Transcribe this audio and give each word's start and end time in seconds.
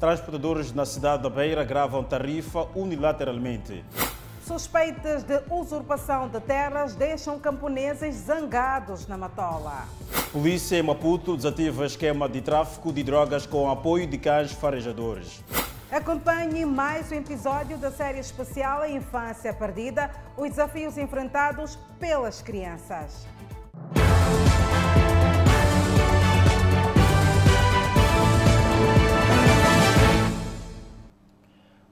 Transportadores 0.00 0.72
na 0.72 0.86
cidade 0.86 1.22
da 1.22 1.28
Beira 1.28 1.62
gravam 1.62 2.02
tarifa 2.02 2.66
unilateralmente. 2.74 3.84
Suspeitas 4.46 5.22
de 5.22 5.42
usurpação 5.50 6.26
de 6.26 6.40
terras 6.40 6.94
deixam 6.94 7.38
camponeses 7.38 8.14
zangados 8.14 9.06
na 9.06 9.18
Matola. 9.18 9.84
Polícia 10.32 10.78
em 10.78 10.82
Maputo 10.82 11.36
desativa 11.36 11.84
esquema 11.84 12.30
de 12.30 12.40
tráfico 12.40 12.90
de 12.90 13.02
drogas 13.02 13.44
com 13.44 13.70
apoio 13.70 14.06
de 14.06 14.16
cães 14.16 14.52
farejadores. 14.52 15.44
Acompanhe 15.92 16.64
mais 16.64 17.12
um 17.12 17.16
episódio 17.16 17.76
da 17.76 17.90
série 17.90 18.20
especial 18.20 18.80
A 18.80 18.88
Infância 18.88 19.52
Perdida, 19.52 20.10
os 20.34 20.48
desafios 20.48 20.96
enfrentados 20.96 21.78
pelas 21.98 22.40
crianças. 22.40 23.26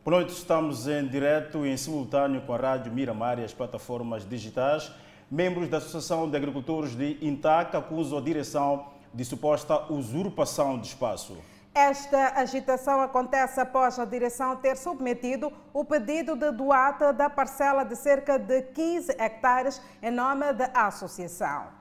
Boa 0.09 0.21
noite, 0.21 0.33
estamos 0.33 0.89
em 0.89 1.07
direto 1.07 1.67
e 1.67 1.69
em 1.69 1.77
simultâneo 1.77 2.41
com 2.41 2.55
a 2.55 2.57
Rádio 2.57 2.91
Miramar 2.91 3.39
e 3.39 3.45
as 3.45 3.53
plataformas 3.53 4.27
digitais. 4.27 4.91
Membros 5.31 5.69
da 5.69 5.77
Associação 5.77 6.31
de 6.31 6.35
Agricultores 6.35 6.97
de 6.97 7.19
Intaca 7.21 7.77
acusam 7.77 8.17
a 8.17 8.23
direção 8.23 8.87
de 9.13 9.23
suposta 9.23 9.93
usurpação 9.93 10.81
de 10.81 10.87
espaço. 10.87 11.37
Esta 11.75 12.41
agitação 12.41 13.03
acontece 13.03 13.61
após 13.61 13.99
a 13.99 14.07
direção 14.07 14.57
ter 14.57 14.79
submetido 14.79 15.53
o 15.75 15.85
pedido 15.85 16.35
de 16.35 16.53
doata 16.53 17.13
da 17.13 17.29
parcela 17.29 17.85
de 17.85 17.95
cerca 17.95 18.39
de 18.39 18.63
15 18.63 19.13
hectares 19.19 19.79
em 20.03 20.11
nome 20.11 20.55
da 20.55 20.71
associação. 20.87 21.78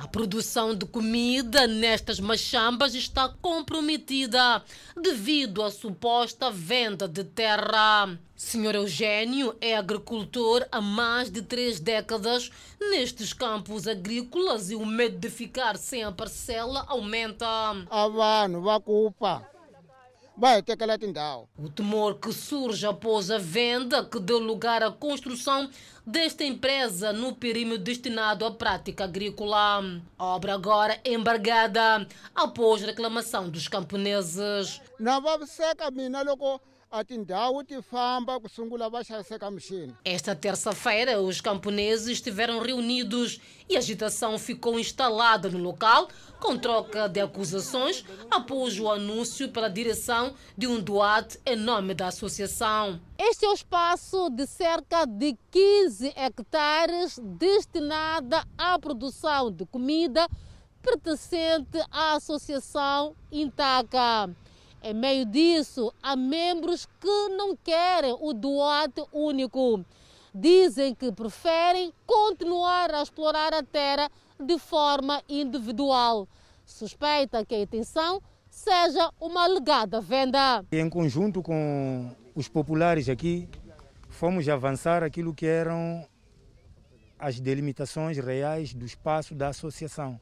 A 0.00 0.06
produção 0.06 0.76
de 0.76 0.86
comida 0.86 1.66
nestas 1.66 2.20
machambas 2.20 2.94
está 2.94 3.28
comprometida 3.42 4.62
devido 4.96 5.60
à 5.60 5.72
suposta 5.72 6.52
venda 6.52 7.08
de 7.08 7.24
terra. 7.24 8.16
Senhor 8.36 8.76
Eugênio 8.76 9.56
é 9.60 9.76
agricultor 9.76 10.64
há 10.70 10.80
mais 10.80 11.30
de 11.30 11.42
três 11.42 11.80
décadas 11.80 12.48
nestes 12.78 13.32
campos 13.32 13.88
agrícolas 13.88 14.70
e 14.70 14.76
o 14.76 14.86
medo 14.86 15.18
de 15.18 15.28
ficar 15.28 15.76
sem 15.76 16.04
a 16.04 16.12
parcela 16.12 16.84
aumenta. 16.88 17.46
Abantu 17.90 18.60
bakupa 18.60 19.57
vai 20.38 20.58
aquela 20.58 20.96
tindal. 20.96 21.48
O 21.58 21.68
temor 21.68 22.14
que 22.20 22.32
surge 22.32 22.86
após 22.86 23.28
a 23.28 23.38
venda 23.38 24.04
que 24.04 24.20
deu 24.20 24.38
lugar 24.38 24.84
à 24.84 24.90
construção 24.90 25.68
desta 26.06 26.44
empresa 26.44 27.12
no 27.12 27.34
perímetro 27.34 27.82
destinado 27.82 28.46
à 28.46 28.50
prática 28.52 29.04
agrícola. 29.04 30.00
Obra 30.16 30.54
agora 30.54 30.98
embargada 31.04 32.06
após 32.34 32.82
reclamação 32.82 33.50
dos 33.50 33.66
camponeses. 33.66 34.80
Na 34.98 35.18
vaviseka 35.18 35.90
mina 35.90 36.22
loko 36.22 36.60
a 36.90 37.04
tindhawu 37.04 37.62
ti 37.64 37.82
famba 37.82 38.40
ku 38.40 38.48
sungula 38.48 38.88
va 38.88 39.04
xaviseka 39.04 39.50
mixini 39.50 39.94
Esta 40.04 40.34
terça-feira, 40.34 41.20
os 41.20 41.40
camponeses 41.40 42.08
estiveram 42.08 42.60
reunidos 42.60 43.40
e 43.68 43.76
a 43.76 43.78
agitação 43.78 44.38
ficou 44.38 44.78
instalada 44.78 45.50
no 45.50 45.58
local, 45.58 46.08
com 46.40 46.56
troca 46.56 47.06
de 47.06 47.20
acusações, 47.20 48.04
após 48.30 48.80
o 48.80 48.90
anúncio 48.90 49.50
pela 49.50 49.68
direção 49.68 50.34
de 50.56 50.66
um 50.66 50.80
doate 50.80 51.38
em 51.44 51.56
nome 51.56 51.92
da 51.92 52.06
associação. 52.06 52.98
Este 53.18 53.44
é 53.44 53.48
o 53.50 53.54
espaço 53.54 54.30
de 54.30 54.46
cerca 54.46 55.04
de 55.04 55.36
15 55.50 56.14
hectares 56.16 57.18
destinada 57.22 58.46
à 58.56 58.78
produção 58.78 59.50
de 59.50 59.66
comida 59.66 60.26
pertencente 60.80 61.78
à 61.90 62.14
associação 62.14 63.14
Intaca. 63.30 64.30
Em 64.82 64.94
meio 64.94 65.24
disso, 65.24 65.92
há 66.02 66.14
membros 66.14 66.86
que 67.00 67.28
não 67.36 67.56
querem 67.56 68.16
o 68.20 68.32
doate 68.32 69.04
único. 69.12 69.84
Dizem 70.34 70.94
que 70.94 71.10
preferem 71.10 71.92
continuar 72.06 72.94
a 72.94 73.02
explorar 73.02 73.52
a 73.52 73.62
terra 73.62 74.08
de 74.38 74.58
forma 74.58 75.22
individual. 75.28 76.28
Suspeita 76.64 77.44
que 77.44 77.54
a 77.54 77.60
intenção 77.60 78.22
seja 78.48 79.10
uma 79.20 79.44
alegada 79.44 80.00
venda. 80.00 80.64
Em 80.70 80.88
conjunto 80.88 81.42
com 81.42 82.14
os 82.34 82.48
populares 82.48 83.08
aqui, 83.08 83.48
fomos 84.08 84.48
avançar 84.48 85.02
aquilo 85.02 85.34
que 85.34 85.46
eram 85.46 86.06
as 87.18 87.40
delimitações 87.40 88.16
reais 88.18 88.72
do 88.72 88.84
espaço 88.84 89.34
da 89.34 89.48
associação. 89.48 90.20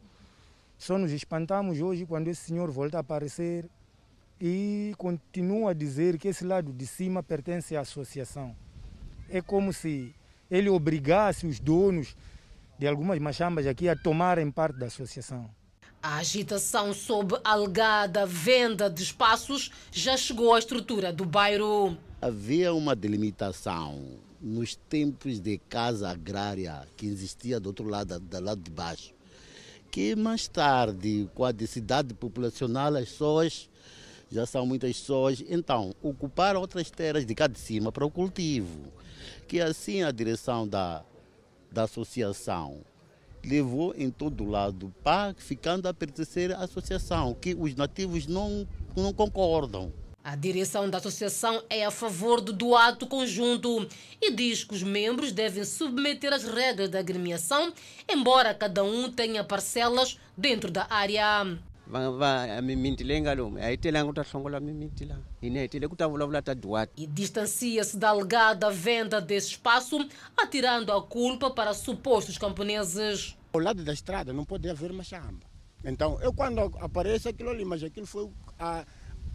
Só 0.78 0.96
nos 0.96 1.12
espantamos 1.12 1.80
hoje 1.80 2.06
quando 2.06 2.28
esse 2.28 2.42
senhor 2.42 2.70
volta 2.70 2.96
a 2.96 3.00
aparecer 3.00 3.68
e 4.40 4.94
continua 4.98 5.70
a 5.70 5.74
dizer 5.74 6.18
que 6.18 6.28
esse 6.28 6.44
lado 6.44 6.72
de 6.72 6.86
cima 6.86 7.22
pertence 7.22 7.76
à 7.76 7.80
associação. 7.80 8.54
É 9.28 9.40
como 9.40 9.72
se 9.72 10.14
ele 10.50 10.68
obrigasse 10.68 11.46
os 11.46 11.58
donos 11.58 12.14
de 12.78 12.86
algumas 12.86 13.18
machambas 13.18 13.66
aqui 13.66 13.88
a 13.88 13.96
tomarem 13.96 14.50
parte 14.50 14.78
da 14.78 14.86
associação. 14.86 15.50
A 16.02 16.18
agitação 16.18 16.92
sob 16.92 17.34
alegada 17.42 18.26
venda 18.26 18.88
de 18.88 19.02
espaços 19.02 19.72
já 19.90 20.16
chegou 20.16 20.54
à 20.54 20.58
estrutura 20.58 21.12
do 21.12 21.24
bairro. 21.24 21.96
Havia 22.20 22.72
uma 22.72 22.94
delimitação 22.94 24.18
nos 24.40 24.76
tempos 24.76 25.40
de 25.40 25.58
casa 25.68 26.10
agrária 26.10 26.86
que 26.96 27.06
existia 27.06 27.58
do 27.58 27.68
outro 27.68 27.88
lado, 27.88 28.20
do 28.20 28.40
lado 28.40 28.60
de 28.60 28.70
baixo, 28.70 29.12
que 29.90 30.14
mais 30.14 30.46
tarde, 30.46 31.28
com 31.34 31.44
a 31.44 31.50
densidade 31.50 32.14
populacional, 32.14 32.94
as 32.94 33.08
pessoas 33.08 33.68
já 34.30 34.46
são 34.46 34.66
muitas 34.66 34.98
pessoas, 34.98 35.42
então 35.48 35.94
ocuparam 36.02 36.60
outras 36.60 36.90
terras 36.90 37.24
de 37.24 37.34
cá 37.34 37.46
de 37.46 37.58
cima 37.58 37.92
para 37.92 38.04
o 38.04 38.10
cultivo, 38.10 38.92
que 39.46 39.60
assim 39.60 40.02
a 40.02 40.10
direção 40.10 40.66
da, 40.66 41.04
da 41.70 41.84
associação 41.84 42.80
levou 43.44 43.94
em 43.96 44.10
todo 44.10 44.44
lado 44.44 44.92
para 45.04 45.34
ficando 45.34 45.86
a 45.86 45.94
pertencer 45.94 46.52
à 46.52 46.64
associação, 46.64 47.34
que 47.34 47.54
os 47.54 47.74
nativos 47.74 48.26
não, 48.26 48.66
não 48.96 49.12
concordam. 49.12 49.92
A 50.24 50.34
direção 50.34 50.90
da 50.90 50.98
associação 50.98 51.62
é 51.70 51.84
a 51.84 51.90
favor 51.92 52.40
do 52.40 52.52
doato 52.52 53.06
conjunto 53.06 53.88
e 54.20 54.32
diz 54.32 54.64
que 54.64 54.74
os 54.74 54.82
membros 54.82 55.30
devem 55.30 55.62
submeter 55.64 56.32
as 56.32 56.42
regras 56.42 56.90
da 56.90 56.98
agremiação, 56.98 57.72
embora 58.08 58.52
cada 58.52 58.82
um 58.82 59.08
tenha 59.08 59.44
parcelas 59.44 60.18
dentro 60.36 60.68
da 60.68 60.84
área. 60.90 61.56
Va 61.86 62.10
va 62.10 62.60
mimiti 62.62 63.04
leyi 63.04 63.20
nga 63.20 63.34
lomu 63.34 63.58
a 63.58 63.70
yi 63.70 63.76
telanga 63.78 64.08
ku 64.08 64.14
ta 64.14 64.22
hlongola 64.22 64.60
mimiti 64.60 65.04
laha 65.04 65.20
hina 65.42 65.60
hi 65.62 65.68
tele 65.68 65.88
ku 65.88 65.96
ta 65.96 66.06
vulavula 66.08 66.42
ta 66.42 66.54
duwati 66.54 67.02
E 67.02 67.06
distancia-se 67.06 67.96
da 67.98 68.08
alegada 68.10 68.70
venda 68.70 69.20
desse 69.20 69.50
espaço, 69.50 69.96
atirando 70.36 70.92
a 70.92 71.00
culpa 71.02 71.50
para 71.50 71.72
supostos 71.74 72.36
camponeses. 72.38 73.36
ao 73.52 73.60
lado 73.60 73.82
da 73.84 73.92
estrada 73.92 74.32
não 74.32 74.44
pode 74.44 74.68
haver 74.68 74.92
machamba 74.92 75.46
então 75.84 76.18
eu 76.20 76.32
quando 76.32 76.60
aparece 76.80 77.28
aquilo 77.28 77.50
ali 77.50 77.64
mas 77.64 77.82
aquilo 77.82 78.06
foi 78.06 78.28
a 78.58 78.84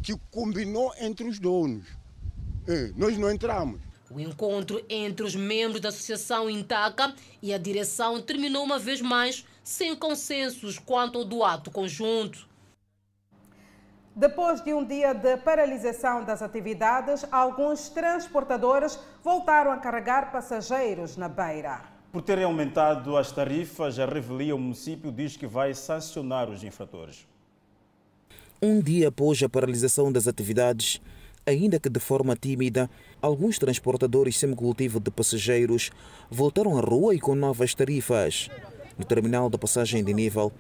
que 0.03 0.13
combinou 0.31 0.91
entre 0.99 1.27
os 1.27 1.37
donos. 1.39 1.85
É, 2.67 2.91
nós 2.95 3.17
não 3.19 3.31
entramos. 3.31 3.79
O 4.09 4.19
encontro 4.19 4.83
entre 4.89 5.23
os 5.23 5.35
membros 5.35 5.79
da 5.79 5.89
associação 5.89 6.49
Intaca 6.49 7.13
e 7.41 7.53
a 7.53 7.57
direção 7.57 8.19
terminou 8.19 8.63
uma 8.63 8.79
vez 8.79 8.99
mais 8.99 9.45
sem 9.63 9.95
consensos 9.95 10.79
quanto 10.79 11.19
ao 11.19 11.25
doato 11.25 11.71
conjunto. 11.71 12.49
Depois 14.15 14.61
de 14.61 14.73
um 14.73 14.83
dia 14.85 15.13
de 15.13 15.37
paralisação 15.37 16.25
das 16.25 16.41
atividades, 16.41 17.25
alguns 17.31 17.87
transportadores 17.89 18.99
voltaram 19.23 19.71
a 19.71 19.77
carregar 19.77 20.31
passageiros 20.31 21.15
na 21.15 21.29
beira. 21.29 21.81
Por 22.11 22.21
terem 22.21 22.43
aumentado 22.43 23.15
as 23.15 23.31
tarifas, 23.31 23.97
a 23.97 24.05
revelia 24.05 24.53
o 24.53 24.59
município 24.59 25.13
diz 25.13 25.37
que 25.37 25.47
vai 25.47 25.73
sancionar 25.73 26.49
os 26.49 26.61
infratores. 26.61 27.25
Um 28.61 28.81
dia 28.81 29.07
após 29.07 29.41
a 29.41 29.47
paralisação 29.47 30.11
das 30.11 30.27
atividades, 30.27 31.01
ainda 31.45 31.79
que 31.79 31.89
de 31.89 31.99
forma 32.01 32.35
tímida, 32.35 32.89
alguns 33.21 33.57
transportadores 33.57 34.37
semicultivo 34.37 34.99
de 34.99 35.09
passageiros 35.09 35.89
voltaram 36.29 36.77
à 36.77 36.81
rua 36.81 37.15
e 37.15 37.19
com 37.19 37.33
novas 37.33 37.73
tarifas. 37.73 38.49
No 38.97 39.05
terminal 39.05 39.49
da 39.49 39.57
passagem 39.57 40.03
de 40.03 40.13
nível, 40.13 40.51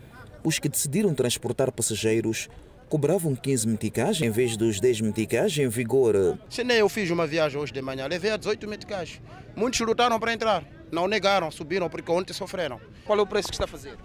os 0.43 0.59
que 0.59 0.69
decidiram 0.69 1.13
transportar 1.13 1.71
passageiros 1.71 2.49
cobravam 2.89 3.35
15 3.35 3.67
meticais 3.67 4.21
em 4.21 4.29
vez 4.29 4.57
dos 4.57 4.79
10 4.79 5.01
meticais 5.01 5.57
em 5.57 5.67
vigor. 5.69 6.37
Se 6.49 6.63
nem 6.63 6.77
eu 6.77 6.89
fiz 6.89 7.09
uma 7.09 7.25
viagem 7.25 7.59
hoje 7.59 7.71
de 7.71 7.81
manhã, 7.81 8.05
levei 8.07 8.31
a 8.31 8.37
18 8.37 8.67
meticais. 8.67 9.21
Muitos 9.55 9.79
lutaram 9.79 10.19
para 10.19 10.33
entrar, 10.33 10.63
não 10.91 11.07
negaram, 11.07 11.49
subiram 11.51 11.89
porque 11.89 12.11
ontem 12.11 12.33
sofreram. 12.33 12.81
Qual 13.05 13.17
é 13.17 13.21
o 13.21 13.27
preço 13.27 13.47
que 13.47 13.55
está 13.55 13.65
a 13.65 13.67
fazer? 13.67 13.97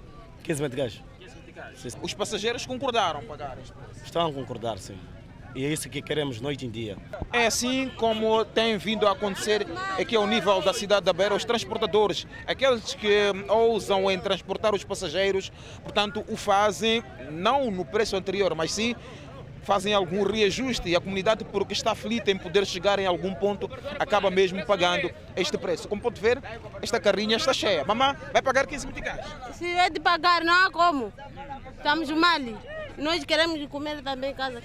15 0.44 0.62
meticais. 0.62 1.02
Os 2.02 2.14
passageiros 2.14 2.64
concordaram 2.64 3.24
pagar 3.24 3.58
este 3.58 3.72
preço. 3.72 4.04
Estão 4.04 4.26
a 4.26 4.32
concordar, 4.32 4.78
sim. 4.78 4.96
E 5.56 5.64
é 5.64 5.72
isso 5.72 5.88
que 5.88 6.02
queremos 6.02 6.38
noite 6.38 6.66
em 6.66 6.70
dia. 6.70 6.98
É 7.32 7.46
assim 7.46 7.90
como 7.96 8.44
tem 8.44 8.76
vindo 8.76 9.08
a 9.08 9.12
acontecer 9.12 9.66
aqui 9.98 10.14
ao 10.14 10.26
nível 10.26 10.60
da 10.60 10.74
cidade 10.74 11.06
da 11.06 11.14
Beira, 11.14 11.34
os 11.34 11.46
transportadores, 11.46 12.26
aqueles 12.46 12.92
que 12.92 13.32
ousam 13.48 14.10
em 14.10 14.20
transportar 14.20 14.74
os 14.74 14.84
passageiros, 14.84 15.50
portanto, 15.82 16.22
o 16.28 16.36
fazem 16.36 17.02
não 17.30 17.70
no 17.70 17.86
preço 17.86 18.16
anterior, 18.16 18.54
mas 18.54 18.70
sim 18.70 18.94
fazem 19.66 19.92
algum 19.92 20.22
reajuste 20.22 20.88
e 20.88 20.94
a 20.94 21.00
comunidade, 21.00 21.44
porque 21.44 21.72
está 21.72 21.90
aflita 21.90 22.30
em 22.30 22.38
poder 22.38 22.64
chegar 22.64 23.00
em 23.00 23.06
algum 23.06 23.34
ponto, 23.34 23.68
acaba 23.98 24.30
mesmo 24.30 24.64
pagando 24.64 25.10
este 25.36 25.58
preço. 25.58 25.88
Como 25.88 26.00
pode 26.00 26.20
ver, 26.20 26.40
esta 26.80 27.00
carrinha 27.00 27.36
está 27.36 27.52
cheia. 27.52 27.84
Mamã, 27.84 28.16
vai 28.32 28.40
pagar 28.40 28.66
15 28.66 28.86
meticais? 28.86 29.26
Se 29.54 29.66
é 29.66 29.90
de 29.90 29.98
pagar, 29.98 30.44
não 30.44 30.54
há 30.54 30.70
como. 30.70 31.12
Estamos 31.76 32.08
mal. 32.12 32.40
Nós 32.96 33.24
queremos 33.24 33.66
comer 33.68 34.02
também 34.02 34.30
em 34.30 34.34
casa. 34.34 34.62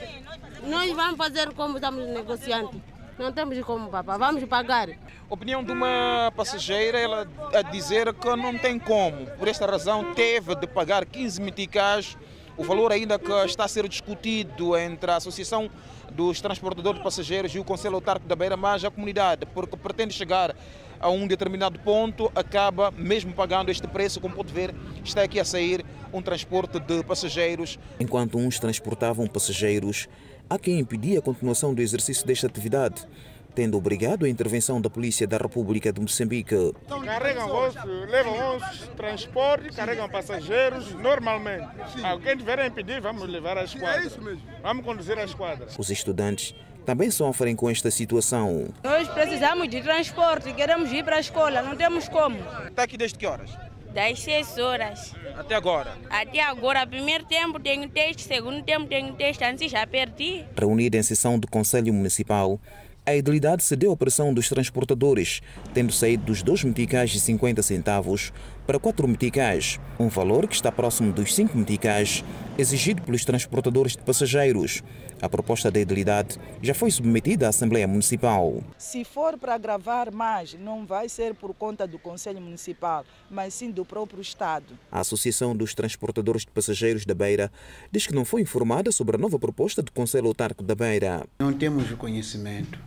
Nós 0.63 0.91
vamos 0.91 1.17
fazer 1.17 1.51
como 1.53 1.77
estamos 1.77 2.07
negociantes. 2.07 2.79
Não 3.17 3.31
temos 3.31 3.59
como, 3.65 3.89
papá. 3.89 4.17
Vamos 4.17 4.43
pagar. 4.45 4.89
Opinião 5.29 5.63
de 5.63 5.71
uma 5.71 6.31
passageira, 6.35 6.99
ela 6.99 7.27
a 7.53 7.61
dizer 7.61 8.13
que 8.13 8.35
não 8.35 8.57
tem 8.57 8.77
como. 8.77 9.25
Por 9.37 9.47
esta 9.47 9.65
razão, 9.65 10.13
teve 10.13 10.55
de 10.55 10.67
pagar 10.67 11.05
15 11.05 11.41
meticais. 11.41 12.17
O 12.61 12.63
valor 12.63 12.91
ainda 12.91 13.17
que 13.17 13.31
está 13.43 13.65
a 13.65 13.67
ser 13.67 13.89
discutido 13.89 14.77
entre 14.77 15.09
a 15.09 15.15
Associação 15.15 15.67
dos 16.11 16.39
Transportadores 16.39 16.99
de 16.99 17.03
Passageiros 17.03 17.55
e 17.55 17.57
o 17.57 17.63
Conselho 17.63 17.95
Autárquico 17.95 18.29
da 18.29 18.35
Beira, 18.35 18.55
mas 18.55 18.85
a 18.85 18.91
comunidade, 18.91 19.47
porque 19.47 19.75
pretende 19.75 20.13
chegar 20.13 20.55
a 20.99 21.09
um 21.09 21.25
determinado 21.25 21.79
ponto, 21.79 22.31
acaba 22.35 22.91
mesmo 22.91 23.33
pagando 23.33 23.71
este 23.71 23.87
preço. 23.87 24.21
Como 24.21 24.35
pode 24.35 24.53
ver, 24.53 24.75
está 25.03 25.23
aqui 25.23 25.39
a 25.39 25.43
sair 25.43 25.83
um 26.13 26.21
transporte 26.21 26.79
de 26.79 27.03
passageiros. 27.03 27.79
Enquanto 27.99 28.37
uns 28.37 28.59
transportavam 28.59 29.25
passageiros, 29.25 30.07
há 30.47 30.59
quem 30.59 30.77
impedia 30.77 31.17
a 31.17 31.21
continuação 31.23 31.73
do 31.73 31.81
exercício 31.81 32.27
desta 32.27 32.45
atividade, 32.45 33.07
tendo 33.53 33.77
obrigado 33.77 34.25
a 34.25 34.29
intervenção 34.29 34.81
da 34.81 34.89
Polícia 34.89 35.27
da 35.27 35.37
República 35.37 35.91
de 35.91 36.01
Moçambique. 36.01 36.73
Carregam 37.05 37.67
os, 37.67 37.75
levam 38.09 38.57
os 38.57 38.87
transportes, 38.95 39.75
carregam 39.75 40.09
passageiros 40.09 40.93
normalmente. 40.95 41.67
Alguém 42.03 42.37
tiver 42.37 42.65
impedir, 42.65 43.01
vamos 43.01 43.27
levar 43.27 43.57
a 43.57 43.63
esquadra. 43.63 44.09
Vamos 44.61 44.85
conduzir 44.85 45.17
a 45.17 45.23
esquadra. 45.23 45.67
Os 45.77 45.89
estudantes 45.89 46.55
também 46.85 47.11
sofrem 47.11 47.55
com 47.55 47.69
esta 47.69 47.91
situação. 47.91 48.69
Nós 48.83 49.07
precisamos 49.07 49.69
de 49.69 49.81
transporte, 49.81 50.53
queremos 50.53 50.91
ir 50.91 51.03
para 51.03 51.17
a 51.17 51.19
escola, 51.19 51.61
não 51.61 51.75
temos 51.75 52.07
como. 52.07 52.37
Está 52.67 52.83
aqui 52.83 52.97
desde 52.97 53.17
que 53.17 53.25
horas? 53.25 53.51
Das 53.93 54.21
6 54.21 54.57
horas. 54.57 55.13
Até 55.37 55.53
agora? 55.53 55.97
Até 56.09 56.41
agora, 56.41 56.87
primeiro 56.87 57.25
tempo 57.25 57.59
tenho 57.59 57.89
teste, 57.89 58.23
segundo 58.23 58.63
tempo 58.63 58.87
tenho 58.87 59.13
teste, 59.15 59.43
antes 59.43 59.69
já 59.69 59.85
perdi. 59.85 60.45
Reunida 60.57 60.97
em 60.97 61.03
sessão 61.03 61.37
do 61.37 61.45
Conselho 61.45 61.93
Municipal, 61.93 62.57
a 63.11 63.17
idilidade 63.17 63.63
cedeu 63.63 63.91
à 63.91 63.97
pressão 63.97 64.33
dos 64.33 64.47
transportadores, 64.47 65.41
tendo 65.73 65.91
saído 65.91 66.25
dos 66.25 66.41
2 66.41 66.63
meticais 66.63 67.13
e 67.13 67.19
50 67.19 67.61
centavos 67.61 68.31
para 68.65 68.79
4 68.79 69.07
meticais, 69.07 69.79
um 69.99 70.07
valor 70.07 70.47
que 70.47 70.55
está 70.55 70.71
próximo 70.71 71.11
dos 71.11 71.35
5 71.35 71.57
meticais 71.57 72.23
exigido 72.57 73.01
pelos 73.01 73.25
transportadores 73.25 73.93
de 73.93 74.03
passageiros. 74.03 74.81
A 75.21 75.27
proposta 75.27 75.69
da 75.69 75.79
idilidade 75.79 76.39
já 76.61 76.73
foi 76.73 76.89
submetida 76.89 77.47
à 77.47 77.49
Assembleia 77.49 77.87
Municipal. 77.87 78.63
Se 78.77 79.03
for 79.03 79.37
para 79.37 79.55
agravar 79.55 80.11
mais, 80.13 80.53
não 80.53 80.85
vai 80.85 81.09
ser 81.09 81.35
por 81.35 81.53
conta 81.53 81.85
do 81.85 81.99
Conselho 81.99 82.39
Municipal, 82.39 83.03
mas 83.29 83.53
sim 83.53 83.71
do 83.71 83.83
próprio 83.83 84.21
Estado. 84.21 84.77
A 84.91 85.01
Associação 85.01 85.55
dos 85.55 85.75
Transportadores 85.75 86.43
de 86.43 86.51
Passageiros 86.51 87.05
da 87.05 87.13
Beira 87.13 87.51
diz 87.91 88.07
que 88.07 88.15
não 88.15 88.23
foi 88.23 88.41
informada 88.41 88.91
sobre 88.91 89.17
a 89.17 89.19
nova 89.19 89.37
proposta 89.37 89.81
do 89.81 89.91
Conselho 89.91 90.27
Autárquico 90.27 90.63
da 90.63 90.75
Beira. 90.75 91.25
Não 91.39 91.53
temos 91.53 91.91
o 91.91 91.97
conhecimento, 91.97 92.79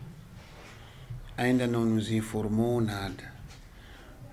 ainda 1.37 1.67
não 1.67 1.85
nos 1.85 2.11
informou 2.11 2.81
nada. 2.81 3.33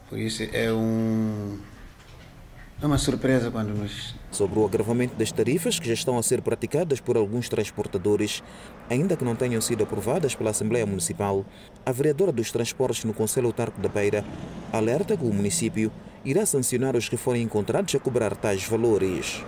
Por 0.10 0.20
isso 0.20 0.44
é 0.52 0.72
um 0.72 1.58
é 2.82 2.86
uma 2.88 2.98
surpresa 2.98 3.52
quando 3.52 3.76
nos. 3.76 4.16
Sobre 4.32 4.58
o 4.58 4.66
agravamento 4.66 5.16
das 5.16 5.32
tarifas 5.32 5.80
que 5.80 5.88
já 5.88 5.94
estão 5.94 6.18
a 6.18 6.24
ser 6.24 6.42
praticadas 6.42 7.00
por 7.00 7.16
alguns 7.16 7.48
transportadores, 7.48 8.42
ainda 8.90 9.16
que 9.16 9.24
não 9.24 9.36
tenham 9.36 9.62
sido 9.62 9.84
aprovadas 9.84 10.34
pela 10.34 10.50
Assembleia 10.50 10.86
Municipal, 10.86 11.46
a 11.86 11.92
vereadora 11.92 12.32
dos 12.32 12.52
transportes 12.52 13.04
no 13.04 13.14
Conselho 13.14 13.48
Autárquico 13.48 13.82
da 13.82 13.88
Beira 13.88 14.26
alerta 14.74 15.16
que 15.16 15.24
o 15.24 15.32
município 15.32 15.92
irá 16.26 16.44
sancionar 16.44 16.96
os 16.96 17.08
que 17.08 17.18
forem 17.18 17.44
encontrados 17.44 17.94
a 17.94 18.00
cobrar 18.00 18.36
tais 18.36 18.64
valores. 18.64 19.44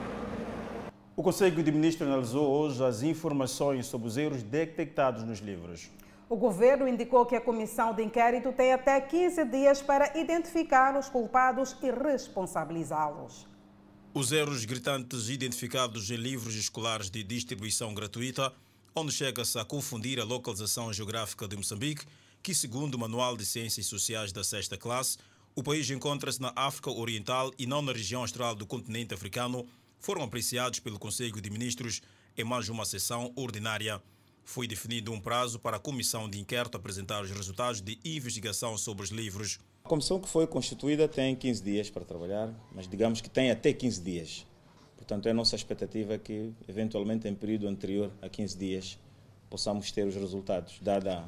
O 1.15 1.23
Conselho 1.23 1.63
de 1.63 1.71
Ministros 1.71 2.07
analisou 2.07 2.47
hoje 2.47 2.83
as 2.83 3.01
informações 3.01 3.87
sobre 3.87 4.07
os 4.07 4.15
erros 4.15 4.43
detectados 4.43 5.23
nos 5.23 5.39
livros. 5.39 5.89
O 6.33 6.35
governo 6.35 6.87
indicou 6.87 7.27
que 7.27 7.35
a 7.35 7.39
comissão 7.39 7.93
de 7.93 8.01
inquérito 8.01 8.51
tem 8.51 8.73
até 8.73 8.99
15 8.99 9.45
dias 9.45 9.83
para 9.83 10.17
identificar 10.17 10.97
os 10.97 11.07
culpados 11.07 11.75
e 11.83 11.91
responsabilizá-los. 11.91 13.47
Os 14.15 14.31
erros 14.31 14.65
gritantes 14.65 15.29
identificados 15.29 16.09
em 16.09 16.15
livros 16.15 16.55
escolares 16.55 17.11
de 17.11 17.23
distribuição 17.23 17.93
gratuita, 17.93 18.51
onde 18.95 19.11
chega-se 19.11 19.59
a 19.59 19.63
confundir 19.63 20.19
a 20.19 20.23
localização 20.23 20.91
geográfica 20.91 21.47
de 21.47 21.55
Moçambique, 21.55 22.07
que, 22.41 22.55
segundo 22.55 22.95
o 22.95 22.99
Manual 22.99 23.37
de 23.37 23.45
Ciências 23.45 23.85
Sociais 23.85 24.31
da 24.31 24.43
sexta 24.43 24.75
classe, 24.75 25.19
o 25.55 25.61
país 25.61 25.87
encontra-se 25.91 26.41
na 26.41 26.51
África 26.55 26.89
Oriental 26.89 27.51
e 27.59 27.67
não 27.67 27.83
na 27.83 27.91
região 27.91 28.21
austral 28.23 28.55
do 28.55 28.65
continente 28.65 29.13
africano, 29.13 29.67
foram 29.99 30.23
apreciados 30.23 30.79
pelo 30.79 30.97
Conselho 30.97 31.39
de 31.39 31.49
Ministros 31.51 32.01
em 32.35 32.43
mais 32.43 32.69
uma 32.69 32.85
sessão 32.85 33.31
ordinária. 33.35 34.01
Foi 34.43 34.67
definido 34.67 35.11
um 35.11 35.19
prazo 35.19 35.59
para 35.59 35.77
a 35.77 35.79
comissão 35.79 36.29
de 36.29 36.39
inquérito 36.39 36.77
apresentar 36.77 37.23
os 37.23 37.31
resultados 37.31 37.81
de 37.81 37.97
investigação 38.03 38.77
sobre 38.77 39.03
os 39.03 39.09
livros. 39.09 39.59
A 39.83 39.89
comissão 39.89 40.19
que 40.19 40.27
foi 40.27 40.45
constituída 40.45 41.07
tem 41.07 41.35
15 41.35 41.63
dias 41.63 41.89
para 41.89 42.03
trabalhar, 42.03 42.53
mas 42.71 42.87
digamos 42.87 43.21
que 43.21 43.29
tem 43.29 43.51
até 43.51 43.71
15 43.71 44.01
dias. 44.01 44.45
Portanto, 44.97 45.27
é 45.27 45.31
a 45.31 45.33
nossa 45.33 45.55
expectativa 45.55 46.17
que, 46.17 46.53
eventualmente, 46.67 47.27
em 47.27 47.35
período 47.35 47.67
anterior 47.67 48.11
a 48.21 48.29
15 48.29 48.57
dias, 48.57 48.99
possamos 49.49 49.91
ter 49.91 50.07
os 50.07 50.15
resultados. 50.15 50.79
Dada 50.81 51.25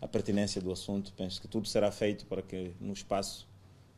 a 0.00 0.08
pertinência 0.08 0.60
do 0.60 0.72
assunto, 0.72 1.12
penso 1.14 1.40
que 1.40 1.48
tudo 1.48 1.68
será 1.68 1.90
feito 1.90 2.24
para 2.26 2.40
que, 2.40 2.72
no 2.80 2.92
espaço 2.92 3.48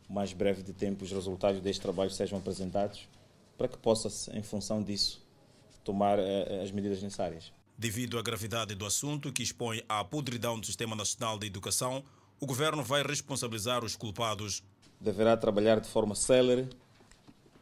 mais 0.08 0.32
breve 0.32 0.62
de 0.62 0.72
tempo, 0.72 1.04
os 1.04 1.12
resultados 1.12 1.60
deste 1.60 1.80
trabalho 1.80 2.10
sejam 2.10 2.38
apresentados, 2.38 3.08
para 3.56 3.68
que 3.68 3.78
possa, 3.78 4.36
em 4.36 4.42
função 4.42 4.82
disso, 4.82 5.24
tomar 5.84 6.18
eh, 6.18 6.60
as 6.62 6.70
medidas 6.70 7.02
necessárias. 7.02 7.52
Devido 7.76 8.18
à 8.18 8.22
gravidade 8.22 8.74
do 8.74 8.86
assunto, 8.86 9.32
que 9.32 9.42
expõe 9.42 9.82
à 9.88 10.04
podridão 10.04 10.58
do 10.58 10.66
Sistema 10.66 10.94
Nacional 10.94 11.38
de 11.38 11.46
Educação, 11.46 12.04
o 12.38 12.46
governo 12.46 12.82
vai 12.82 13.02
responsabilizar 13.02 13.84
os 13.84 13.96
culpados. 13.96 14.62
Deverá 15.00 15.36
trabalhar 15.36 15.80
de 15.80 15.88
forma 15.88 16.14
célere, 16.14 16.68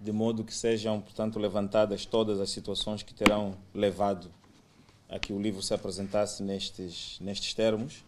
de 0.00 0.12
modo 0.12 0.44
que 0.44 0.54
sejam, 0.54 1.00
portanto, 1.00 1.38
levantadas 1.38 2.06
todas 2.06 2.40
as 2.40 2.50
situações 2.50 3.02
que 3.02 3.14
terão 3.14 3.56
levado 3.74 4.32
a 5.08 5.18
que 5.18 5.32
o 5.32 5.40
livro 5.40 5.62
se 5.62 5.74
apresentasse 5.74 6.42
nestes, 6.42 7.18
nestes 7.20 7.52
termos 7.52 8.04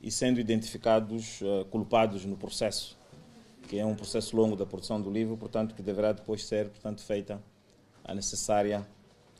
e 0.00 0.10
sendo 0.10 0.40
identificados 0.40 1.40
uh, 1.40 1.64
culpados 1.66 2.24
no 2.24 2.36
processo, 2.36 2.98
que 3.68 3.78
é 3.78 3.86
um 3.86 3.94
processo 3.94 4.36
longo 4.36 4.56
da 4.56 4.66
produção 4.66 5.00
do 5.00 5.10
livro, 5.10 5.36
portanto, 5.36 5.74
que 5.74 5.82
deverá 5.82 6.12
depois 6.12 6.44
ser, 6.44 6.68
portanto, 6.68 7.00
feita 7.02 7.42
a 8.04 8.14
necessária 8.14 8.86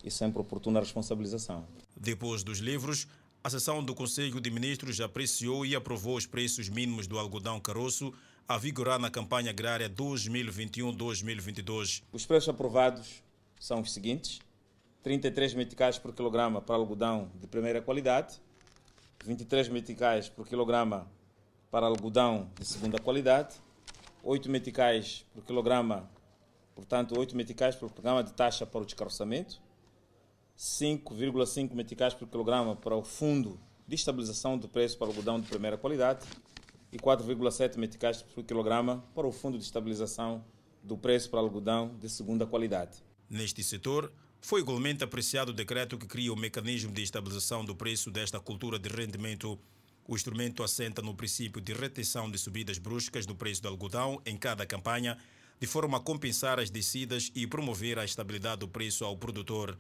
e 0.05 0.11
sempre 0.11 0.41
oportuna 0.41 0.81
responsabilização. 0.81 1.65
Depois 2.03 2.43
dos 2.43 2.59
livros, 2.59 3.07
a 3.45 3.49
sessão 3.49 3.81
do 3.81 3.95
Conselho 3.95 4.41
de 4.41 4.51
Ministros 4.51 5.01
apreciou 5.01 5.65
e 5.65 5.77
aprovou 5.77 6.17
os 6.17 6.27
preços 6.27 6.69
mínimos 6.69 7.07
do 7.07 7.17
algodão 7.17 7.61
caroço 7.61 8.13
a 8.49 8.59
vigorar 8.59 8.99
na 8.99 9.09
campanha 9.09 9.51
agrária 9.51 9.89
2021-2022. 9.89 12.03
Os 12.13 12.27
preços 12.27 12.49
aprovados 12.49 13.23
são 13.61 13.83
os 13.83 13.93
seguintes: 13.93 14.41
33 15.05 15.55
meticais 15.55 15.97
por 15.97 16.13
quilograma 16.13 16.61
para 16.61 16.75
algodão 16.75 17.31
de 17.41 17.47
primeira 17.47 17.81
qualidade, 17.81 18.35
23 19.25 19.69
meticais 19.69 20.29
por 20.29 20.49
quilograma 20.49 21.07
para 21.71 21.87
algodão 21.87 22.51
de 22.59 22.67
segunda 22.67 22.99
qualidade, 22.99 23.55
8 24.25 24.51
meticais 24.51 25.25
por 25.33 25.45
quilograma, 25.45 26.11
portanto, 26.75 27.17
8 27.17 27.37
meticais 27.37 27.77
por 27.77 27.93
programa 27.93 28.25
de 28.25 28.33
taxa 28.33 28.67
para 28.67 28.81
o 28.81 28.85
descarroçamento, 28.85 29.63
5,5 30.57 31.75
meticais 31.75 32.15
por 32.15 32.29
quilograma 32.29 32.77
para 32.77 32.97
o 32.97 33.03
fundo 33.03 33.59
de 33.87 33.95
estabilização 33.95 34.57
do 34.57 34.69
preço 34.69 34.97
para 34.97 35.09
o 35.09 35.11
algodão 35.11 35.41
de 35.41 35.49
primeira 35.49 35.77
qualidade 35.77 36.27
e 36.93 36.99
4,7 36.99 37.77
meticais 37.79 38.23
por 38.23 38.45
quilograma 38.45 39.05
para 39.15 39.27
o 39.27 39.33
fundo 39.33 39.59
de 39.59 39.65
estabilização 39.65 40.45
do 40.83 40.97
preço 40.97 41.31
para 41.31 41.41
algodão 41.41 41.97
de 41.99 42.09
segunda 42.09 42.47
qualidade. 42.47 43.03
Neste 43.29 43.63
setor, 43.63 44.13
foi 44.41 44.61
igualmente 44.61 45.05
apreciado 45.05 45.51
o 45.51 45.55
decreto 45.55 45.97
que 45.97 46.07
cria 46.07 46.33
o 46.33 46.37
mecanismo 46.37 46.93
de 46.93 47.03
estabilização 47.03 47.65
do 47.65 47.75
preço 47.75 48.11
desta 48.11 48.41
cultura 48.41 48.79
de 48.79 48.89
rendimento. 48.89 49.59
O 50.07 50.17
instrumento 50.17 50.63
assenta 50.63 51.01
no 51.01 51.15
princípio 51.15 51.61
de 51.61 51.73
retenção 51.73 52.31
de 52.31 52.37
subidas 52.37 52.77
bruscas 52.77 53.25
do 53.25 53.37
preço 53.37 53.63
do 53.63 53.69
algodão 53.69 54.21
em 54.27 54.37
cada 54.37 54.67
campanha, 54.67 55.17
de 55.61 55.67
forma 55.67 55.97
a 55.97 56.01
compensar 56.01 56.59
as 56.59 56.71
descidas 56.71 57.31
e 57.37 57.47
promover 57.47 57.99
a 57.99 58.05
estabilidade 58.05 58.61
do 58.61 58.69
preço 58.69 59.05
ao 59.05 59.17
produtor. 59.17 59.79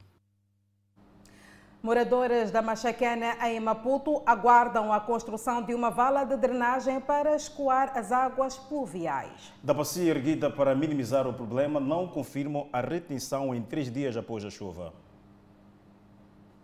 Moradoras 1.82 2.52
da 2.52 2.62
Machaquena, 2.62 3.36
em 3.48 3.58
Maputo, 3.58 4.22
aguardam 4.24 4.92
a 4.92 5.00
construção 5.00 5.60
de 5.64 5.74
uma 5.74 5.90
vala 5.90 6.22
de 6.22 6.36
drenagem 6.36 7.00
para 7.00 7.34
escoar 7.34 7.98
as 7.98 8.12
águas 8.12 8.56
pluviais. 8.56 9.52
Da 9.60 9.74
bacia 9.74 10.10
erguida 10.10 10.48
para 10.48 10.76
minimizar 10.76 11.26
o 11.26 11.34
problema, 11.34 11.80
não 11.80 12.06
confirmam 12.06 12.68
a 12.72 12.80
retenção 12.80 13.52
em 13.52 13.60
três 13.60 13.92
dias 13.92 14.16
após 14.16 14.44
a 14.44 14.50
chuva. 14.50 14.94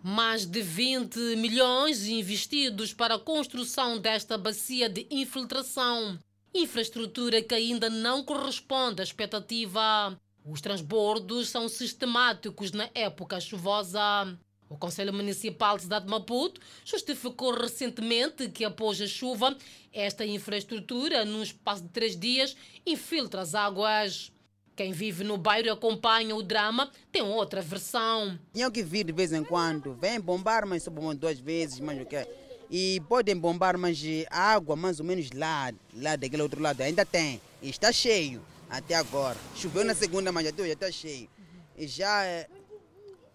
Mais 0.01 0.47
de 0.47 0.63
20 0.63 1.19
milhões 1.35 2.07
investidos 2.07 2.95
para 2.95 3.17
a 3.17 3.19
construção 3.19 3.99
desta 3.99 4.39
bacia 4.39 4.89
de 4.89 5.05
infiltração. 5.11 6.17
Infraestrutura 6.55 7.43
que 7.43 7.57
ainda 7.57 7.91
não 7.91 8.23
corresponde 8.23 9.01
à 9.01 9.05
expectativa. 9.05 10.17
Os 10.45 10.61
transbordos 10.61 11.49
são 11.49 11.69
sistemáticos 11.69 12.71
na 12.71 12.89
época 12.95 13.41
chuvosa. 13.41 14.39
O 14.69 14.77
Conselho 14.77 15.13
Municipal 15.13 15.77
de 15.77 15.85
Cidade 15.85 16.05
de 16.05 16.11
Maputo 16.11 16.61
justificou 16.85 17.55
recentemente 17.55 18.49
que, 18.51 18.65
após 18.65 19.01
a 19.01 19.07
chuva, 19.07 19.57
esta 19.93 20.27
infraestrutura, 20.27 21.25
num 21.25 21.43
espaço 21.43 21.83
de 21.83 21.89
três 21.89 22.19
dias, 22.19 22.55
infiltra 22.85 23.41
as 23.41 23.55
águas. 23.55 24.31
Quem 24.77 24.93
vive 24.93 25.25
no 25.25 25.37
bairro 25.37 25.67
e 25.67 25.71
acompanha 25.71 26.37
o 26.37 26.43
drama 26.43 26.91
tem 27.11 27.23
outra 27.23 27.61
versão. 27.61 28.39
Tinham 28.53 28.71
que 28.71 28.83
vir 28.83 29.05
de 29.05 29.13
vez 29.13 29.33
em 29.33 29.43
quando. 29.43 29.95
Vem 29.95 30.21
bombar, 30.21 30.67
mas 30.67 30.85
só 30.85 30.91
bombam 30.91 31.17
duas 31.17 31.41
vezes, 31.41 31.81
mas 31.81 32.01
o 32.01 32.05
que 32.05 32.29
E 32.71 33.01
podem 33.09 33.37
bombar, 33.37 33.77
mas 33.77 34.01
a 34.31 34.53
água 34.53 34.77
mais 34.77 35.01
ou 35.01 35.07
menos 35.07 35.31
lá, 35.33 35.73
lá 35.95 36.15
daquele 36.15 36.43
outro 36.43 36.61
lado 36.61 36.81
ainda 36.83 37.05
tem. 37.05 37.41
E 37.61 37.71
está 37.71 37.91
cheio 37.91 38.41
até 38.71 38.95
agora. 38.95 39.39
Choveu 39.57 39.85
na 39.85 39.95
segunda, 39.95 40.31
mas 40.31 40.45
já 40.45 40.51
está 40.51 40.93
cheio. 40.93 41.29
E 41.77 41.87
já 41.87 42.25
eh, 42.25 42.49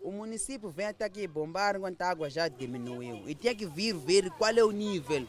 o 0.03 0.11
município 0.11 0.69
vem 0.69 0.87
até 0.87 1.05
aqui 1.05 1.25
bombar 1.27 1.75
enquanto 1.75 2.01
a 2.01 2.09
água 2.09 2.29
já 2.29 2.47
diminuiu. 2.47 3.23
E 3.27 3.33
tinha 3.33 3.55
que 3.55 3.65
vir 3.65 3.95
ver 3.95 4.29
qual 4.31 4.51
é 4.51 4.63
o 4.63 4.71
nível 4.71 5.25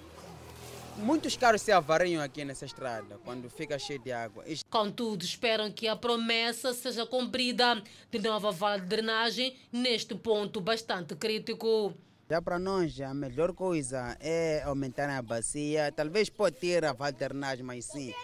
Muitos 0.97 1.37
carros 1.37 1.61
se 1.61 1.73
avariam 1.73 2.23
aqui 2.23 2.45
nessa 2.45 2.64
estrada 2.64 3.19
quando 3.25 3.50
fica 3.50 3.78
cheio 3.78 3.99
de 3.99 4.12
água. 4.12 4.45
Contudo, 4.71 5.25
esperam 5.25 5.71
que 5.71 5.88
a 5.88 5.97
promessa 5.97 6.73
seja 6.73 7.04
cumprida 7.04 7.83
de 8.11 8.19
nova 8.21 8.52
vala 8.52 8.78
de 8.78 8.87
drenagem 8.87 9.57
neste 9.73 10.14
ponto 10.14 10.61
bastante 10.61 11.16
crítico. 11.16 11.93
Já 12.31 12.40
para 12.40 12.59
nós, 12.61 12.99
a 13.00 13.12
melhor 13.12 13.52
coisa 13.52 14.16
é 14.21 14.62
aumentar 14.62 15.11
a 15.11 15.21
bacia. 15.21 15.93
Talvez 15.93 16.31
pode 16.31 16.57
ter 16.57 16.85
a 16.85 16.93
vala 16.93 17.12
de 17.12 17.19
drenagem, 17.19 17.64
mas 17.64 17.87
sim. 17.87 18.14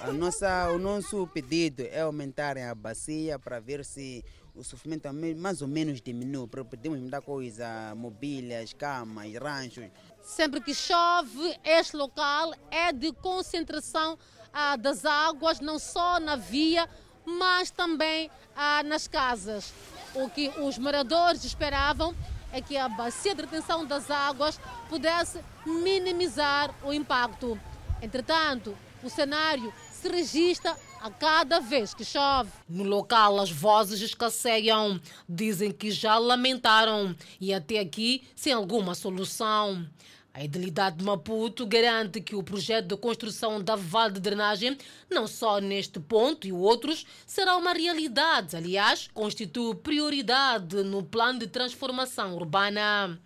A 0.00 0.12
nossa, 0.12 0.70
o 0.70 0.78
nosso 0.78 1.26
pedido 1.26 1.82
é 1.82 2.00
aumentar 2.00 2.56
a 2.56 2.74
bacia 2.74 3.40
para 3.40 3.58
ver 3.58 3.84
se 3.84 4.24
o 4.54 4.64
sofrimento 4.64 5.08
mais 5.36 5.62
ou 5.62 5.68
menos 5.68 6.00
diminui. 6.00 6.46
Podemos 6.46 7.00
mudar 7.00 7.20
coisa, 7.20 7.94
mobílias, 7.94 8.72
camas, 8.72 9.34
ranchos. 9.34 9.90
Sempre 10.22 10.60
que 10.60 10.74
chove, 10.74 11.58
este 11.64 11.96
local 11.96 12.52
é 12.70 12.92
de 12.92 13.12
concentração 13.12 14.18
ah, 14.52 14.76
das 14.76 15.04
águas, 15.04 15.60
não 15.60 15.78
só 15.78 16.20
na 16.20 16.36
via, 16.36 16.88
mas 17.24 17.70
também 17.70 18.30
ah, 18.56 18.82
nas 18.82 19.06
casas. 19.06 19.72
O 20.14 20.28
que 20.28 20.48
os 20.60 20.78
moradores 20.78 21.44
esperavam 21.44 22.14
é 22.52 22.60
que 22.60 22.76
a 22.76 22.88
bacia 22.88 23.34
de 23.34 23.42
retenção 23.42 23.86
das 23.86 24.10
águas 24.10 24.60
pudesse 24.88 25.40
minimizar 25.64 26.74
o 26.84 26.92
impacto. 26.92 27.58
Entretanto, 28.02 28.76
o 29.02 29.08
cenário 29.08 29.72
se 29.92 30.08
registra 30.08 30.76
a 31.00 31.10
cada 31.10 31.60
vez 31.60 31.94
que 31.94 32.04
chove. 32.04 32.50
No 32.68 32.84
local, 32.84 33.40
as 33.40 33.50
vozes 33.50 34.00
escasseiam. 34.02 35.00
Dizem 35.28 35.72
que 35.72 35.90
já 35.90 36.18
lamentaram 36.18 37.16
e 37.40 37.54
até 37.54 37.78
aqui 37.78 38.22
sem 38.36 38.52
alguma 38.52 38.94
solução. 38.94 39.86
A 40.32 40.44
Edilidade 40.44 40.98
de 40.98 41.04
Maputo 41.04 41.66
garante 41.66 42.20
que 42.20 42.36
o 42.36 42.42
projeto 42.42 42.86
de 42.86 42.96
construção 42.96 43.60
da 43.60 43.74
vale 43.74 44.14
de 44.14 44.20
drenagem, 44.20 44.78
não 45.10 45.26
só 45.26 45.58
neste 45.58 45.98
ponto 45.98 46.46
e 46.46 46.52
outros, 46.52 47.04
será 47.26 47.56
uma 47.56 47.72
realidade. 47.72 48.56
Aliás, 48.56 49.08
constitui 49.12 49.74
prioridade 49.74 50.84
no 50.84 51.02
plano 51.02 51.40
de 51.40 51.48
transformação 51.48 52.36
urbana. 52.36 53.18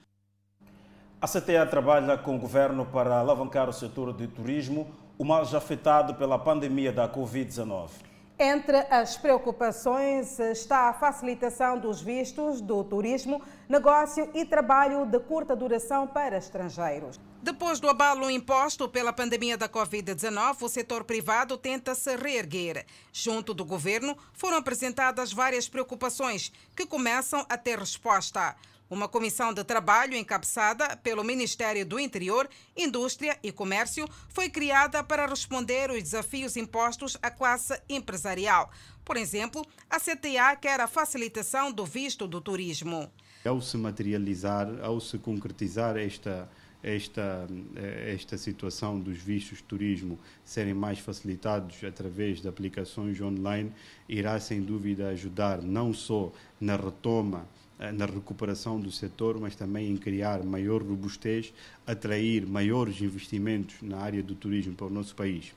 A 1.20 1.28
CTA 1.28 1.66
trabalha 1.66 2.16
com 2.16 2.36
o 2.36 2.38
governo 2.38 2.86
para 2.86 3.18
alavancar 3.18 3.68
o 3.68 3.72
setor 3.72 4.14
de 4.14 4.26
turismo, 4.26 4.90
o 5.18 5.24
mais 5.24 5.54
afetado 5.54 6.14
pela 6.14 6.38
pandemia 6.38 6.92
da 6.92 7.08
Covid-19. 7.08 7.90
Entre 8.36 8.78
as 8.90 9.16
preocupações 9.16 10.40
está 10.40 10.88
a 10.88 10.92
facilitação 10.92 11.78
dos 11.78 12.02
vistos 12.02 12.60
do 12.60 12.82
turismo, 12.82 13.40
negócio 13.68 14.28
e 14.34 14.44
trabalho 14.44 15.06
de 15.06 15.20
curta 15.20 15.54
duração 15.54 16.04
para 16.04 16.36
estrangeiros. 16.36 17.20
Depois 17.40 17.78
do 17.78 17.88
abalo 17.88 18.28
imposto 18.28 18.88
pela 18.88 19.12
pandemia 19.12 19.56
da 19.56 19.68
Covid-19, 19.68 20.62
o 20.62 20.68
setor 20.68 21.04
privado 21.04 21.56
tenta 21.56 21.94
se 21.94 22.16
reerguer. 22.16 22.84
Junto 23.12 23.54
do 23.54 23.64
governo, 23.64 24.16
foram 24.32 24.56
apresentadas 24.56 25.32
várias 25.32 25.68
preocupações 25.68 26.50
que 26.74 26.86
começam 26.86 27.46
a 27.48 27.56
ter 27.56 27.78
resposta. 27.78 28.56
Uma 28.90 29.08
comissão 29.08 29.52
de 29.54 29.64
trabalho 29.64 30.14
encabeçada 30.14 30.94
pelo 30.98 31.24
Ministério 31.24 31.86
do 31.86 31.98
Interior, 31.98 32.48
Indústria 32.76 33.38
e 33.42 33.50
Comércio 33.50 34.06
foi 34.28 34.50
criada 34.50 35.02
para 35.02 35.26
responder 35.26 35.90
os 35.90 36.02
desafios 36.02 36.54
impostos 36.54 37.16
à 37.22 37.30
classe 37.30 37.80
empresarial. 37.88 38.70
Por 39.02 39.16
exemplo, 39.16 39.64
a 39.88 39.98
CTA 39.98 40.54
quer 40.60 40.80
a 40.80 40.86
facilitação 40.86 41.72
do 41.72 41.86
visto 41.86 42.28
do 42.28 42.42
turismo. 42.42 43.10
Ao 43.44 43.60
se 43.60 43.76
materializar, 43.78 44.68
ao 44.82 45.00
se 45.00 45.16
concretizar 45.18 45.96
esta, 45.96 46.48
esta, 46.82 47.48
esta 48.06 48.36
situação 48.36 49.00
dos 49.00 49.16
vistos 49.16 49.58
de 49.58 49.64
turismo 49.64 50.18
serem 50.44 50.74
mais 50.74 50.98
facilitados 50.98 51.82
através 51.84 52.42
de 52.42 52.48
aplicações 52.48 53.18
online, 53.18 53.72
irá 54.06 54.38
sem 54.38 54.60
dúvida 54.60 55.08
ajudar 55.08 55.62
não 55.62 55.92
só 55.94 56.30
na 56.60 56.76
retoma 56.76 57.48
na 57.78 58.06
recuperação 58.06 58.78
do 58.78 58.90
setor, 58.90 59.40
mas 59.40 59.56
também 59.56 59.90
em 59.90 59.96
criar 59.96 60.42
maior 60.44 60.82
robustez, 60.82 61.52
atrair 61.86 62.46
maiores 62.46 63.00
investimentos 63.00 63.76
na 63.82 63.98
área 63.98 64.22
do 64.22 64.34
turismo 64.34 64.74
para 64.74 64.86
o 64.86 64.90
nosso 64.90 65.14
país. 65.14 65.52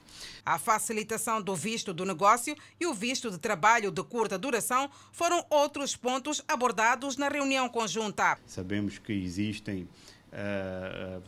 A 0.46 0.58
facilitação 0.58 1.42
do 1.42 1.56
visto 1.56 1.94
do 1.94 2.06
negócio 2.06 2.56
e 2.80 2.88
o 2.88 2.94
visto 2.94 3.30
de 3.30 3.38
trabalho 3.38 3.92
de 3.92 4.04
curta 4.04 4.38
duração 4.38 4.90
foram 5.12 5.46
outros 5.50 5.96
pontos 5.96 6.44
abordados 6.48 7.18
na 7.18 7.30
reunião 7.30 7.70
conjunta. 7.70 8.38
Sabemos 8.46 8.98
que 8.98 9.14
existem 9.14 9.88
uh, 10.34 11.22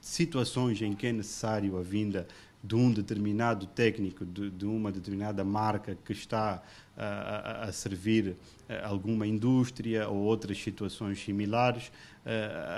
situações 0.00 0.80
em 0.82 0.94
que 0.94 1.08
é 1.08 1.12
necessário 1.12 1.76
a 1.76 1.82
vinda 1.82 2.28
de 2.62 2.76
um 2.76 2.92
determinado 2.92 3.66
técnico, 3.66 4.24
de, 4.24 4.50
de 4.50 4.64
uma 4.64 4.92
determinada 4.92 5.42
marca 5.42 5.96
que 6.04 6.12
está 6.12 6.62
a, 6.96 7.64
a, 7.64 7.72
servir 7.72 8.36
alguma 8.82 9.26
indústria 9.26 10.08
ou 10.08 10.18
outras 10.18 10.58
situações 10.58 11.22
similares. 11.22 11.90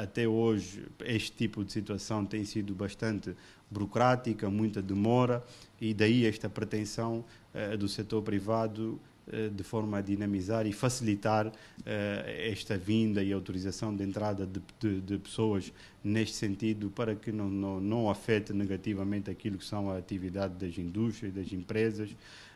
Até 0.00 0.26
hoje, 0.26 0.87
este 1.04 1.33
tipo 1.33 1.64
de 1.64 1.73
situação 1.73 2.25
tem 2.25 2.44
sido 2.44 2.75
bastante 2.75 3.35
burocrática, 3.71 4.49
muita 4.49 4.80
demora, 4.80 5.42
e 5.80 5.92
daí 5.92 6.26
esta 6.26 6.49
pretensão 6.49 7.25
do 7.78 7.88
setor 7.88 8.23
privado 8.23 9.00
de 9.54 9.62
forma 9.62 9.99
a 9.99 10.00
dinamizar 10.00 10.66
e 10.66 10.73
facilitar 10.73 11.50
esta 11.85 12.76
vinda 12.76 13.23
e 13.23 13.33
autorização 13.33 13.94
de 13.94 14.04
entrada 14.04 14.47
de, 14.47 14.61
de, 14.78 15.00
de 15.00 15.18
pessoas 15.18 15.73
neste 16.02 16.37
sentido 16.37 16.90
para 16.90 17.14
que 17.14 17.33
não, 17.33 17.49
não, 17.49 17.80
não 17.80 18.11
afete 18.11 18.52
negativamente 18.52 19.30
aquilo 19.30 19.56
que 19.56 19.64
são 19.64 19.90
a 19.90 19.97
atividade 19.97 20.54
das 20.54 20.76
indústrias, 20.76 21.33
das 21.33 21.50
empresas, 21.52 22.14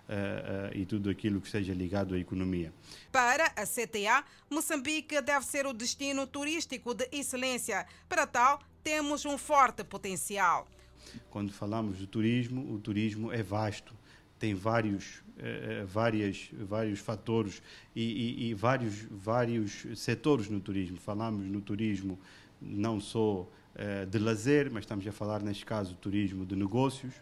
uh, 0.08 0.76
e 0.76 0.86
tudo 0.86 1.10
aquilo 1.10 1.40
que 1.40 1.48
seja 1.48 1.72
ligado 1.72 2.14
à 2.14 2.18
economia. 2.18 2.72
Para 3.12 3.46
a 3.56 3.66
CTA, 3.66 4.24
Moçambique 4.50 5.20
deve 5.20 5.44
ser 5.44 5.66
o 5.66 5.72
destino 5.72 6.26
turístico 6.26 6.94
de 6.94 7.08
excelência. 7.12 7.86
Para 8.08 8.26
tal, 8.26 8.60
temos 8.82 9.24
um 9.24 9.36
forte 9.36 9.84
potencial. 9.84 10.66
Quando 11.30 11.52
falamos 11.52 11.98
de 11.98 12.06
turismo, 12.06 12.74
o 12.74 12.78
turismo 12.78 13.32
é 13.32 13.42
vasto, 13.42 13.94
tem 14.38 14.54
vários, 14.54 15.16
uh, 15.16 15.86
várias, 15.86 16.48
vários 16.52 17.00
fatores 17.00 17.62
e, 17.94 18.02
e, 18.02 18.48
e, 18.48 18.54
vários, 18.54 19.06
vários 19.10 19.86
setores 19.96 20.48
no 20.48 20.60
turismo. 20.60 20.96
Falamos 20.96 21.44
no 21.46 21.60
turismo 21.60 22.18
não 22.60 23.00
só 23.00 23.42
uh, 23.42 24.06
de 24.08 24.18
lazer, 24.18 24.70
mas 24.70 24.84
estamos 24.84 25.06
a 25.06 25.12
falar, 25.12 25.42
neste 25.42 25.66
caso, 25.66 25.94
turismo 25.96 26.46
de 26.46 26.56
negócios, 26.56 27.14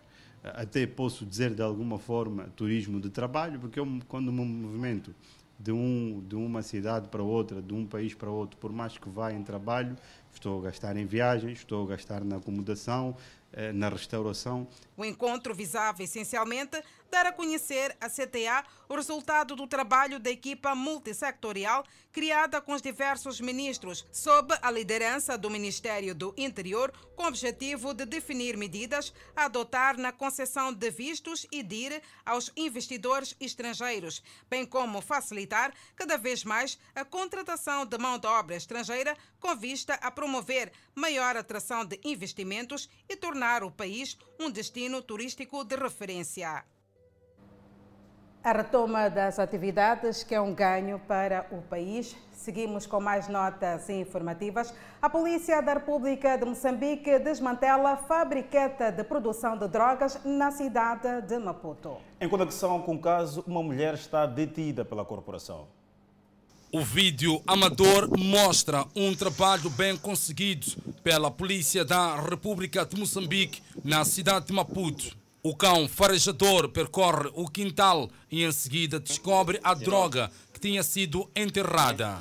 até 0.54 0.86
posso 0.86 1.24
dizer 1.24 1.54
de 1.54 1.62
alguma 1.62 1.98
forma 1.98 2.44
turismo 2.56 3.00
de 3.00 3.10
trabalho, 3.10 3.58
porque 3.58 3.80
eu, 3.80 3.86
quando 4.08 4.32
me 4.32 4.44
movimento 4.44 5.14
de, 5.58 5.72
um, 5.72 6.22
de 6.26 6.34
uma 6.34 6.62
cidade 6.62 7.08
para 7.08 7.22
outra, 7.22 7.62
de 7.62 7.72
um 7.72 7.86
país 7.86 8.14
para 8.14 8.30
outro, 8.30 8.58
por 8.58 8.72
mais 8.72 8.98
que 8.98 9.08
vá 9.08 9.32
em 9.32 9.42
trabalho, 9.42 9.96
estou 10.32 10.60
a 10.60 10.64
gastar 10.64 10.96
em 10.96 11.06
viagens, 11.06 11.58
estou 11.58 11.84
a 11.84 11.88
gastar 11.88 12.22
na 12.22 12.36
acomodação, 12.36 13.16
eh, 13.52 13.72
na 13.72 13.88
restauração. 13.88 14.68
O 14.96 15.04
encontro 15.04 15.54
visava 15.54 16.02
essencialmente 16.02 16.82
dar 17.10 17.26
a 17.26 17.32
conhecer 17.32 17.96
à 18.00 18.08
CTA 18.08 18.64
o 18.88 18.94
resultado 18.94 19.56
do 19.56 19.66
trabalho 19.66 20.18
da 20.18 20.30
equipa 20.30 20.75
multissectorial 20.75 21.84
criada 22.12 22.62
com 22.62 22.72
os 22.72 22.80
diversos 22.80 23.40
ministros, 23.40 24.06
sob 24.10 24.56
a 24.62 24.70
liderança 24.70 25.36
do 25.36 25.50
Ministério 25.50 26.14
do 26.14 26.32
Interior, 26.36 26.90
com 27.14 27.25
o 27.25 27.26
objetivo 27.26 27.92
de 27.92 28.06
definir 28.06 28.56
medidas 28.56 29.12
a 29.34 29.44
adotar 29.44 29.98
na 29.98 30.12
concessão 30.12 30.72
de 30.72 30.90
vistos 30.90 31.46
e 31.52 31.62
DIR 31.62 32.00
aos 32.25 32.50
investidores 32.56 33.36
estrangeiros, 33.38 34.22
bem 34.48 34.64
como 34.64 35.02
facilitar 35.02 35.75
cada 35.94 36.16
vez 36.16 36.42
mais 36.42 36.78
a 36.94 37.04
contratação 37.04 37.84
de 37.84 37.98
mão 37.98 38.18
de 38.18 38.26
obra 38.26 38.56
estrangeira 38.56 39.16
com 39.38 39.54
vista 39.54 39.94
a 39.94 40.10
promover 40.10 40.72
maior 40.94 41.36
atração 41.36 41.84
de 41.84 42.00
investimentos 42.02 42.88
e 43.08 43.14
tornar 43.14 43.62
o 43.62 43.70
país 43.70 44.16
um 44.40 44.50
destino 44.50 45.02
turístico 45.02 45.64
de 45.64 45.76
referência. 45.76 46.64
A 48.46 48.52
retoma 48.52 49.10
das 49.10 49.40
atividades, 49.40 50.22
que 50.22 50.32
é 50.32 50.40
um 50.40 50.54
ganho 50.54 51.00
para 51.00 51.48
o 51.50 51.62
país. 51.62 52.14
Seguimos 52.30 52.86
com 52.86 53.00
mais 53.00 53.26
notas 53.26 53.90
informativas. 53.90 54.72
A 55.02 55.10
Polícia 55.10 55.60
da 55.60 55.74
República 55.74 56.38
de 56.38 56.44
Moçambique 56.44 57.18
desmantela 57.18 57.96
fabriqueta 57.96 58.92
de 58.92 59.02
produção 59.02 59.58
de 59.58 59.66
drogas 59.66 60.20
na 60.24 60.52
cidade 60.52 61.22
de 61.22 61.36
Maputo. 61.40 61.96
Em 62.20 62.28
conexão 62.28 62.80
com 62.82 62.94
o 62.94 63.00
caso, 63.00 63.42
uma 63.48 63.64
mulher 63.64 63.94
está 63.94 64.24
detida 64.26 64.84
pela 64.84 65.04
corporação. 65.04 65.66
O 66.70 66.82
vídeo 66.82 67.42
amador 67.48 68.08
mostra 68.16 68.84
um 68.94 69.12
trabalho 69.12 69.68
bem 69.70 69.96
conseguido 69.96 70.66
pela 71.02 71.32
Polícia 71.32 71.84
da 71.84 72.14
República 72.14 72.86
de 72.86 72.96
Moçambique 72.96 73.60
na 73.82 74.04
cidade 74.04 74.46
de 74.46 74.52
Maputo. 74.52 75.25
O 75.48 75.54
cão 75.54 75.86
farejador 75.86 76.68
percorre 76.70 77.30
o 77.32 77.48
quintal 77.48 78.10
e 78.28 78.42
em 78.42 78.50
seguida 78.50 78.98
descobre 78.98 79.60
a 79.62 79.74
droga 79.74 80.28
que 80.52 80.58
tinha 80.58 80.82
sido 80.82 81.30
enterrada. 81.36 82.18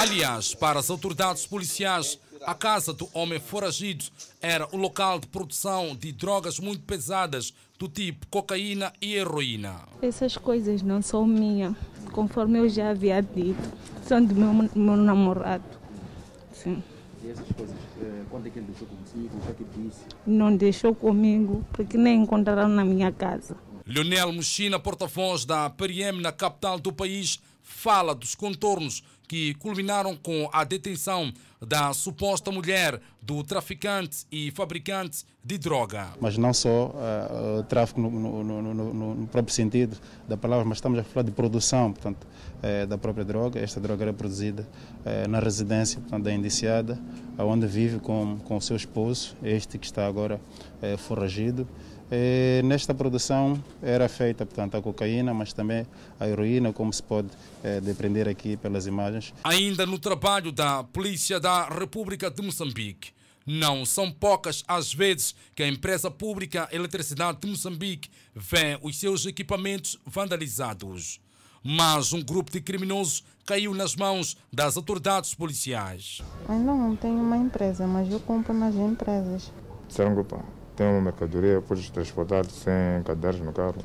Aliás, 0.00 0.52
para 0.52 0.80
as 0.80 0.90
autoridades 0.90 1.46
policiais, 1.46 2.18
a 2.44 2.56
casa 2.56 2.92
do 2.92 3.08
homem 3.14 3.38
foragido 3.38 4.06
era 4.40 4.66
o 4.72 4.76
local 4.76 5.20
de 5.20 5.28
produção 5.28 5.94
de 5.94 6.10
drogas 6.10 6.58
muito 6.58 6.82
pesadas 6.82 7.54
do 7.78 7.88
tipo 7.88 8.26
cocaína 8.26 8.92
e 9.00 9.14
heroína. 9.14 9.82
Essas 10.02 10.36
coisas 10.36 10.82
não 10.82 11.00
são 11.00 11.24
minhas, 11.24 11.72
conforme 12.10 12.58
eu 12.58 12.68
já 12.68 12.90
havia 12.90 13.20
dito. 13.22 13.72
São 14.08 14.20
do 14.24 14.34
meu, 14.34 14.52
meu 14.74 14.96
namorado. 14.96 15.62
Sim. 16.52 16.82
E 17.22 17.30
essas 17.30 17.46
coisas, 17.56 17.76
quando 18.30 18.46
é 18.46 18.50
que 18.50 18.58
ele 18.58 18.66
deixou 18.66 18.88
consigo? 18.88 19.36
O 19.36 19.40
que 19.40 19.50
é 19.50 19.54
que 19.54 19.64
disse? 19.80 20.00
Não 20.26 20.56
deixou 20.56 20.94
comigo, 20.94 21.64
porque 21.72 21.96
nem 21.96 22.22
encontraram 22.22 22.68
na 22.68 22.84
minha 22.84 23.10
casa. 23.12 23.56
Leonel 23.86 24.32
Mochina, 24.32 24.78
porta-voz 24.78 25.44
da 25.44 25.68
PRM 25.68 26.20
na 26.20 26.32
capital 26.32 26.78
do 26.78 26.92
país, 26.92 27.40
fala 27.62 28.14
dos 28.14 28.34
contornos 28.34 29.02
que 29.32 29.54
culminaram 29.54 30.14
com 30.14 30.50
a 30.52 30.62
detenção 30.62 31.32
da 31.58 31.94
suposta 31.94 32.52
mulher 32.52 33.00
do 33.22 33.42
traficante 33.42 34.26
e 34.30 34.50
fabricante 34.50 35.24
de 35.42 35.56
droga. 35.56 36.08
Mas 36.20 36.36
não 36.36 36.52
só 36.52 36.88
uh, 36.88 37.62
tráfico 37.62 37.98
no, 37.98 38.10
no, 38.10 38.74
no, 38.74 39.14
no, 39.14 39.26
próprio 39.28 39.54
sentido 39.54 39.96
da 40.28 40.36
palavra, 40.36 40.66
mas 40.66 40.76
estamos 40.76 40.98
a 40.98 41.02
falar 41.02 41.24
de 41.24 41.30
produção 41.30 41.94
portanto, 41.94 42.26
uh, 42.26 42.86
da 42.86 42.98
própria 42.98 43.24
droga. 43.24 43.58
Esta 43.58 43.80
droga 43.80 44.04
era 44.04 44.12
produzida 44.12 44.68
na 45.30 45.40
residência 45.40 45.98
portanto, 45.98 46.24
da 46.24 46.32
indiciada, 46.32 47.00
onde 47.38 47.66
vive 47.66 48.00
com, 48.00 48.38
com 48.40 48.58
o 48.58 48.60
seu 48.60 48.76
esposo, 48.76 49.34
este 49.42 49.78
que 49.78 49.86
está 49.86 50.06
agora 50.06 50.38
foragido. 50.98 51.66
E 52.14 52.60
nesta 52.62 52.92
produção 52.92 53.58
era 53.82 54.06
feita, 54.06 54.44
portanto, 54.44 54.76
a 54.76 54.82
cocaína, 54.82 55.32
mas 55.32 55.54
também 55.54 55.86
a 56.20 56.28
heroína, 56.28 56.70
como 56.70 56.92
se 56.92 57.02
pode 57.02 57.28
é, 57.64 57.80
depreender 57.80 58.28
aqui 58.28 58.54
pelas 58.54 58.86
imagens. 58.86 59.32
Ainda 59.42 59.86
no 59.86 59.98
trabalho 59.98 60.52
da 60.52 60.84
Polícia 60.84 61.40
da 61.40 61.66
República 61.70 62.30
de 62.30 62.42
Moçambique, 62.42 63.12
não 63.46 63.86
são 63.86 64.12
poucas 64.12 64.62
as 64.68 64.92
vezes 64.92 65.34
que 65.54 65.62
a 65.62 65.68
empresa 65.68 66.10
pública 66.10 66.68
Eletricidade 66.70 67.40
de 67.40 67.48
Moçambique 67.48 68.10
vê 68.34 68.78
os 68.82 69.00
seus 69.00 69.24
equipamentos 69.24 69.98
vandalizados. 70.04 71.18
Mas 71.64 72.12
um 72.12 72.22
grupo 72.22 72.52
de 72.52 72.60
criminosos 72.60 73.24
caiu 73.46 73.72
nas 73.72 73.96
mãos 73.96 74.36
das 74.52 74.76
autoridades 74.76 75.34
policiais. 75.34 76.20
Ainda 76.46 76.74
não 76.74 76.94
tenho 76.94 77.22
uma 77.22 77.38
empresa, 77.38 77.86
mas 77.86 78.12
eu 78.12 78.20
compro 78.20 78.52
nas 78.52 78.74
empresas. 78.74 79.50
Será 79.88 80.10
um 80.10 80.14
grupo? 80.14 80.61
Tem 80.82 80.90
uma 80.90 81.00
mercadoria, 81.00 81.62
pode 81.62 81.90
transportar 81.92 82.44
sem 82.46 83.02
cadernos 83.04 83.46
no 83.46 83.52
carro. 83.52 83.76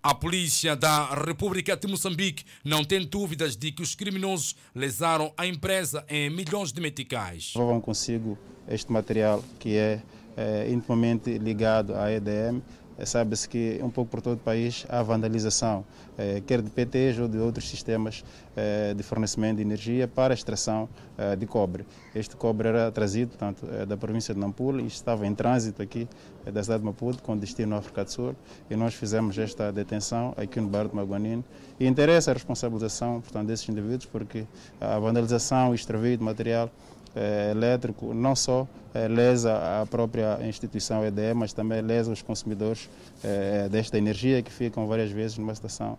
A 0.00 0.14
polícia 0.14 0.76
da 0.76 1.06
República 1.06 1.76
de 1.76 1.88
Moçambique 1.88 2.44
não 2.64 2.84
tem 2.84 3.04
dúvidas 3.04 3.56
de 3.56 3.72
que 3.72 3.82
os 3.82 3.96
criminosos 3.96 4.54
lesaram 4.72 5.32
a 5.36 5.44
empresa 5.46 6.04
em 6.08 6.30
milhões 6.30 6.72
de 6.72 6.80
meticais. 6.80 7.52
Levam 7.56 7.80
consigo 7.80 8.38
este 8.68 8.92
material 8.92 9.42
que 9.58 9.76
é, 9.76 10.00
é 10.36 10.70
intimamente 10.70 11.36
ligado 11.38 11.94
à 11.96 12.12
EDM 12.12 12.62
sabe-se 13.04 13.48
que 13.48 13.80
um 13.82 13.90
pouco 13.90 14.10
por 14.10 14.20
todo 14.20 14.38
o 14.38 14.42
país 14.42 14.86
há 14.88 15.02
vandalização, 15.02 15.84
é, 16.16 16.42
quer 16.46 16.62
de 16.62 16.70
PTs 16.70 17.18
ou 17.18 17.28
de 17.28 17.38
outros 17.38 17.68
sistemas 17.68 18.24
é, 18.56 18.94
de 18.94 19.02
fornecimento 19.02 19.56
de 19.56 19.62
energia 19.62 20.08
para 20.08 20.34
extração 20.34 20.88
de 21.36 21.46
cobre. 21.46 21.84
Este 22.14 22.36
cobre 22.36 22.68
era 22.68 22.92
trazido 22.92 23.30
portanto, 23.30 23.66
da 23.88 23.96
província 23.96 24.32
de 24.32 24.38
Nampula 24.38 24.80
e 24.80 24.86
estava 24.86 25.26
em 25.26 25.34
trânsito 25.34 25.82
aqui 25.82 26.06
da 26.52 26.62
cidade 26.62 26.80
de 26.80 26.86
Maputo 26.86 27.22
com 27.22 27.36
destino 27.36 27.74
à 27.74 27.78
África 27.78 28.04
do 28.04 28.10
Sul 28.10 28.36
e 28.70 28.76
nós 28.76 28.94
fizemos 28.94 29.36
esta 29.38 29.72
detenção 29.72 30.32
aqui 30.36 30.60
no 30.60 30.68
bairro 30.68 30.88
de 30.88 30.96
Maguanine 30.96 31.44
e 31.78 31.86
interessa 31.86 32.30
a 32.30 32.34
responsabilização 32.34 33.20
portanto, 33.20 33.48
desses 33.48 33.68
indivíduos 33.68 34.06
porque 34.06 34.46
a 34.80 34.98
vandalização 34.98 35.72
e 35.72 35.74
extravio 35.74 36.16
de 36.16 36.22
material 36.22 36.70
eh, 37.18 37.50
elétrico 37.50 38.14
não 38.14 38.36
só 38.36 38.64
eh, 38.94 39.08
lesa 39.08 39.82
a 39.82 39.86
própria 39.86 40.38
instituição 40.46 41.04
EDE, 41.04 41.34
mas 41.34 41.52
também 41.52 41.82
lesa 41.82 42.12
os 42.12 42.22
consumidores 42.22 42.88
eh, 43.24 43.68
desta 43.68 43.98
energia 43.98 44.40
que 44.40 44.52
ficam 44.52 44.86
várias 44.86 45.10
vezes 45.10 45.36
numa 45.36 45.52
situação 45.54 45.98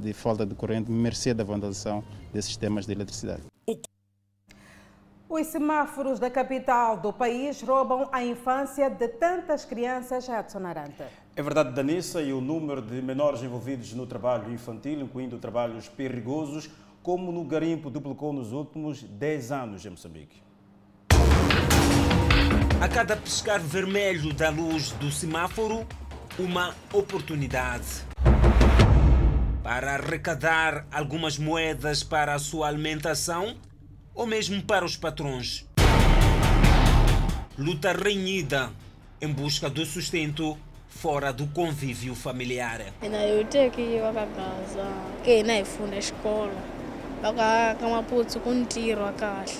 de 0.00 0.12
falta 0.12 0.46
de 0.46 0.54
corrente, 0.54 0.90
mercê 0.90 1.34
da 1.34 1.44
vandalização 1.44 2.02
desses 2.32 2.46
sistemas 2.46 2.86
de 2.86 2.92
eletricidade. 2.92 3.42
Os 5.28 5.46
semáforos 5.48 6.18
da 6.18 6.30
capital 6.30 6.96
do 6.96 7.12
país 7.12 7.60
roubam 7.60 8.08
a 8.10 8.24
infância 8.24 8.88
de 8.88 9.08
tantas 9.08 9.66
crianças, 9.66 10.26
Edson 10.26 10.64
Aranta. 10.64 11.08
É 11.36 11.42
verdade, 11.42 11.74
Danissa, 11.74 12.22
e 12.22 12.32
o 12.32 12.40
número 12.40 12.80
de 12.80 13.02
menores 13.02 13.42
envolvidos 13.42 13.92
no 13.92 14.06
trabalho 14.06 14.50
infantil, 14.50 15.00
incluindo 15.00 15.36
trabalhos 15.38 15.86
perigosos, 15.88 16.70
como 17.02 17.32
no 17.32 17.44
garimpo 17.44 17.90
duplicou 17.90 18.32
nos 18.32 18.52
últimos 18.52 19.02
10 19.02 19.52
anos 19.52 19.86
em 19.86 19.90
Moçambique. 19.90 20.42
A 22.80 22.88
cada 22.88 23.16
piscar 23.16 23.58
vermelho 23.58 24.32
da 24.32 24.50
luz 24.50 24.92
do 24.92 25.10
semáforo, 25.10 25.86
uma 26.38 26.74
oportunidade 26.92 28.06
para 29.62 29.94
arrecadar 29.94 30.86
algumas 30.90 31.36
moedas 31.36 32.02
para 32.02 32.34
a 32.34 32.38
sua 32.38 32.68
alimentação 32.68 33.56
ou 34.14 34.26
mesmo 34.26 34.62
para 34.62 34.84
os 34.84 34.96
patrões. 34.96 35.66
Luta 37.58 37.92
renhida 37.92 38.70
em 39.20 39.32
busca 39.32 39.68
do 39.68 39.84
sustento 39.84 40.56
fora 40.88 41.32
do 41.32 41.46
convívio 41.48 42.14
familiar. 42.14 42.80
Não 47.20 47.30
é 47.30 47.34
na 47.34 47.72
escola 47.72 47.74
vakamaputsu 47.74 48.40
kuntirwa 48.40 49.12
kahle 49.12 49.52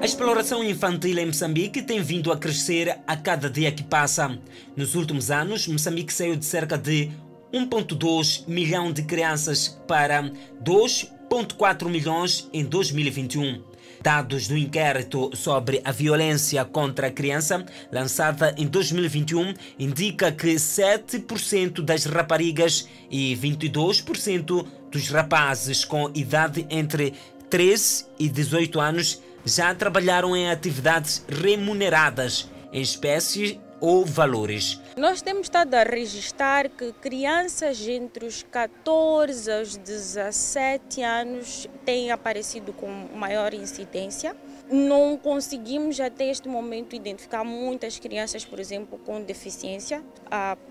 A 0.00 0.04
exploração 0.04 0.62
infantil 0.62 1.16
em 1.16 1.26
Moçambique 1.26 1.80
tem 1.80 2.02
vindo 2.02 2.30
a 2.30 2.36
crescer 2.36 2.98
a 3.06 3.16
cada 3.16 3.48
dia 3.48 3.72
que 3.72 3.82
passa. 3.82 4.38
Nos 4.76 4.94
últimos 4.94 5.30
anos, 5.30 5.66
Moçambique 5.66 6.12
saiu 6.12 6.36
de 6.36 6.44
cerca 6.44 6.76
de 6.76 7.10
1,2 7.54 8.46
milhão 8.46 8.92
de 8.92 9.02
crianças 9.04 9.80
para 9.88 10.22
2,4 10.62 11.88
milhões 11.88 12.50
em 12.52 12.64
2021. 12.64 13.73
Dados 14.02 14.48
do 14.48 14.56
inquérito 14.56 15.30
sobre 15.34 15.80
a 15.84 15.90
violência 15.90 16.64
contra 16.64 17.06
a 17.06 17.10
criança, 17.10 17.64
lançada 17.90 18.54
em 18.58 18.66
2021, 18.66 19.54
indica 19.78 20.30
que 20.30 20.54
7% 20.54 21.80
das 21.80 22.04
raparigas 22.04 22.86
e 23.10 23.36
22% 23.36 24.66
dos 24.90 25.08
rapazes 25.08 25.84
com 25.84 26.10
idade 26.14 26.66
entre 26.68 27.14
13 27.48 28.06
e 28.18 28.28
18 28.28 28.80
anos 28.80 29.22
já 29.44 29.74
trabalharam 29.74 30.36
em 30.36 30.50
atividades 30.50 31.24
remuneradas, 31.28 32.50
em 32.72 32.80
espécie 32.80 33.60
ou 33.80 34.04
valores. 34.04 34.80
Nós 34.96 35.20
temos 35.20 35.46
estado 35.46 35.74
a 35.74 35.82
registrar 35.82 36.68
que 36.68 36.92
crianças 36.92 37.80
entre 37.88 38.26
os 38.26 38.44
14 38.44 39.50
aos 39.50 39.76
17 39.76 41.02
anos 41.02 41.68
têm 41.84 42.12
aparecido 42.12 42.72
com 42.72 42.88
maior 43.12 43.52
incidência. 43.54 44.36
Não 44.70 45.16
conseguimos 45.16 45.98
até 45.98 46.30
este 46.30 46.48
momento 46.48 46.94
identificar 46.94 47.42
muitas 47.42 47.98
crianças, 47.98 48.44
por 48.44 48.60
exemplo, 48.60 48.96
com 48.98 49.20
deficiência. 49.20 50.00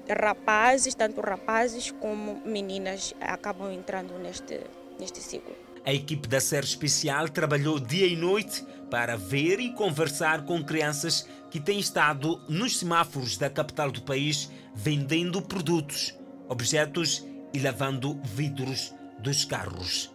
Rapazes, 0.08 0.96
tanto 0.96 1.20
rapazes 1.20 1.92
como 1.92 2.42
meninas, 2.46 3.14
acabam 3.20 3.74
entrando 3.74 4.18
neste, 4.20 4.62
neste 4.98 5.20
ciclo. 5.20 5.54
A 5.86 5.94
equipe 5.94 6.30
da 6.30 6.40
Série 6.40 6.66
Especial 6.66 7.28
trabalhou 7.28 7.78
dia 7.78 8.08
e 8.08 8.16
noite 8.16 8.66
para 8.94 9.18
ver 9.18 9.60
e 9.60 9.72
conversar 9.72 10.46
com 10.46 10.64
crianças 10.64 11.28
que 11.50 11.60
têm 11.60 11.80
estado 11.80 12.40
nos 12.48 12.78
semáforos 12.78 13.38
da 13.38 13.50
capital 13.50 13.92
do 13.92 14.04
país 14.04 14.52
vendendo 14.76 15.42
produtos, 15.42 16.14
objetos 16.48 17.26
e 17.52 17.58
lavando 17.58 18.22
vidros 18.24 18.94
dos 19.18 19.46
carros. 19.46 20.12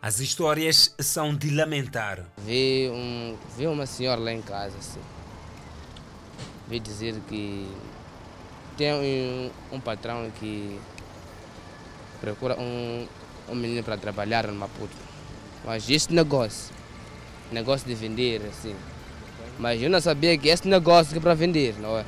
As 0.00 0.20
histórias 0.20 0.94
são 0.98 1.34
de 1.34 1.50
lamentar. 1.50 2.24
Vi, 2.38 2.88
um, 2.90 3.36
vi 3.54 3.66
uma 3.66 3.84
senhora 3.84 4.22
lá 4.22 4.32
em 4.32 4.40
casa, 4.40 4.78
assim. 4.78 5.00
Vi 6.66 6.80
dizer 6.80 7.14
que 7.28 7.70
tem 8.78 8.90
um, 8.90 9.76
um 9.76 9.80
patrão 9.80 10.32
que 10.40 10.80
procura 12.22 12.58
um, 12.58 13.06
um 13.50 13.54
menino 13.54 13.84
para 13.84 13.98
trabalhar 13.98 14.46
no 14.46 14.54
Maputo. 14.54 15.11
Mas 15.64 15.88
esse 15.88 16.12
negócio, 16.12 16.74
negócio 17.50 17.86
de 17.86 17.94
vender, 17.94 18.42
assim. 18.48 18.74
Mas 19.58 19.80
eu 19.80 19.90
não 19.90 20.00
sabia 20.00 20.36
que 20.36 20.48
esse 20.48 20.66
negócio 20.66 21.16
é 21.16 21.20
para 21.20 21.34
vender, 21.34 21.74
não 21.78 21.98
é? 21.98 22.04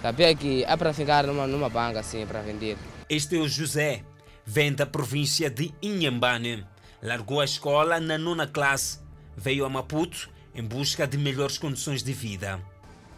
Sabia 0.00 0.34
que 0.34 0.64
é 0.64 0.76
para 0.76 0.92
ficar 0.92 1.26
numa, 1.26 1.46
numa 1.46 1.68
banca, 1.68 2.00
assim, 2.00 2.26
para 2.26 2.40
vender. 2.40 2.76
Este 3.08 3.36
é 3.36 3.38
o 3.38 3.48
José, 3.48 4.02
vem 4.44 4.72
da 4.72 4.86
província 4.86 5.50
de 5.50 5.72
Inhambane. 5.82 6.66
Largou 7.02 7.40
a 7.40 7.44
escola 7.44 8.00
na 8.00 8.16
nona 8.16 8.46
classe, 8.46 9.00
veio 9.36 9.64
a 9.64 9.68
Maputo 9.68 10.30
em 10.54 10.62
busca 10.62 11.06
de 11.06 11.18
melhores 11.18 11.58
condições 11.58 12.02
de 12.02 12.12
vida. 12.12 12.60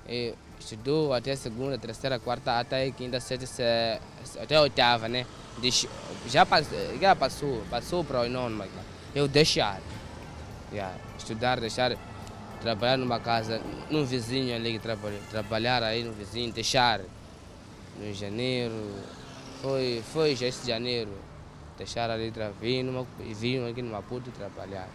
Eu 0.07 0.37
estudou 0.59 1.13
até 1.13 1.35
segunda, 1.37 1.79
terceira, 1.79 2.19
quarta, 2.19 2.59
até 2.59 2.91
quinta, 2.91 3.21
sexta, 3.21 4.01
até 4.43 4.61
oitava, 4.61 5.09
né? 5.09 5.27
Já 6.29 6.45
passou, 6.45 6.99
já 7.01 7.15
passou, 7.15 7.63
passou 7.71 8.05
para 8.05 8.23
o 8.23 8.29
nono, 8.29 8.65
eu 9.15 9.29
deixar. 9.29 9.81
Yeah, 10.73 10.97
estudar, 11.17 11.61
deixar, 11.61 11.97
trabalhar 12.61 12.97
numa 12.97 13.21
casa, 13.21 13.61
num 13.91 14.05
vizinho 14.05 14.55
ali, 14.55 14.79
trabalhar, 14.79 15.21
trabalhar 15.31 15.83
aí 15.83 16.03
no 16.03 16.13
vizinho, 16.13 16.53
deixar. 16.53 17.01
No 17.99 18.13
janeiro, 18.13 18.75
foi, 19.63 20.03
foi 20.13 20.35
já 20.35 20.49
esse 20.49 20.67
janeiro, 20.67 21.13
deixar 21.79 22.11
ali, 22.11 22.33
vim, 22.61 23.07
vim 23.35 23.71
aqui 23.71 23.83
no 23.83 23.93
Maputo 23.93 24.33
trabalhar. 24.33 24.89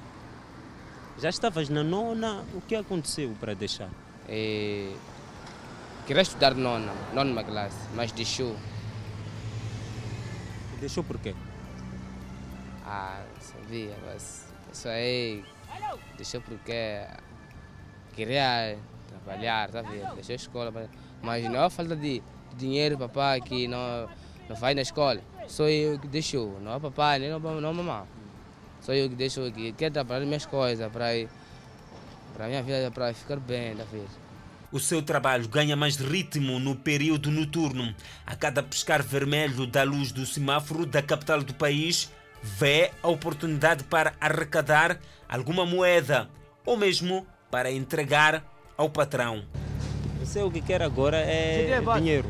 Já 1.17 1.29
estavas 1.29 1.69
na 1.69 1.83
nona, 1.83 2.43
o 2.53 2.61
que 2.61 2.75
aconteceu 2.75 3.33
para 3.39 3.53
deixar? 3.53 3.89
E, 4.27 4.93
queria 6.05 6.21
estudar 6.21 6.55
nona, 6.55 6.93
nona 7.13 7.43
classe, 7.43 7.77
mas 7.95 8.11
deixou. 8.11 8.55
Deixou 10.81 11.03
por 11.03 11.17
quê? 11.19 11.33
Ah, 12.91 13.23
sabia, 13.39 13.95
mas 14.03 14.51
isso 14.73 14.87
aí 14.89 15.45
deixou 16.17 16.41
porque 16.41 17.05
queria 18.15 18.79
trabalhar, 19.07 19.69
tá 19.69 19.83
vendo? 19.83 20.15
Deixou 20.15 20.33
a 20.33 20.35
escola, 20.35 20.89
mas 21.21 21.43
não 21.43 21.65
é 21.65 21.69
falta 21.69 21.95
de 21.95 22.23
dinheiro, 22.57 22.97
papai, 22.97 23.41
que 23.41 23.67
não, 23.67 24.09
não 24.49 24.55
faz 24.55 24.75
na 24.75 24.81
escola. 24.81 25.21
Sou 25.47 25.69
eu 25.69 25.99
que 25.99 26.07
deixou, 26.07 26.59
não 26.61 26.73
é 26.73 26.79
papai, 26.79 27.19
nem 27.19 27.29
não, 27.29 27.39
não 27.39 27.73
mamãe. 27.75 28.07
Sou 28.81 28.95
eu 28.95 29.07
que 29.07 29.15
deixou 29.15 29.45
aqui, 29.45 29.71
quer 29.73 29.91
trabalhar 29.91 30.25
minhas 30.25 30.47
coisas 30.47 30.91
para 30.91 31.09
para 32.33 32.47
minha 32.47 32.63
vida, 32.63 32.89
para 32.89 33.13
ficar 33.13 33.39
bem, 33.39 33.75
tá 33.75 33.83
vendo? 33.91 34.09
O 34.71 34.79
seu 34.79 35.01
trabalho 35.01 35.47
ganha 35.47 35.75
mais 35.75 35.97
ritmo 35.97 36.59
no 36.59 36.75
período 36.75 37.29
noturno. 37.29 37.93
A 38.25 38.35
cada 38.35 38.63
pescar 38.63 39.03
vermelho 39.03 39.67
da 39.67 39.83
luz 39.83 40.11
do 40.11 40.25
semáforo 40.25 40.85
da 40.85 41.01
capital 41.01 41.43
do 41.43 41.53
país, 41.53 42.09
vê 42.41 42.91
a 43.01 43.07
oportunidade 43.07 43.83
para 43.83 44.13
arrecadar 44.19 44.99
alguma 45.27 45.65
moeda 45.65 46.29
ou 46.65 46.77
mesmo 46.77 47.25
para 47.51 47.71
entregar 47.71 48.43
ao 48.77 48.89
patrão. 48.89 49.43
Você 50.19 50.41
o 50.41 50.51
que 50.51 50.61
quer 50.61 50.81
agora 50.81 51.17
é 51.17 51.81
dinheiro. 51.97 52.29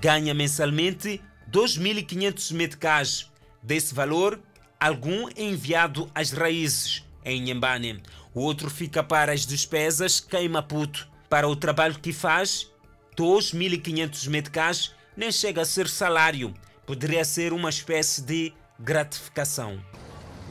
Ganha 0.00 0.32
mensalmente 0.32 1.20
2.500 1.52 2.54
meticais. 2.54 3.29
Desse 3.62 3.94
valor, 3.94 4.40
algum 4.78 5.28
é 5.28 5.42
enviado 5.42 6.10
às 6.14 6.30
raízes 6.32 7.04
em 7.24 7.42
Nhambane. 7.42 8.02
O 8.34 8.40
outro 8.40 8.70
fica 8.70 9.02
para 9.02 9.32
as 9.32 9.44
despesas 9.44 10.26
em 10.32 10.48
Maputo. 10.48 11.08
Para 11.28 11.48
o 11.48 11.54
trabalho 11.54 11.98
que 11.98 12.12
faz, 12.12 12.70
2.500 13.16 14.28
meticais 14.28 14.94
nem 15.16 15.30
chega 15.30 15.62
a 15.62 15.64
ser 15.64 15.88
salário. 15.88 16.54
Poderia 16.86 17.24
ser 17.24 17.52
uma 17.52 17.68
espécie 17.68 18.22
de 18.22 18.52
gratificação. 18.78 19.78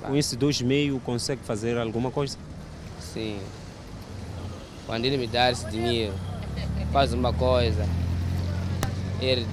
Com 0.01 0.15
esse 0.15 0.35
dois 0.35 0.61
meio 0.61 0.99
consegue 0.99 1.43
fazer 1.43 1.77
alguma 1.77 2.11
coisa? 2.11 2.37
Sim. 3.01 3.39
Quando 4.85 5.05
ele 5.05 5.17
me 5.17 5.27
dá 5.27 5.51
esse 5.51 5.69
dinheiro, 5.69 6.13
faz 6.91 7.13
uma 7.13 7.33
coisa. 7.33 7.85
Ele 9.19 9.45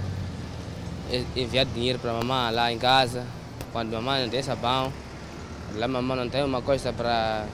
enviar 1.34 1.66
dinheiro 1.66 1.98
para 1.98 2.10
a 2.10 2.14
mamãe 2.22 2.54
lá 2.54 2.72
em 2.72 2.78
casa. 2.78 3.26
Quando 3.76 3.92
mamãe 3.92 4.22
não 4.22 4.30
tem 4.30 4.42
sabão, 4.42 4.90
lá 5.74 5.86
mamãe 5.86 6.16
não 6.16 6.30
tem 6.30 6.42
uma 6.42 6.62
coisa 6.62 6.94
para 6.94 7.46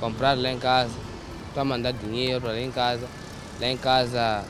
comprar 0.00 0.36
lá 0.36 0.50
em 0.50 0.58
casa. 0.58 0.90
Estou 1.46 1.60
a 1.60 1.64
mandar 1.64 1.92
dinheiro 1.92 2.40
para 2.40 2.50
lá 2.50 2.58
em 2.58 2.72
casa. 2.72 3.06
Lá 3.60 3.68
em 3.68 3.76
casa 3.76 4.44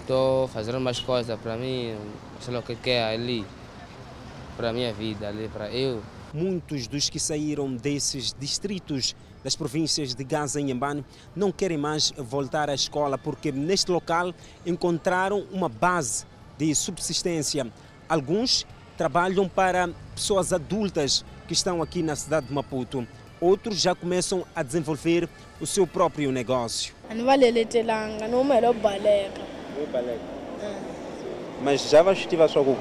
estou 0.00 0.48
fazendo 0.48 0.78
umas 0.78 0.98
coisas 0.98 1.38
para 1.38 1.56
mim, 1.56 1.96
sei 2.40 2.52
lá 2.52 2.58
o 2.58 2.62
que 2.64 2.74
quer 2.74 3.04
ali, 3.04 3.46
para 4.56 4.70
a 4.70 4.72
minha 4.72 4.92
vida, 4.92 5.28
ali 5.28 5.48
para 5.48 5.70
eu. 5.70 6.02
Muitos 6.34 6.88
dos 6.88 7.08
que 7.08 7.20
saíram 7.20 7.76
desses 7.76 8.34
distritos 8.36 9.14
das 9.44 9.54
províncias 9.54 10.12
de 10.12 10.24
Gaza 10.24 10.60
e 10.60 10.64
Nhambane 10.64 11.04
não 11.36 11.52
querem 11.52 11.78
mais 11.78 12.12
voltar 12.18 12.68
à 12.68 12.74
escola 12.74 13.16
porque 13.16 13.52
neste 13.52 13.92
local 13.92 14.34
encontraram 14.66 15.46
uma 15.52 15.68
base 15.68 16.26
de 16.58 16.74
subsistência. 16.74 17.64
Alguns 18.08 18.66
trabalham 18.96 19.48
para 19.48 19.90
pessoas 20.14 20.52
adultas 20.52 21.24
que 21.46 21.52
estão 21.52 21.82
aqui 21.82 22.02
na 22.02 22.16
cidade 22.16 22.46
de 22.46 22.52
Maputo. 22.52 23.06
Outros 23.40 23.80
já 23.80 23.94
começam 23.94 24.46
a 24.54 24.62
desenvolver 24.62 25.28
o 25.60 25.66
seu 25.66 25.86
próprio 25.86 26.32
negócio. 26.32 26.94
Mas 31.62 31.88
já 31.88 32.02
vais 32.02 32.18
estiver 32.18 32.48
só 32.48 32.64
com 32.64 32.72
o 32.72 32.76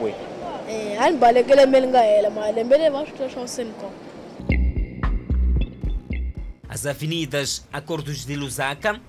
As 6.67 6.85
avenidas 6.85 7.65
Acordos 7.71 8.25
de 8.25 8.35
Lusaka, 8.35 8.99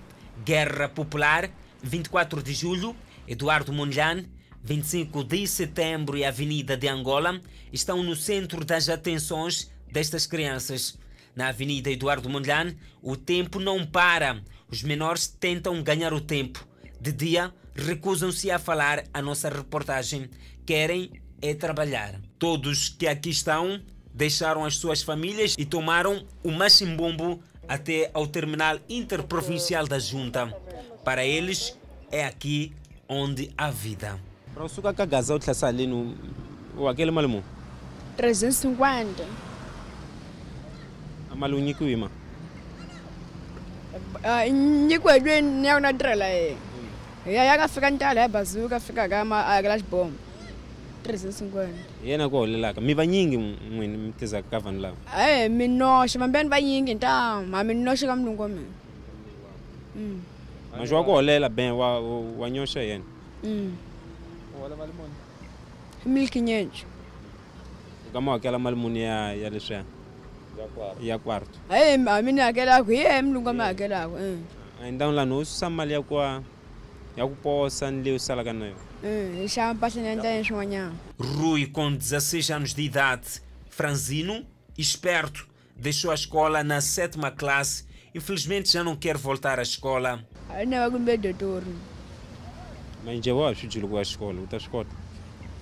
Guerra 0.45 0.89
Popular, 0.89 1.51
24 1.83 2.43
de 2.43 2.53
Julho, 2.53 2.95
Eduardo 3.27 3.73
Mondlane, 3.73 4.29
25 4.67 5.23
de 5.23 5.47
Setembro 5.47 6.19
e 6.19 6.25
Avenida 6.25 6.77
de 6.77 6.89
Angola 6.89 7.41
estão 7.73 8.03
no 8.03 8.17
centro 8.17 8.65
das 8.65 8.89
atenções 8.89 9.71
destas 9.93 10.27
crianças. 10.27 10.99
Na 11.37 11.49
Avenida 11.49 11.89
Eduardo 11.89 12.29
Mondlane, 12.29 12.77
o 13.01 13.17
tempo 13.17 13.61
não 13.61 13.87
para. 13.87 14.43
Os 14.69 14.83
menores 14.83 15.29
tentam 15.29 15.81
ganhar 15.85 16.13
o 16.13 16.21
tempo. 16.21 16.67
De 17.01 17.13
dia, 17.13 17.55
recusam-se 17.77 18.51
a 18.51 18.59
falar 18.59 19.05
a 19.15 19.23
nossa 19.23 19.49
reportagem. 19.49 20.29
Querem 20.67 21.13
é 21.41 21.55
trabalhar. 21.55 22.21
Todos 22.37 22.89
que 22.89 23.07
aqui 23.07 23.31
estão 23.31 23.81
deixaram 24.13 24.65
as 24.65 24.79
suas 24.79 25.01
famílias 25.01 25.55
e 25.57 25.65
tomaram 25.65 26.27
o 26.43 26.51
machimbombo 26.51 27.41
até 27.69 28.11
ao 28.13 28.27
terminal 28.27 28.81
interprovincial 28.89 29.87
da 29.87 30.01
junta. 30.01 30.49
Para 31.05 31.25
eles, 31.25 31.79
é 32.11 32.25
aqui 32.25 32.73
onde 33.09 33.53
há 33.57 33.71
vida. 33.71 34.21
ra 34.57 34.65
usuka 34.65 34.93
ka 34.93 35.07
gaza 35.07 35.35
u 35.35 35.39
tlherisa 35.39 35.67
haleni 35.67 36.15
u 36.79 36.85
hakele 36.85 37.11
mali 37.11 37.29
muni 37.29 37.45
residence 38.19 38.69
rwanda 38.69 39.25
a 41.33 41.35
mali 41.37 41.55
u 41.55 41.59
e 41.59 41.63
nyikiwi 41.63 41.97
ma 41.97 42.09
nyikiwe 44.89 45.19
lweni 45.19 45.51
ni 45.61 45.67
ya 45.69 45.75
ku 45.75 45.81
na 45.81 45.93
tirhela 45.93 46.27
yena 46.27 46.57
mm. 46.57 47.33
ya 47.33 47.45
ya 47.45 47.59
ka 47.59 47.69
fika 47.69 47.91
ntala 47.91 48.21
ya 48.21 48.29
bazuka 48.29 48.81
fika 48.81 49.09
ka 49.09 49.25
ma 49.25 49.45
a 49.45 49.57
hakela 49.57 49.79
xibomo 49.79 50.17
hi 51.07 52.11
yena 52.11 52.29
ku 52.29 52.37
holelaka. 52.37 52.81
Mi 52.81 52.95
vanyingi 52.95 53.37
n'wini 53.37 53.97
mi 53.97 54.13
tizaka 54.19 54.51
ka 54.51 54.59
vanhu 54.59 54.81
lava 54.81 54.97
e 55.15 55.49
mi 55.49 55.69
vambeni 56.19 56.49
vanyingi 56.49 56.95
ntamu 56.95 57.47
ma 57.47 57.63
mi 57.63 57.75
noxe 57.75 58.07
ka 58.07 58.17
mulungu 58.17 58.43
wa 58.43 58.49
mina. 58.49 58.75
Mm. 59.97 60.21
Maxi 60.79 60.95
wa 60.95 61.05
ku 61.05 61.11
holela 61.11 61.49
ben 61.49 61.73
wa 61.73 62.01
wa 62.01 62.51
nyoxa 62.51 62.81
yena? 62.83 63.05
Mm. 63.45 63.73
Mm. 64.75 66.13
milki 66.13 66.41
nyenje 66.41 66.85
u 68.09 68.13
ka 68.13 68.21
mi 68.21 68.29
hakela 68.31 68.59
mali 68.59 68.77
muni 68.77 69.01
ya 69.03 69.35
ya 69.35 69.51
leswiya 69.51 69.85
ya 71.03 71.19
kwarto 71.19 71.59
aye 71.71 71.95
a 71.95 72.23
mi 72.23 72.33
ni 72.33 72.41
hakelaka 72.41 72.85
hi 72.93 72.97
ye 72.99 73.23
mlungu 73.23 73.47
wa 73.49 73.55
mi 73.55 73.61
hakelaka 73.61 74.19
eh. 74.21 74.39
a 74.83 74.91
ndhawu 74.91 75.13
lani 75.13 75.35
u 75.35 75.45
susa 75.45 75.71
mali 75.71 75.93
ya 75.93 76.03
ku 76.03 76.15
ya 77.17 77.27
ku 77.27 77.35
posa 77.43 77.91
ni 77.91 78.03
leyi 78.03 78.17
u 78.17 78.19
salaka 78.19 78.53
na 78.53 78.65
yona 78.67 78.81
Eh, 79.05 79.47
xava 79.49 79.75
mpahla 79.75 80.03
ni 80.03 80.09
endla 80.09 80.45
swin'wanyana 80.45 80.93
Rui, 81.19 81.67
com 81.67 81.91
16 81.99 82.51
anos 82.55 82.75
de 82.75 82.83
idade, 82.83 83.41
franzino 83.71 84.43
esperto, 84.79 85.47
deixou 85.77 86.11
a 86.11 86.15
escola 86.15 86.65
na 86.65 86.81
sétima 86.81 87.31
classe. 87.31 87.85
Infelizmente 88.15 88.73
já 88.73 88.83
não 88.83 88.97
quer 88.97 89.17
voltar 89.19 89.59
à 89.59 89.63
escola. 89.63 90.19
a 90.51 90.65
ni 90.65 90.77
va 90.77 90.91
kumbe 90.91 91.17
dotori 91.19 91.67
ma 91.67 91.75
njhe 91.75 91.75
wa 91.75 91.75
swi 91.77 91.85
dyile 91.85 92.95
ku 92.95 92.96
ya 92.96 92.96
xikolo 94.05 94.43
u 94.43 94.47
ta 94.47 94.59
swi 94.59 94.71
kota 94.71 94.95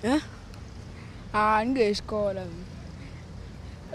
Eh? 0.03 0.21
a 1.33 1.63
ni 1.63 1.71
nge 1.71 1.93
xikola 1.93 2.43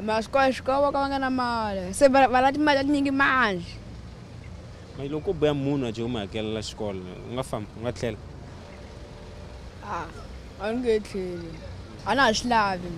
ma 0.02 0.22
swikola 0.22 0.52
xikola 0.52 0.80
vo 0.80 0.92
ka 0.92 1.00
va 1.00 1.08
nga 1.08 1.18
na 1.18 1.30
mali 1.30 1.94
se 1.94 2.08
va 2.08 2.28
va 2.28 2.40
la 2.40 2.52
timali 2.52 2.78
ta 2.78 2.84
tinyingi 2.84 3.10
mali 3.10 3.64
ma 4.96 5.04
loko 5.04 5.32
boya 5.32 5.54
munhu 5.54 5.86
a 5.86 5.92
je 5.92 6.02
u 6.02 6.08
mi 6.08 6.18
hakelela 6.18 6.62
xikolo 6.62 7.00
u 7.28 7.32
nga 7.32 7.42
famba 7.42 7.70
u 7.76 7.80
nga 7.80 7.92
tlhela 7.92 8.18
a 9.84 10.06
a 10.60 10.72
ni 10.72 10.78
nge 10.80 11.00
tlheli 11.00 11.50
a 12.06 12.14
na 12.14 12.22
ha 12.26 12.34
swi 12.34 12.48
lavi 12.48 12.90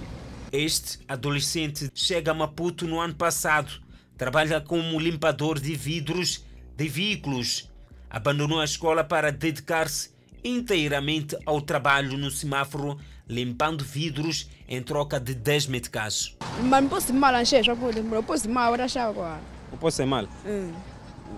Este 0.52 0.98
adolescente 1.08 1.88
chega 1.94 2.32
a 2.32 2.34
Maputo 2.34 2.86
no 2.86 3.00
ano 3.00 3.14
passado. 3.14 3.70
Trabalha 4.18 4.60
como 4.60 5.00
limpador 5.00 5.58
de 5.58 5.74
vidros 5.74 6.44
de 6.76 6.88
veículos. 6.88 7.70
Abandonou 8.10 8.60
a 8.60 8.64
escola 8.64 9.02
para 9.02 9.32
dedicar-se 9.32 10.11
inteiramente 10.44 11.36
ao 11.46 11.60
trabalho 11.60 12.16
no 12.18 12.30
semáforo, 12.30 12.98
limpando 13.28 13.84
vidros 13.84 14.48
em 14.68 14.82
troca 14.82 15.18
de 15.20 15.34
10 15.34 15.66
meticais. 15.68 16.36
mani 16.62 16.88
posi 16.88 17.12
mali 17.12 17.36
a 17.36 17.40
ni 17.40 17.46
xehe 17.46 17.62
swakudya 17.64 18.02
muro 18.02 18.22
posi 18.22 18.48
mali 18.48 18.70
va 18.72 18.76
ta 18.78 18.88
xava 18.88 19.12
kwala 19.14 19.40
u 19.72 19.76
posa 19.76 20.02
hi 20.02 20.08
mali 20.08 20.28
Mm. 20.44 20.72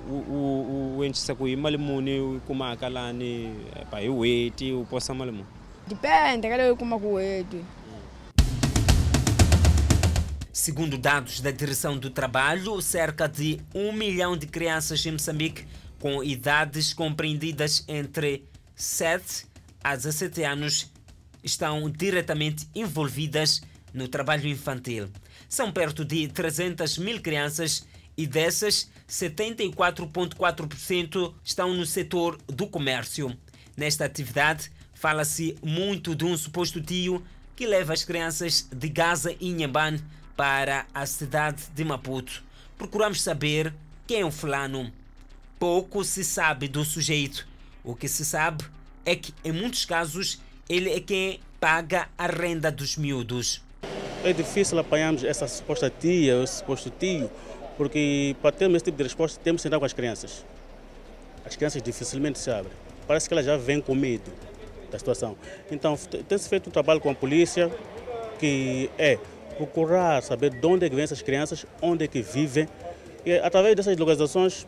u 0.09 0.14
u- 0.14 0.97
u 0.99 1.05
endlisa 1.05 1.35
ku 1.35 1.45
hi 1.47 1.57
mali 1.57 1.77
muni 1.79 2.19
u 2.21 2.35
yi 2.35 2.40
kumaka 2.47 2.88
lani 2.88 3.53
pa 3.90 3.99
hi 4.01 4.09
weti 4.09 4.73
u 4.73 4.85
posa 4.90 5.14
mali 5.14 5.31
muni 5.33 5.47
depende 5.88 6.49
ka 6.49 6.57
leyi 6.57 6.71
u 6.73 6.77
kumaka 6.77 7.07
weti. 7.07 7.61
Segundo 10.53 10.97
dados 10.97 11.40
da 11.40 11.51
Direção 11.51 11.99
do 11.99 12.09
Trabalho, 12.11 12.81
cerca 12.81 13.27
de 13.29 13.61
1 13.75 13.93
milhão 13.93 14.37
de 14.37 14.47
crianças 14.47 15.05
em 15.05 15.12
Moçambique 15.12 15.64
com 16.01 16.23
idades 16.23 16.95
compreendidas 16.95 17.85
entre 17.88 18.45
7 18.75 19.47
a 19.83 19.95
17 19.95 20.43
anos 20.43 20.91
estão 21.43 21.91
diretamente 21.91 22.67
envolvidas 22.75 23.63
no 23.93 24.09
trabalho 24.09 24.49
infantil. 24.49 25.11
São 25.49 25.71
perto 25.71 26.05
de 26.05 26.27
300 26.29 26.99
mil 26.99 27.21
crianças 27.21 27.87
e 28.17 28.27
dessas, 28.27 28.91
74,4% 29.09 31.35
estão 31.45 31.73
no 31.75 31.87
setor 31.87 32.39
do 32.47 32.67
comércio. 32.67 33.37
Nesta 33.77 34.05
atividade, 34.05 34.71
fala-se 34.95 35.57
muito 35.63 36.15
de 36.15 36.25
um 36.25 36.37
suposto 36.37 36.81
tio 36.81 37.25
que 37.55 37.67
leva 37.67 37.93
as 37.93 38.05
crianças 38.05 38.67
de 38.75 38.89
Gaza 38.89 39.37
e 39.41 39.49
Inhambane 39.49 40.03
para 40.37 40.87
a 40.93 41.07
cidade 41.07 41.63
de 41.75 41.85
Maputo. 41.85 42.43
Procuramos 42.77 43.23
saber 43.23 43.73
quem 44.07 44.23
é 44.23 44.25
o 44.25 44.31
fulano. 44.31 44.93
Pouco 45.59 46.05
se 46.05 46.25
sabe 46.25 46.69
do 46.69 46.85
sujeito. 46.85 47.47
O 47.85 47.94
que 47.94 48.09
se 48.09 48.25
sabe 48.25 48.64
é 49.05 49.14
que, 49.14 49.35
em 49.44 49.53
muitos 49.53 49.85
casos, 49.85 50.40
ele 50.70 50.90
é 50.90 51.01
quem 51.01 51.38
paga 51.61 52.09
a 52.16 52.27
renda 52.27 52.73
dos 52.73 52.97
miúdos. 52.97 53.62
É 54.25 54.33
difícil 54.33 54.79
apanharmos 54.79 55.23
essa 55.23 55.47
suposta 55.47 55.90
tia, 55.90 56.42
esse 56.42 56.61
suposto 56.61 56.88
tio, 56.88 57.31
porque 57.77 58.35
para 58.40 58.53
termos 58.53 58.77
esse 58.77 58.87
tipo 58.87 58.97
de 58.97 59.03
resposta 59.03 59.38
temos 59.44 59.61
que 59.61 59.64
sentar 59.64 59.79
com 59.79 59.85
as 59.85 59.92
crianças. 59.92 60.47
As 61.44 61.57
crianças 61.57 61.83
dificilmente 61.83 62.38
se 62.38 62.51
abrem. 62.51 62.73
Parece 63.07 63.29
que 63.29 63.35
elas 63.35 63.44
já 63.44 63.59
vêm 63.59 63.83
com 63.83 63.94
medo 63.94 64.33
da 64.90 64.99
situação. 64.99 65.37
Então 65.70 65.94
tem-se 66.27 66.49
feito 66.49 66.70
um 66.70 66.73
trabalho 66.73 67.01
com 67.01 67.11
a 67.11 67.14
polícia 67.14 67.70
que 68.38 68.90
é 68.97 69.18
procurar 69.59 70.23
saber 70.23 70.59
de 70.59 70.66
onde 70.66 70.87
é 70.87 70.88
que 70.88 70.94
vêm 70.94 71.05
essas 71.05 71.20
crianças, 71.20 71.66
onde 71.83 72.07
é 72.07 72.09
que 72.09 72.23
vivem. 72.23 72.66
E 73.27 73.35
através 73.35 73.77
dessas 73.77 73.94
localizações, 73.99 74.66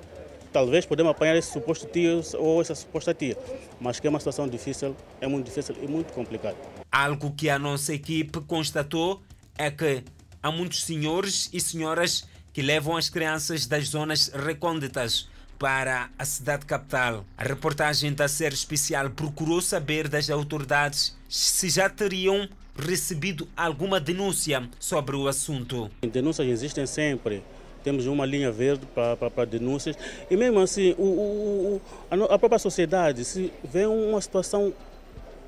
talvez 0.57 0.87
podemos 0.87 1.11
apanhar 1.11 1.37
esse 1.37 1.53
suposto 1.53 1.87
tio 1.87 2.23
ou 2.38 2.62
essa 2.62 2.75
suposta 2.75 3.12
tia. 3.12 3.37
Mas 3.79 4.01
que 4.01 4.07
é 4.07 4.11
uma 4.11 4.19
situação 4.19 4.49
difícil, 4.49 4.97
é 5.21 5.27
muito 5.27 5.45
difícil 5.45 5.77
e 5.83 5.87
muito 5.87 6.14
complicado. 6.14 6.57
Algo 6.90 7.31
que 7.33 7.51
a 7.51 7.59
nossa 7.59 7.92
equipe 7.92 8.40
constatou 8.40 9.21
é 9.59 9.71
que 9.71 10.03
há 10.42 10.51
muitos 10.51 10.83
senhores 10.85 11.51
e 11.53 11.61
senhoras 11.61 12.27
que 12.55 12.62
levam 12.62 12.97
as 12.97 13.11
crianças 13.11 13.66
das 13.66 13.88
zonas 13.88 14.29
recônditas 14.29 15.29
para 15.59 16.09
a 16.19 16.25
cidade 16.25 16.64
capital. 16.64 17.27
A 17.37 17.45
reportagem 17.45 18.14
da 18.14 18.27
série 18.27 18.55
especial 18.55 19.11
procurou 19.11 19.61
saber 19.61 20.09
das 20.09 20.31
autoridades 20.31 21.14
se 21.29 21.69
já 21.69 21.90
teriam 21.90 22.49
recebido 22.79 23.47
alguma 23.55 24.01
denúncia 24.01 24.66
sobre 24.81 25.16
o 25.16 25.29
assunto. 25.29 25.90
Denúncias 26.01 26.49
existem 26.49 26.87
sempre. 26.87 27.42
Temos 27.87 28.05
uma 28.09 28.27
linha 28.27 28.51
verde 28.51 28.85
para 28.92 29.44
denúncias. 29.44 29.96
E 30.29 30.37
mesmo 30.37 30.59
assim, 30.59 30.92
o, 30.99 31.05
o, 31.05 31.81
o, 32.11 32.25
a, 32.25 32.37
própria 32.37 32.59
sociedade, 32.59 33.25
se 33.25 33.53
vê 33.62 33.87
uma 33.87 34.20
situação 34.20 34.72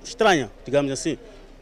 estranha, 0.05 0.49
digamos 0.65 0.93
assim, 0.93 1.19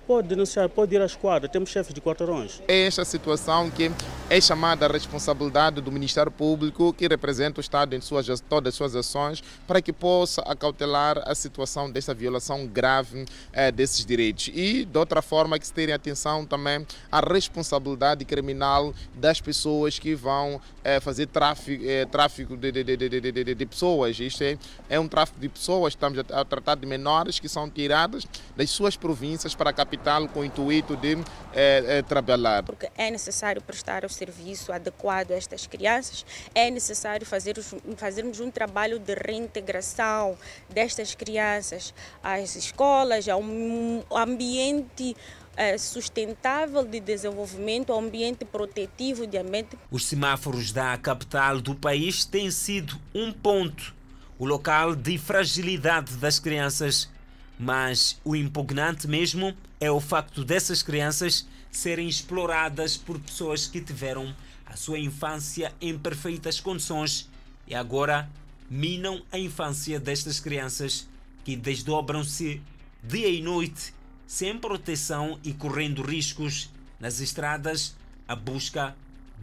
pode 0.06 0.28
denunciar, 0.28 0.68
pode 0.68 0.94
ir 0.94 1.00
à 1.02 1.06
esquadra. 1.06 1.48
Temos 1.48 1.70
chefes 1.70 1.92
de 1.92 2.00
quarteirões. 2.00 2.62
É 2.68 2.86
esta 2.86 3.04
situação 3.04 3.70
que 3.70 3.90
é 4.30 4.40
chamada 4.40 4.86
a 4.86 4.88
responsabilidade 4.88 5.80
do 5.80 5.90
Ministério 5.90 6.30
Público, 6.30 6.92
que 6.92 7.08
representa 7.08 7.58
o 7.58 7.60
Estado 7.60 7.94
em 7.96 8.00
suas, 8.00 8.26
todas 8.40 8.68
as 8.72 8.74
suas 8.76 8.94
ações, 8.94 9.42
para 9.66 9.82
que 9.82 9.92
possa 9.92 10.42
acautelar 10.42 11.18
a 11.26 11.34
situação 11.34 11.90
desta 11.90 12.14
violação 12.14 12.66
grave 12.66 13.24
eh, 13.52 13.72
desses 13.72 14.04
direitos. 14.04 14.48
E, 14.54 14.84
de 14.84 14.98
outra 14.98 15.20
forma, 15.22 15.58
que 15.58 15.66
se 15.66 15.72
tenha 15.72 15.94
atenção 15.96 16.44
também 16.46 16.86
à 17.10 17.20
responsabilidade 17.20 18.24
criminal 18.24 18.94
das 19.14 19.40
pessoas 19.40 19.98
que 19.98 20.14
vão 20.14 20.60
eh, 20.84 21.00
fazer 21.00 21.26
tráfico, 21.26 21.82
eh, 21.84 22.04
tráfico 22.06 22.56
de, 22.56 22.70
de, 22.70 22.84
de- 22.96 23.54
de 23.54 23.66
pessoas. 23.66 24.18
Isto 24.20 24.44
é, 24.44 24.58
é 24.88 25.00
um 25.00 25.08
tráfico 25.08 25.40
de 25.40 25.48
pessoas, 25.48 25.92
estamos 25.94 26.18
a, 26.30 26.40
a 26.40 26.44
tratar 26.44 26.76
de 26.76 26.86
menores 26.86 27.40
que 27.40 27.48
são 27.48 27.68
tiradas 27.68 28.26
das 28.56 28.70
suas 28.70 28.96
províncias 28.96 29.54
para 29.54 29.70
a 29.70 29.72
capital 29.72 29.95
com 30.28 30.40
o 30.40 30.44
intuito 30.44 30.96
de 30.96 31.14
eh, 31.52 31.84
eh, 31.98 32.02
trabalhar. 32.02 32.62
porque 32.62 32.88
é 32.96 33.10
necessário 33.10 33.60
prestar 33.62 34.04
o 34.04 34.08
serviço 34.08 34.72
adequado 34.72 35.32
a 35.32 35.34
estas 35.34 35.66
crianças, 35.66 36.24
é 36.54 36.70
necessário 36.70 37.26
fazer, 37.26 37.58
os- 37.58 37.74
fazermos 37.96 38.40
um 38.40 38.50
trabalho 38.50 38.98
de 38.98 39.14
reintegração 39.14 40.36
destas 40.68 41.14
crianças 41.14 41.94
às 42.22 42.56
escolas, 42.56 43.28
ao 43.28 43.40
um 43.40 44.02
ambiente 44.10 45.16
eh, 45.56 45.78
sustentável 45.78 46.84
de 46.84 47.00
desenvolvimento, 47.00 47.92
ao 47.92 47.98
ambiente 47.98 48.44
protetivo 48.44 49.26
de 49.26 49.38
ambiente 49.38 49.78
Os 49.90 50.04
semáforos 50.06 50.70
da 50.72 50.96
capital 50.98 51.60
do 51.60 51.74
país 51.74 52.24
têm 52.24 52.50
sido 52.50 52.96
um 53.14 53.32
ponto, 53.32 53.94
o 54.38 54.44
local 54.44 54.94
de 54.94 55.16
fragilidade 55.16 56.16
das 56.16 56.38
crianças. 56.38 57.08
Mas 57.58 58.20
o 58.24 58.36
impugnante 58.36 59.08
mesmo 59.08 59.56
é 59.80 59.90
o 59.90 60.00
facto 60.00 60.44
dessas 60.44 60.82
crianças 60.82 61.46
serem 61.70 62.08
exploradas 62.08 62.96
por 62.96 63.18
pessoas 63.18 63.66
que 63.66 63.80
tiveram 63.80 64.34
a 64.64 64.76
sua 64.76 64.98
infância 64.98 65.72
em 65.80 65.98
perfeitas 65.98 66.60
condições 66.60 67.28
e 67.66 67.74
agora 67.74 68.28
minam 68.68 69.22
a 69.30 69.38
infância 69.38 70.00
destas 70.00 70.40
crianças 70.40 71.06
que 71.44 71.56
desdobram-se 71.56 72.60
dia 73.02 73.28
e 73.28 73.40
noite 73.40 73.94
sem 74.26 74.58
proteção 74.58 75.38
e 75.44 75.52
correndo 75.52 76.02
riscos 76.02 76.68
nas 76.98 77.20
estradas 77.20 77.94
à 78.26 78.34
busca 78.34 78.96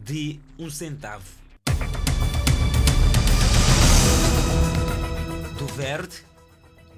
de 0.04 0.38
um 0.58 0.68
centavo. 0.68 1.24
Do 5.58 5.66
verde, 5.68 6.22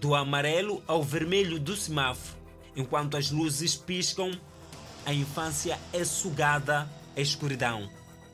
do 0.00 0.14
amarelo 0.14 0.82
ao 0.86 1.02
vermelho 1.02 1.58
do 1.58 1.76
semáforo, 1.76 2.36
enquanto 2.74 3.16
as 3.16 3.30
luzes 3.30 3.74
piscam, 3.74 4.30
a 5.04 5.12
infância 5.12 5.78
é 5.92 6.04
sugada 6.04 6.90
à 7.16 7.20
escuridão. 7.20 7.88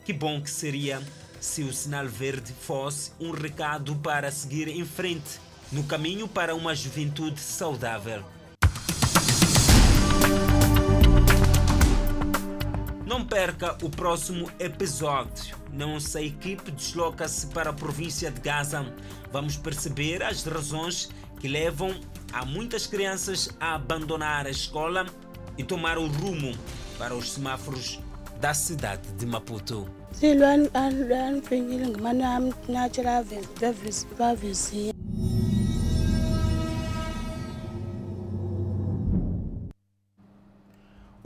Que 0.05 0.13
bom 0.13 0.41
que 0.41 0.51
seria 0.51 1.03
se 1.41 1.63
o 1.63 1.73
sinal 1.73 2.07
verde 2.07 2.53
fosse 2.53 3.13
um 3.21 3.31
recado 3.31 3.95
para 3.97 4.31
seguir 4.31 4.69
em 4.69 4.85
frente 4.85 5.41
no 5.71 5.85
caminho 5.85 6.29
para 6.29 6.55
uma 6.55 6.75
juventude 6.75 7.41
saudável. 7.41 8.25
Não 13.13 13.23
perca 13.23 13.77
o 13.83 13.91
próximo 13.91 14.51
episódio. 14.59 15.55
Nossa 15.71 16.23
equipe 16.23 16.71
desloca-se 16.71 17.47
para 17.49 17.69
a 17.69 17.73
província 17.75 18.31
de 18.31 18.41
Gaza. 18.41 18.91
Vamos 19.31 19.55
perceber 19.55 20.23
as 20.23 20.43
razões 20.45 21.11
que 21.39 21.47
levam 21.47 21.95
a 22.33 22.47
muitas 22.47 22.87
crianças 22.87 23.51
a 23.61 23.75
abandonar 23.75 24.47
a 24.47 24.51
escola 24.51 25.05
e 25.59 25.63
tomar 25.63 25.99
o 25.99 26.07
rumo 26.07 26.57
para 26.97 27.15
os 27.15 27.33
semáforos 27.33 28.01
da 28.41 28.55
cidade 28.55 29.07
de 29.19 29.27
Maputo. 29.27 29.87
O 34.99 35.02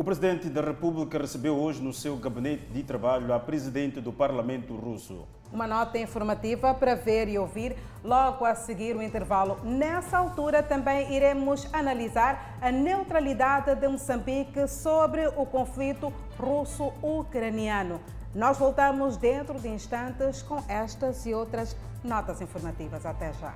presidente 0.07 0.49
da 0.49 0.61
República 0.61 1.19
recebeu 1.19 1.57
hoje 1.57 1.83
no 1.83 1.92
seu 1.92 2.16
gabinete 2.16 2.64
de 2.66 2.85
trabalho 2.85 3.35
a 3.35 3.40
presidente 3.40 4.01
do 4.01 4.12
Parlamento 4.12 4.77
russo. 4.77 5.27
Uma 5.53 5.66
nota 5.66 5.99
informativa 5.99 6.73
para 6.73 6.95
ver 6.95 7.27
e 7.27 7.37
ouvir 7.37 7.77
logo 8.05 8.45
a 8.45 8.55
seguir 8.55 8.95
o 8.95 9.03
intervalo. 9.03 9.59
Nessa 9.64 10.16
altura 10.16 10.62
também 10.62 11.12
iremos 11.12 11.69
analisar 11.73 12.57
a 12.61 12.71
neutralidade 12.71 13.75
de 13.75 13.88
Moçambique 13.88 14.69
sobre 14.69 15.27
o 15.27 15.45
conflito 15.45 16.12
russo-ucraniano. 16.38 18.01
Nós 18.33 18.59
voltamos 18.59 19.16
dentro 19.16 19.59
de 19.59 19.66
instantes 19.66 20.40
com 20.40 20.62
estas 20.69 21.27
e 21.27 21.35
outras 21.35 21.77
notas 22.05 22.40
informativas. 22.40 23.05
Até 23.05 23.33
já. 23.33 23.53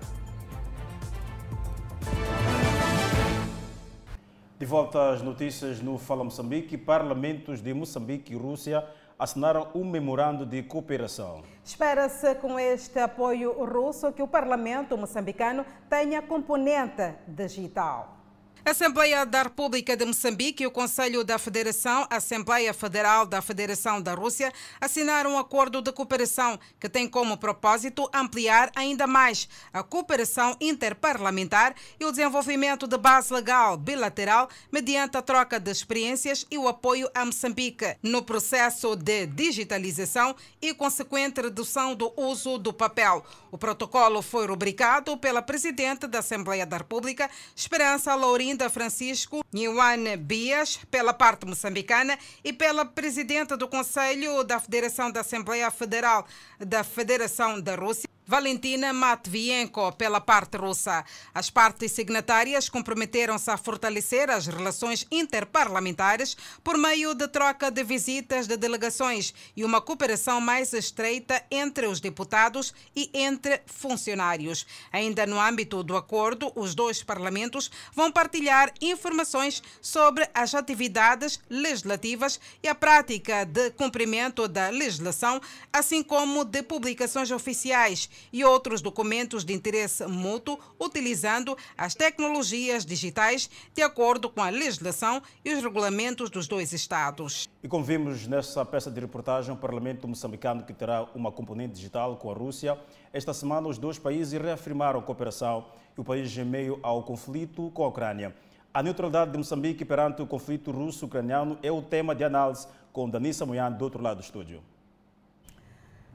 De 4.61 4.67
volta 4.67 5.13
às 5.13 5.23
notícias 5.23 5.81
no 5.81 5.97
Fala 5.97 6.23
Moçambique, 6.23 6.77
parlamentos 6.77 7.63
de 7.63 7.73
Moçambique 7.73 8.35
e 8.35 8.37
Rússia 8.37 8.87
assinaram 9.19 9.69
um 9.75 9.83
memorando 9.83 10.45
de 10.45 10.63
cooperação. 10.63 11.43
Espera-se 11.65 12.35
com 12.35 12.61
este 12.61 12.99
apoio 12.99 13.53
russo 13.65 14.13
que 14.13 14.23
o 14.23 14.29
parlamento 14.29 14.99
moçambicano 14.99 15.65
tenha 15.89 16.21
componente 16.21 17.15
digital. 17.27 18.20
A 18.63 18.73
Assembleia 18.73 19.25
da 19.25 19.45
República 19.45 19.97
de 19.97 20.05
Moçambique 20.05 20.63
e 20.63 20.67
o 20.67 20.71
Conselho 20.71 21.25
da 21.25 21.39
Federação, 21.39 22.07
Assembleia 22.11 22.75
Federal 22.75 23.25
da 23.25 23.41
Federação 23.41 24.03
da 24.03 24.13
Rússia, 24.13 24.53
assinaram 24.79 25.33
um 25.33 25.39
acordo 25.39 25.81
de 25.81 25.91
cooperação 25.91 26.61
que 26.79 26.87
tem 26.87 27.09
como 27.09 27.39
propósito 27.39 28.09
ampliar 28.13 28.71
ainda 28.77 29.07
mais 29.07 29.49
a 29.73 29.83
cooperação 29.83 30.55
interparlamentar 30.61 31.75
e 31.99 32.05
o 32.05 32.11
desenvolvimento 32.11 32.87
de 32.87 32.99
base 32.99 33.33
legal 33.33 33.79
bilateral 33.79 34.49
mediante 34.71 35.17
a 35.17 35.23
troca 35.23 35.59
de 35.59 35.71
experiências 35.71 36.47
e 36.51 36.59
o 36.59 36.69
apoio 36.69 37.11
a 37.15 37.25
Moçambique 37.25 37.97
no 38.03 38.23
processo 38.23 38.95
de 38.95 39.27
digitalização 39.27 40.37
e 40.61 40.75
consequente 40.75 41.41
redução 41.41 41.95
do 41.95 42.13
uso 42.15 42.59
do 42.59 42.75
papel. 42.75 43.25
O 43.51 43.57
protocolo 43.57 44.21
foi 44.21 44.47
rubricado 44.47 45.17
pela 45.17 45.41
Presidente 45.41 46.07
da 46.07 46.19
Assembleia 46.19 46.67
da 46.67 46.77
República, 46.77 47.31
Esperança 47.57 48.15
Lourinda 48.51 48.69
Francisco 48.69 49.45
Niwan 49.53 50.17
Bias, 50.19 50.81
pela 50.91 51.15
parte 51.15 51.47
moçambicana, 51.47 52.19
e 52.43 52.53
pela 52.53 52.85
Presidente 52.85 53.57
do 53.57 53.69
Conselho 53.69 54.43
da 54.43 54.59
Federação 54.59 55.11
da 55.11 55.21
Assembleia 55.21 55.71
Federal 55.71 56.27
da 56.59 56.83
Federação 56.83 57.61
da 57.61 57.77
Rússia. 57.77 58.09
Valentina 58.31 58.93
Matvienko, 58.93 59.91
pela 59.95 60.21
parte 60.21 60.57
russa. 60.57 61.05
As 61.35 61.51
partes 61.51 61.91
signatárias 61.91 62.69
comprometeram-se 62.69 63.51
a 63.51 63.57
fortalecer 63.57 64.31
as 64.31 64.47
relações 64.47 65.05
interparlamentares 65.11 66.37
por 66.63 66.79
meio 66.79 67.13
de 67.13 67.27
troca 67.27 67.73
de 67.73 67.83
visitas 67.83 68.47
de 68.47 68.57
delegações 68.57 69.35
e 69.57 69.65
uma 69.65 69.81
cooperação 69.81 70.41
mais 70.41 70.73
estreita 70.73 71.45
entre 71.51 71.89
os 71.89 71.99
deputados 71.99 72.73
e 72.95 73.11
entre 73.13 73.63
funcionários. 73.67 74.65
Ainda 74.93 75.27
no 75.27 75.41
âmbito 75.41 75.83
do 75.83 75.97
acordo, 75.97 76.53
os 76.55 76.73
dois 76.73 77.03
parlamentos 77.03 77.69
vão 77.93 78.13
partilhar 78.13 78.73
informações 78.81 79.61
sobre 79.83 80.31
as 80.33 80.55
atividades 80.55 81.41
legislativas 81.51 82.39
e 82.63 82.69
a 82.69 82.77
prática 82.77 83.45
de 83.45 83.73
cumprimento 83.73 84.47
da 84.47 84.69
legislação, 84.69 85.41
assim 85.73 86.01
como 86.01 86.45
de 86.45 86.63
publicações 86.63 87.33
oficiais 87.33 88.09
e 88.33 88.45
outros 88.45 88.81
documentos 88.81 89.45
de 89.45 89.53
interesse 89.53 90.07
mútuo, 90.07 90.59
utilizando 90.79 91.57
as 91.77 91.95
tecnologias 91.95 92.85
digitais 92.85 93.51
de 93.75 93.83
acordo 93.83 94.29
com 94.29 94.43
a 94.43 94.51
legislação 94.51 95.23
e 95.45 95.53
os 95.53 95.63
regulamentos 95.63 96.31
dos 96.31 96.47
dois 96.47 96.73
Estados. 96.73 97.49
E 97.63 97.69
como 97.69 97.85
vimos 97.85 98.27
nessa 98.27 98.65
peça 98.65 98.91
de 98.91 99.01
reportagem, 99.01 99.53
o 99.53 99.57
Parlamento 99.57 100.09
moçambicano 100.09 100.65
que 100.65 100.73
terá 100.73 101.07
uma 101.15 101.31
componente 101.31 101.75
digital 101.75 102.17
com 102.17 102.31
a 102.31 102.35
Rússia, 102.35 102.79
esta 103.13 103.35
semana 103.35 103.69
os 103.69 103.79
dois 103.79 103.99
países 103.99 104.41
reafirmaram 104.41 105.01
a 105.01 105.03
cooperação 105.03 105.67
e 105.97 106.01
o 106.01 106.05
país 106.05 106.37
em 106.37 106.45
meio 106.45 106.79
ao 106.83 107.03
conflito 107.03 107.71
com 107.75 107.85
a 107.85 107.89
Ucrânia. 107.89 108.35
A 108.73 108.83
neutralidade 108.83 109.33
de 109.33 109.39
Moçambique 109.39 109.85
perante 109.85 110.23
o 110.23 110.27
conflito 110.27 110.71
russo-ucraniano 110.71 111.59
é 111.61 111.73
o 111.73 111.83
tema 111.83 112.15
de 112.15 112.23
análise 112.23 112.69
com 112.93 113.11
Danissa 113.11 113.45
Moyan 113.45 113.73
do 113.73 113.85
outro 113.85 114.01
lado 114.01 114.19
do 114.19 114.23
estúdio. 114.23 114.63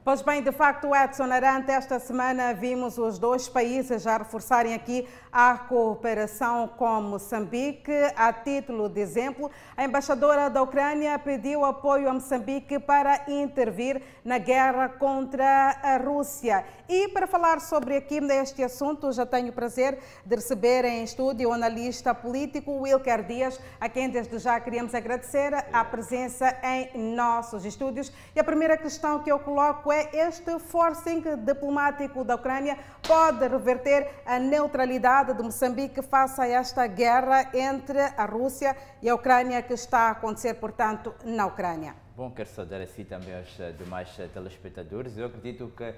Pois 0.05 0.21
bem, 0.21 0.39
de 0.39 0.51
facto, 0.51 0.95
Edson 0.95 1.23
Arante, 1.23 1.71
esta 1.71 1.97
semana 1.97 2.53
vimos 2.53 2.99
os 2.99 3.17
dois 3.17 3.49
países 3.49 4.03
já 4.03 4.19
reforçarem 4.19 4.75
aqui 4.75 5.07
a 5.31 5.57
cooperação 5.57 6.67
com 6.67 7.01
Moçambique. 7.01 7.91
A 8.15 8.31
título 8.31 8.87
de 8.87 9.01
exemplo, 9.01 9.49
a 9.75 9.83
embaixadora 9.83 10.47
da 10.47 10.61
Ucrânia 10.61 11.17
pediu 11.17 11.65
apoio 11.65 12.07
a 12.07 12.13
Moçambique 12.13 12.77
para 12.77 13.25
intervir 13.27 13.99
na 14.23 14.37
guerra 14.37 14.89
contra 14.89 15.75
a 15.81 15.97
Rússia. 15.97 16.63
E 16.87 17.07
para 17.07 17.25
falar 17.25 17.59
sobre 17.59 17.97
aqui 17.97 18.21
neste 18.21 18.63
assunto, 18.63 19.11
já 19.11 19.25
tenho 19.25 19.49
o 19.49 19.53
prazer 19.53 19.97
de 20.23 20.35
receber 20.35 20.85
em 20.85 21.03
estúdio 21.03 21.49
o 21.49 21.53
analista 21.53 22.13
político 22.13 22.79
Wilker 22.79 23.23
Dias, 23.23 23.59
a 23.81 23.89
quem 23.89 24.07
desde 24.07 24.37
já 24.37 24.59
queríamos 24.59 24.93
agradecer 24.93 25.51
a 25.73 25.83
presença 25.83 26.55
em 26.63 27.15
nossos 27.15 27.65
estúdios. 27.65 28.13
E 28.35 28.39
a 28.39 28.43
primeira 28.43 28.77
questão 28.77 29.17
que 29.23 29.31
eu 29.31 29.39
coloco 29.39 29.91
é 29.91 29.94
este 30.13 30.59
forcing 30.59 31.21
diplomático 31.45 32.23
da 32.23 32.35
Ucrânia 32.35 32.77
pode 33.07 33.47
reverter 33.47 34.23
a 34.25 34.39
neutralidade 34.39 35.33
de 35.33 35.43
Moçambique 35.43 36.01
face 36.01 36.41
a 36.41 36.47
esta 36.47 36.87
guerra 36.87 37.51
entre 37.53 37.99
a 37.99 38.25
Rússia 38.25 38.75
e 39.01 39.09
a 39.09 39.15
Ucrânia 39.15 39.61
que 39.61 39.73
está 39.73 40.07
a 40.07 40.11
acontecer, 40.11 40.55
portanto, 40.55 41.13
na 41.23 41.45
Ucrânia? 41.45 41.95
Bom, 42.15 42.31
quero 42.31 42.49
saudar 42.49 42.81
a 42.81 42.87
si 42.87 43.03
também 43.03 43.35
aos 43.35 43.57
demais 43.77 44.09
telespectadores. 44.33 45.17
Eu 45.17 45.25
acredito 45.25 45.71
que 45.75 45.93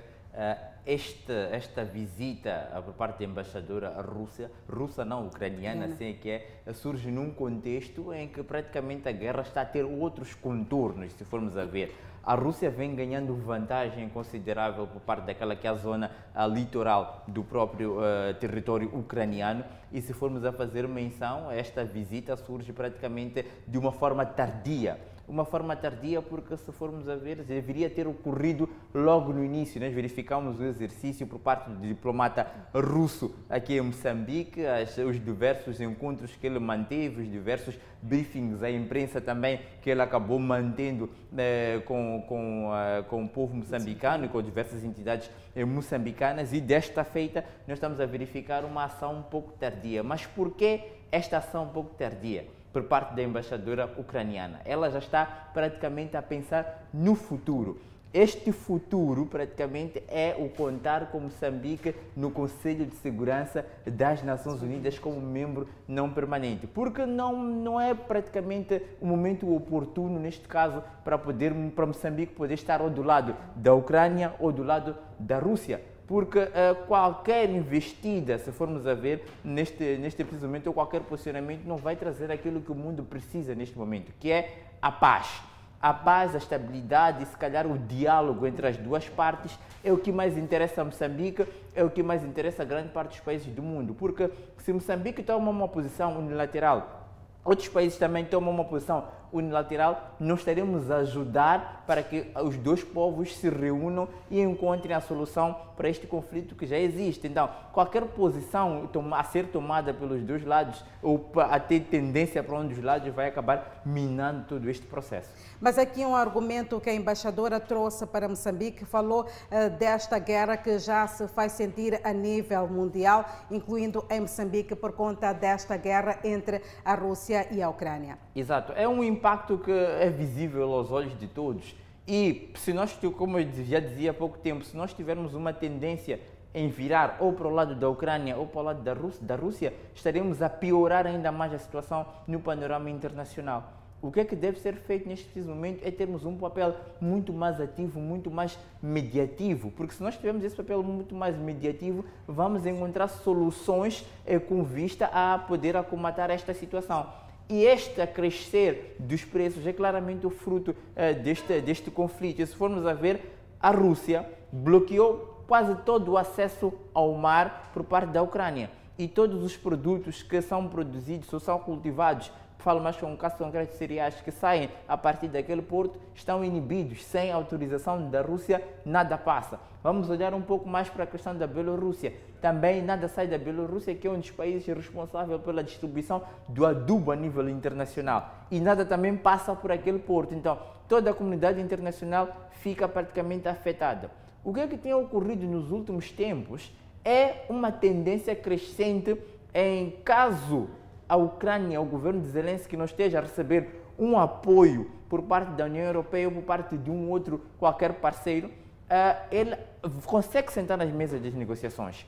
esta, 0.86 1.34
esta 1.52 1.84
visita 1.84 2.70
por 2.86 2.94
parte 2.94 3.20
da 3.20 3.26
embaixadora 3.26 3.90
russa, 4.02 4.52
russa 4.70 5.04
não 5.04 5.28
ucraniana, 5.28 5.86
assim 5.86 6.14
que 6.22 6.30
é, 6.30 6.74
surge 6.74 7.10
num 7.10 7.32
contexto 7.32 8.14
em 8.14 8.28
que 8.28 8.44
praticamente 8.44 9.10
a 9.10 9.12
guerra 9.12 9.42
está 9.42 9.62
a 9.62 9.66
ter 9.66 9.84
outros 9.84 10.36
contornos, 10.36 11.12
se 11.14 11.26
formos 11.26 11.58
a 11.58 11.66
ver. 11.66 11.94
A 12.28 12.36
Rússia 12.36 12.70
vem 12.70 12.94
ganhando 12.94 13.34
vantagem 13.38 14.10
considerável 14.10 14.86
por 14.86 15.00
parte 15.00 15.28
daquela 15.28 15.56
que 15.56 15.66
é 15.66 15.70
a 15.70 15.76
zona 15.76 16.12
a 16.36 16.46
litoral 16.46 17.24
do 17.26 17.42
próprio 17.42 18.00
uh, 18.02 18.34
território 18.38 18.94
ucraniano. 18.94 19.64
E 19.94 20.02
se 20.02 20.12
formos 20.12 20.44
a 20.44 20.52
fazer 20.52 20.86
menção, 20.90 21.50
esta 21.50 21.86
visita 21.86 22.36
surge 22.36 22.74
praticamente 22.74 23.46
de 23.66 23.78
uma 23.78 23.94
forma 23.94 24.26
tardia 24.26 25.00
uma 25.28 25.44
forma 25.44 25.76
tardia, 25.76 26.22
porque 26.22 26.56
se 26.56 26.72
formos 26.72 27.10
a 27.10 27.16
ver, 27.16 27.44
deveria 27.44 27.90
ter 27.90 28.08
ocorrido 28.08 28.70
logo 28.94 29.34
no 29.34 29.44
início. 29.44 29.80
Nós 29.80 29.94
verificamos 29.94 30.60
o 30.60 30.64
exercício 30.64 31.28
por 31.28 31.40
parte 31.40 31.70
do 31.70 31.86
diplomata 31.86 32.48
russo 32.74 33.36
aqui 33.50 33.78
em 33.78 33.82
Moçambique, 33.82 34.66
as, 34.66 34.98
os 34.98 35.24
diversos 35.24 35.82
encontros 35.82 36.36
que 36.36 36.48
ele 36.48 36.60
manteve, 36.60 37.24
os 37.24 37.30
diversos 37.30 37.78
briefings 38.02 38.64
à 38.64 38.72
imprensa 38.72 39.20
também 39.20 39.60
que 39.82 39.90
ele 39.90 40.02
acabou 40.02 40.40
mantendo 40.40 41.10
eh, 41.38 41.82
com, 41.86 42.24
com, 42.28 42.70
uh, 42.70 43.04
com 43.06 43.24
o 43.24 43.28
povo 43.28 43.56
moçambicano 43.56 44.26
e 44.26 44.30
com 44.30 44.42
diversas 44.42 44.84
entidades 44.84 45.30
eh, 45.56 45.66
moçambicanas 45.66 46.54
e 46.54 46.62
desta 46.62 47.04
feita 47.04 47.44
nós 47.68 47.78
estamos 47.78 48.00
a 48.00 48.06
verificar 48.06 48.64
uma 48.64 48.86
ação 48.86 49.20
um 49.20 49.24
pouco 49.24 49.52
tardia. 49.54 50.04
Mas 50.04 50.26
por 50.26 50.52
que 50.52 50.82
esta 51.12 51.38
ação 51.38 51.64
um 51.64 51.70
pouco 51.70 51.96
tardia? 51.96 52.57
Por 52.72 52.84
parte 52.84 53.16
da 53.16 53.24
embaixadora 53.24 53.92
ucraniana. 53.98 54.62
Ela 54.66 54.90
já 54.90 55.00
está 55.00 55.26
praticamente 55.54 56.16
a 56.16 56.22
pensar 56.22 56.88
no 56.94 57.16
futuro. 57.16 57.80
este 58.14 58.52
futuro 58.52 59.26
praticamente 59.26 60.02
é 60.08 60.36
o 60.40 60.50
contar 60.50 61.12
com 61.12 61.20
Moçambique 61.20 61.94
no 62.16 62.32
Conselho 62.32 62.86
de 62.86 62.96
Segurança 62.96 63.66
das 63.86 64.24
Nações 64.24 64.62
Unidas 64.62 64.98
como 64.98 65.20
membro 65.20 65.68
não 65.88 66.10
permanente, 66.12 66.66
porque 66.66 67.06
não, 67.06 67.44
não 67.44 67.80
é 67.80 67.94
praticamente 67.94 68.82
o 69.02 69.06
momento 69.06 69.54
oportuno 69.54 70.20
neste 70.20 70.48
caso 70.48 70.82
para 71.04 71.18
poder 71.18 71.54
para 71.76 71.86
Moçambique 71.86 72.34
poder 72.34 72.54
estar 72.54 72.82
ou 72.82 72.90
do 72.90 73.04
lado 73.04 73.36
da 73.56 73.74
Ucrânia 73.74 74.34
ou 74.40 74.52
do 74.52 74.64
lado 74.64 74.96
da 75.20 75.38
Rússia 75.38 75.82
porque 76.08 76.40
uh, 76.40 76.86
qualquer 76.88 77.50
investida, 77.50 78.38
se 78.38 78.50
formos 78.54 78.88
a 78.88 78.94
ver 78.94 79.28
neste, 79.44 79.98
neste 79.98 80.24
preciso 80.24 80.48
momento, 80.48 80.68
ou 80.68 80.74
qualquer 80.74 81.02
posicionamento, 81.02 81.66
não 81.66 81.76
vai 81.76 81.98
trazer 81.98 82.32
aquilo 82.32 82.62
que 82.62 82.72
o 82.72 82.76
mundo 82.76 83.04
precisa 83.04 83.54
neste 83.54 83.78
momento, 83.78 84.14
que 84.18 84.32
é 84.32 84.58
a 84.82 84.90
paz. 84.90 85.42
A 85.80 85.94
paz, 85.94 86.34
a 86.34 86.38
estabilidade 86.38 87.24
e, 87.24 87.26
se 87.28 87.36
calhar, 87.36 87.68
o 87.68 87.78
diálogo 87.78 88.48
entre 88.48 88.66
as 88.66 88.78
duas 88.78 89.08
partes 89.10 89.60
é 89.84 89.92
o 89.92 89.98
que 89.98 90.12
mais 90.12 90.38
interessa 90.38 90.82
a 90.82 90.86
Moçambique, 90.86 91.46
é 91.76 91.84
o 91.84 91.90
que 91.90 92.02
mais 92.02 92.24
interessa 92.24 92.64
a 92.64 92.66
grande 92.66 92.90
parte 92.90 93.10
dos 93.10 93.20
países 93.20 93.54
do 93.54 93.62
mundo. 93.62 93.94
Porque 93.94 94.32
se 94.60 94.72
Moçambique 94.74 95.22
toma 95.22 95.52
uma 95.52 95.68
posição 95.68 96.18
unilateral, 96.18 97.10
outros 97.44 97.68
países 97.68 97.98
também 97.98 98.26
tomam 98.26 98.52
uma 98.52 98.66
posição 98.66 99.06
unilateral, 99.32 100.16
nós 100.20 100.40
estaremos 100.40 100.90
a 100.90 100.98
ajudar 100.98 101.84
para 101.86 102.04
que 102.04 102.28
os 102.44 102.58
dois 102.58 102.84
povos 102.84 103.36
se 103.36 103.50
reúnam 103.50 104.08
e 104.30 104.42
encontrem 104.42 104.96
a 104.96 105.02
solução 105.02 105.56
para 105.78 105.88
este 105.88 106.08
conflito 106.08 106.56
que 106.56 106.66
já 106.66 106.78
existe. 106.78 107.28
Então, 107.28 107.50
qualquer 107.72 108.04
posição 108.04 108.90
a 109.12 109.24
ser 109.24 109.48
tomada 109.48 109.94
pelos 109.94 110.24
dois 110.24 110.44
lados 110.44 110.84
ou 111.02 111.32
a 111.36 111.60
ter 111.60 111.82
tendência 111.82 112.44
para 112.44 112.56
um 112.58 112.68
dos 112.68 112.82
lados 112.82 113.14
vai 113.14 113.28
acabar 113.28 113.82
minando 113.86 114.46
todo 114.46 114.70
este 114.70 114.86
processo. 114.88 115.30
Mas 115.62 115.78
aqui 115.78 116.04
um 116.04 116.16
argumento 116.16 116.82
que 116.82 116.90
a 116.90 116.94
embaixadora 116.94 117.60
trouxe 117.60 118.06
para 118.08 118.28
Moçambique 118.28 118.86
falou 118.86 119.24
uh, 119.26 119.70
desta 119.78 120.18
guerra 120.18 120.58
que 120.58 120.80
já 120.80 121.06
se 121.08 121.28
faz 121.28 121.52
sentir 121.52 122.02
a 122.04 122.12
nível 122.12 122.68
mundial, 122.68 123.26
incluindo 123.52 124.04
em 124.10 124.22
Moçambique 124.22 124.76
por 124.76 124.94
conta 124.94 125.32
desta 125.32 125.78
guerra 125.78 126.20
entre 126.24 126.62
a 126.84 126.96
Rússia 126.96 127.48
e 127.52 127.62
a 127.62 127.70
Ucrânia. 127.70 128.18
Exato, 128.36 128.74
é 128.74 128.88
um 128.88 129.04
impacto 129.18 129.58
que 129.58 129.72
é 129.72 130.10
visível 130.10 130.72
aos 130.74 130.92
olhos 130.92 131.18
de 131.20 131.28
todos. 131.28 131.76
E 132.08 132.52
se 132.56 132.72
nós, 132.72 132.98
como 133.18 133.38
eu 133.38 133.52
já 133.66 133.80
dizia 133.80 134.12
há 134.12 134.14
pouco 134.14 134.38
tempo, 134.38 134.64
se 134.64 134.78
nós 134.78 134.94
tivermos 134.94 135.34
uma 135.34 135.52
tendência 135.52 136.22
em 136.54 136.70
virar 136.70 137.18
ou 137.20 137.34
para 137.34 137.48
o 137.48 137.52
lado 137.52 137.76
da 137.76 137.90
Ucrânia 137.90 138.38
ou 138.38 138.48
para 138.48 138.62
o 138.62 138.64
lado 138.64 138.82
da 138.82 138.94
Rússia, 138.94 139.26
da 139.26 139.36
Rússia 139.36 139.74
estaremos 139.94 140.42
a 140.42 140.50
piorar 140.50 141.06
ainda 141.06 141.32
mais 141.32 141.54
a 141.54 141.60
situação 141.60 142.06
no 142.26 142.40
panorama 142.40 142.90
internacional. 142.90 143.74
O 144.02 144.12
que 144.12 144.20
é 144.20 144.26
que 144.26 144.36
deve 144.36 144.60
ser 144.60 144.76
feito 144.76 145.10
neste 145.10 145.26
preciso 145.26 145.50
momento 145.50 145.86
é 145.86 145.90
termos 145.90 146.24
um 146.24 146.38
papel 146.38 146.76
muito 147.02 147.34
mais 147.34 147.60
ativo, 147.60 148.00
muito 148.00 148.30
mais 148.30 148.58
mediativo, 148.82 149.72
porque 149.72 149.94
se 149.96 150.04
nós 150.04 150.16
tivermos 150.16 150.44
esse 150.44 150.56
papel 150.56 150.84
muito 150.84 151.16
mais 151.16 151.36
mediativo, 151.36 152.06
vamos 152.28 152.66
encontrar 152.66 153.08
soluções 153.08 154.06
eh, 154.26 154.38
com 154.40 154.64
vista 154.64 155.08
a 155.08 155.40
poder 155.40 155.76
acomatar 155.76 156.30
esta 156.30 156.54
situação. 156.54 157.08
E 157.50 157.64
este 157.64 158.06
crescer 158.08 158.96
dos 159.00 159.24
preços 159.24 159.66
é 159.66 159.72
claramente 159.72 160.28
o 160.28 160.30
fruto 160.30 160.72
uh, 160.72 161.22
deste, 161.24 161.62
deste 161.62 161.90
conflito. 161.90 162.42
E 162.42 162.46
se 162.46 162.56
formos 162.56 162.86
a 162.86 162.94
ver, 162.94 163.38
a 163.60 163.72
Rússia 163.72 164.28
bloqueou 164.52 165.44
quase 165.48 165.76
todo 165.84 166.12
o 166.12 166.18
acesso 166.18 166.74
ao 166.94 167.14
mar 167.14 167.72
por 167.74 167.84
parte 167.84 168.10
da 168.12 168.22
Ucrânia. 168.22 168.70
E 169.00 169.08
todos 169.08 169.44
os 169.44 169.56
produtos 169.56 170.22
que 170.22 170.42
são 170.42 170.68
produzidos 170.68 171.32
ou 171.32 171.40
são 171.40 171.58
cultivados 171.60 172.32
falo 172.68 172.82
mais 172.82 172.98
com 172.98 173.06
um 173.06 173.16
caso 173.16 173.38
concreto 173.38 173.72
de 173.72 173.78
cereais 173.78 174.16
que 174.20 174.30
saem 174.30 174.70
a 174.90 174.98
partir 174.98 175.30
daquele 175.30 175.62
porto, 175.62 175.98
estão 176.14 176.44
inibidos, 176.44 177.02
sem 177.06 177.32
autorização 177.32 178.10
da 178.10 178.22
Rússia, 178.22 178.62
nada 178.86 179.18
passa. 179.18 179.58
Vamos 179.82 180.10
olhar 180.10 180.34
um 180.34 180.42
pouco 180.42 180.68
mais 180.68 180.90
para 180.90 181.06
a 181.06 181.08
questão 181.08 181.34
da 181.34 181.48
Bielorrússia. 181.48 182.14
Também 182.42 182.82
nada 182.82 183.08
sai 183.08 183.26
da 183.26 183.38
Bielorrússia, 183.38 183.96
que 183.96 184.06
é 184.06 184.12
um 184.12 184.20
dos 184.20 184.32
países 184.32 184.68
responsável 184.68 185.40
pela 185.40 185.64
distribuição 185.64 186.22
do 186.50 186.66
adubo 186.66 187.14
a 187.14 187.16
nível 187.16 187.48
internacional. 187.48 188.36
E 188.52 188.60
nada 188.60 188.84
também 188.86 189.16
passa 189.16 189.56
por 189.56 189.72
aquele 189.72 190.00
porto. 190.00 190.36
Então, 190.36 190.60
toda 190.90 191.12
a 191.12 191.14
comunidade 191.14 191.62
internacional 191.62 192.50
fica 192.52 192.86
praticamente 192.86 193.48
afetada. 193.48 194.12
O 194.44 194.54
que 194.54 194.60
é 194.60 194.68
que 194.68 194.78
tem 194.78 194.94
ocorrido 194.94 195.46
nos 195.46 195.72
últimos 195.72 196.12
tempos 196.12 196.70
é 197.06 197.46
uma 197.48 197.72
tendência 197.72 198.36
crescente 198.36 199.18
em 199.54 199.92
caso 200.04 200.68
a 201.08 201.16
Ucrânia, 201.16 201.80
o 201.80 201.86
governo 201.86 202.22
de 202.22 202.28
Zelensky, 202.28 202.76
não 202.76 202.86
esteja 202.86 203.20
a 203.20 203.22
receber 203.22 203.84
um 203.98 204.18
apoio 204.18 204.92
por 205.10 205.24
parte 205.24 205.52
da 205.52 205.66
União 205.66 205.86
Europeia 205.86 206.28
ou 206.28 206.34
por 206.34 206.44
parte 206.44 206.78
de 206.78 206.90
um 206.90 207.10
outro 207.10 207.42
qualquer 207.58 207.94
parceiro, 207.94 208.48
uh, 208.48 209.28
ele 209.32 209.58
consegue 210.06 210.52
sentar 210.52 210.78
nas 210.78 210.92
mesas 210.92 211.22
das 211.22 211.34
negociações. 211.34 212.06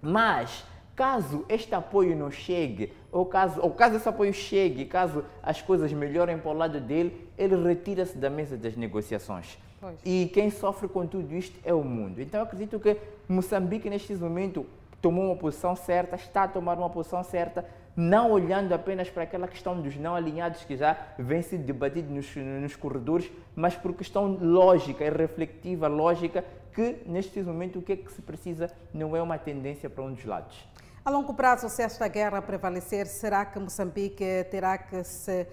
Mas, 0.00 0.64
caso 0.94 1.44
este 1.48 1.74
apoio 1.74 2.16
não 2.16 2.30
chegue, 2.30 2.92
ou 3.10 3.26
caso, 3.26 3.60
ou 3.60 3.70
caso 3.70 3.96
esse 3.96 4.08
apoio 4.08 4.32
chegue, 4.32 4.84
caso 4.84 5.24
as 5.42 5.60
coisas 5.62 5.92
melhorem 5.92 6.38
para 6.38 6.50
o 6.50 6.54
lado 6.54 6.80
dele, 6.80 7.28
ele 7.36 7.56
retira-se 7.56 8.16
da 8.16 8.30
mesa 8.30 8.56
das 8.56 8.76
negociações. 8.76 9.58
Pois. 9.80 9.96
E 10.04 10.30
quem 10.34 10.50
sofre 10.50 10.88
com 10.88 11.06
tudo 11.06 11.34
isto 11.34 11.58
é 11.64 11.72
o 11.72 11.84
mundo. 11.84 12.20
Então, 12.20 12.40
eu 12.40 12.44
acredito 12.44 12.80
que 12.80 12.96
Moçambique, 13.28 13.88
neste 13.88 14.12
momento, 14.14 14.66
tomou 15.00 15.26
uma 15.26 15.36
posição 15.36 15.76
certa, 15.76 16.16
está 16.16 16.44
a 16.44 16.48
tomar 16.48 16.76
uma 16.76 16.90
posição 16.90 17.22
certa, 17.22 17.64
não 17.98 18.30
olhando 18.30 18.72
apenas 18.72 19.10
para 19.10 19.24
aquela 19.24 19.48
questão 19.48 19.82
dos 19.82 19.96
não 19.96 20.14
alinhados 20.14 20.62
que 20.62 20.76
já 20.76 20.96
vem 21.18 21.42
sendo 21.42 21.64
debatido 21.64 22.08
nos, 22.14 22.32
nos 22.36 22.76
corredores, 22.76 23.28
mas 23.56 23.74
por 23.74 23.92
questão 23.92 24.38
lógica 24.40 25.04
e 25.04 25.10
reflexiva, 25.10 25.88
lógica, 25.88 26.44
que 26.72 27.02
neste 27.06 27.42
momento 27.42 27.80
o 27.80 27.82
que 27.82 27.94
é 27.94 27.96
que 27.96 28.12
se 28.12 28.22
precisa 28.22 28.70
não 28.94 29.16
é 29.16 29.20
uma 29.20 29.36
tendência 29.36 29.90
para 29.90 30.04
um 30.04 30.12
dos 30.12 30.24
lados. 30.24 30.64
A 31.04 31.10
longo 31.10 31.34
prazo, 31.34 31.68
se 31.68 31.82
esta 31.82 32.06
guerra 32.06 32.40
prevalecer, 32.40 33.08
será 33.08 33.44
que 33.44 33.58
Moçambique 33.58 34.44
terá 34.48 34.78
que 34.78 35.02
se 35.02 35.44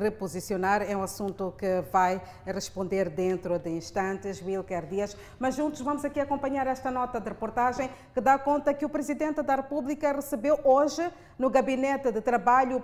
reposicionar. 0.00 0.82
É 0.82 0.96
um 0.96 1.02
assunto 1.02 1.54
que 1.56 1.82
vai 1.92 2.20
responder 2.44 3.08
dentro 3.08 3.58
de 3.58 3.70
instantes, 3.70 4.42
Wilker 4.42 4.86
Dias. 4.86 5.16
Mas 5.38 5.54
juntos 5.54 5.80
vamos 5.80 6.04
aqui 6.04 6.18
acompanhar 6.18 6.66
esta 6.66 6.90
nota 6.90 7.20
de 7.20 7.28
reportagem 7.28 7.88
que 8.12 8.20
dá 8.20 8.38
conta 8.38 8.74
que 8.74 8.84
o 8.84 8.88
Presidente 8.88 9.42
da 9.42 9.56
República 9.56 10.12
recebeu 10.12 10.58
hoje 10.64 11.08
no 11.38 11.48
gabinete 11.48 12.10
de 12.10 12.20
trabalho 12.20 12.82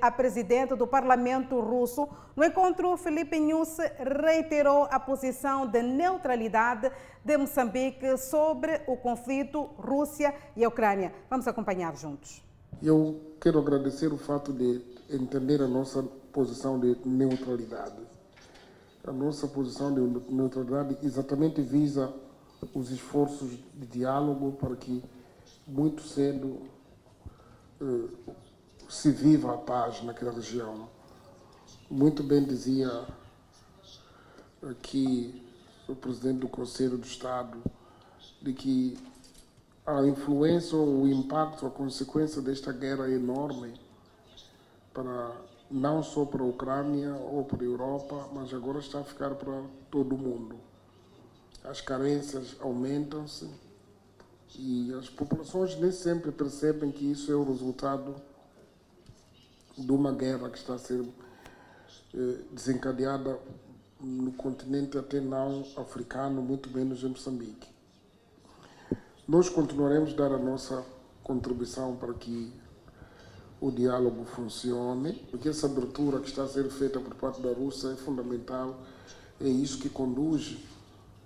a 0.00 0.10
Presidente 0.10 0.74
do 0.74 0.86
Parlamento 0.86 1.58
russo. 1.60 2.08
No 2.36 2.44
encontro, 2.44 2.96
Felipe 2.96 3.40
Nunes 3.40 3.78
reiterou 4.22 4.86
a 4.90 5.00
posição 5.00 5.66
de 5.66 5.82
neutralidade 5.82 6.90
de 7.24 7.36
Moçambique 7.36 8.16
sobre 8.18 8.82
o 8.86 8.96
conflito 8.96 9.62
Rússia 9.78 10.34
e 10.54 10.66
Ucrânia. 10.66 11.12
Vamos 11.28 11.48
acompanhar 11.48 11.96
juntos. 11.96 12.44
Eu 12.82 13.34
quero 13.40 13.58
agradecer 13.58 14.12
o 14.12 14.18
fato 14.18 14.52
de 14.52 14.82
entender 15.10 15.62
a 15.62 15.66
nossa 15.66 16.06
posição 16.36 16.78
de 16.78 16.94
neutralidade. 17.06 17.96
A 19.02 19.10
nossa 19.10 19.48
posição 19.48 19.94
de 19.94 20.02
neutralidade 20.30 20.98
exatamente 21.02 21.62
visa 21.62 22.12
os 22.74 22.90
esforços 22.90 23.52
de 23.72 23.86
diálogo 23.86 24.52
para 24.52 24.76
que 24.76 25.02
muito 25.66 26.02
cedo 26.02 26.60
eh, 27.80 28.34
se 28.86 29.10
viva 29.10 29.54
a 29.54 29.56
paz 29.56 30.02
naquela 30.02 30.32
região. 30.32 30.90
Muito 31.90 32.22
bem 32.22 32.44
dizia 32.44 33.06
aqui 34.62 35.42
o 35.88 35.94
presidente 35.94 36.40
do 36.40 36.48
Conselho 36.48 36.98
do 36.98 37.06
Estado 37.06 37.62
de 38.42 38.52
que 38.52 38.98
a 39.86 40.04
influência, 40.04 40.76
o 40.76 41.08
impacto, 41.08 41.64
a 41.64 41.70
consequência 41.70 42.42
desta 42.42 42.72
guerra 42.72 43.06
é 43.06 43.12
enorme 43.12 43.72
para 44.92 45.55
não 45.70 46.02
só 46.02 46.24
para 46.24 46.42
a 46.42 46.46
Ucrânia 46.46 47.14
ou 47.14 47.44
para 47.44 47.62
a 47.62 47.64
Europa, 47.64 48.28
mas 48.32 48.52
agora 48.54 48.78
está 48.78 49.00
a 49.00 49.04
ficar 49.04 49.34
para 49.34 49.62
todo 49.90 50.14
o 50.14 50.18
mundo. 50.18 50.56
As 51.64 51.80
carências 51.80 52.56
aumentam-se 52.60 53.48
e 54.54 54.92
as 54.94 55.08
populações 55.08 55.76
nem 55.78 55.90
sempre 55.90 56.30
percebem 56.30 56.92
que 56.92 57.10
isso 57.10 57.30
é 57.32 57.34
o 57.34 57.44
resultado 57.44 58.14
de 59.76 59.90
uma 59.92 60.12
guerra 60.12 60.48
que 60.48 60.58
está 60.58 60.74
a 60.74 60.78
ser 60.78 61.04
eh, 62.14 62.38
desencadeada 62.52 63.38
no 64.00 64.32
continente 64.32 64.96
até 64.96 65.20
não 65.20 65.64
africano, 65.76 66.40
muito 66.40 66.70
menos 66.70 67.02
em 67.02 67.08
Moçambique. 67.08 67.68
Nós 69.26 69.48
continuaremos 69.48 70.12
a 70.12 70.16
dar 70.16 70.32
a 70.32 70.38
nossa 70.38 70.84
contribuição 71.22 71.96
para 71.96 72.14
que 72.14 72.52
o 73.60 73.70
diálogo 73.70 74.24
funcione, 74.24 75.12
porque 75.30 75.48
essa 75.48 75.66
abertura 75.66 76.20
que 76.20 76.28
está 76.28 76.42
a 76.42 76.48
ser 76.48 76.68
feita 76.70 77.00
por 77.00 77.14
parte 77.14 77.40
da 77.40 77.52
Rússia 77.52 77.88
é 77.88 77.96
fundamental, 77.96 78.78
é 79.40 79.48
isso 79.48 79.78
que 79.78 79.88
conduz 79.88 80.58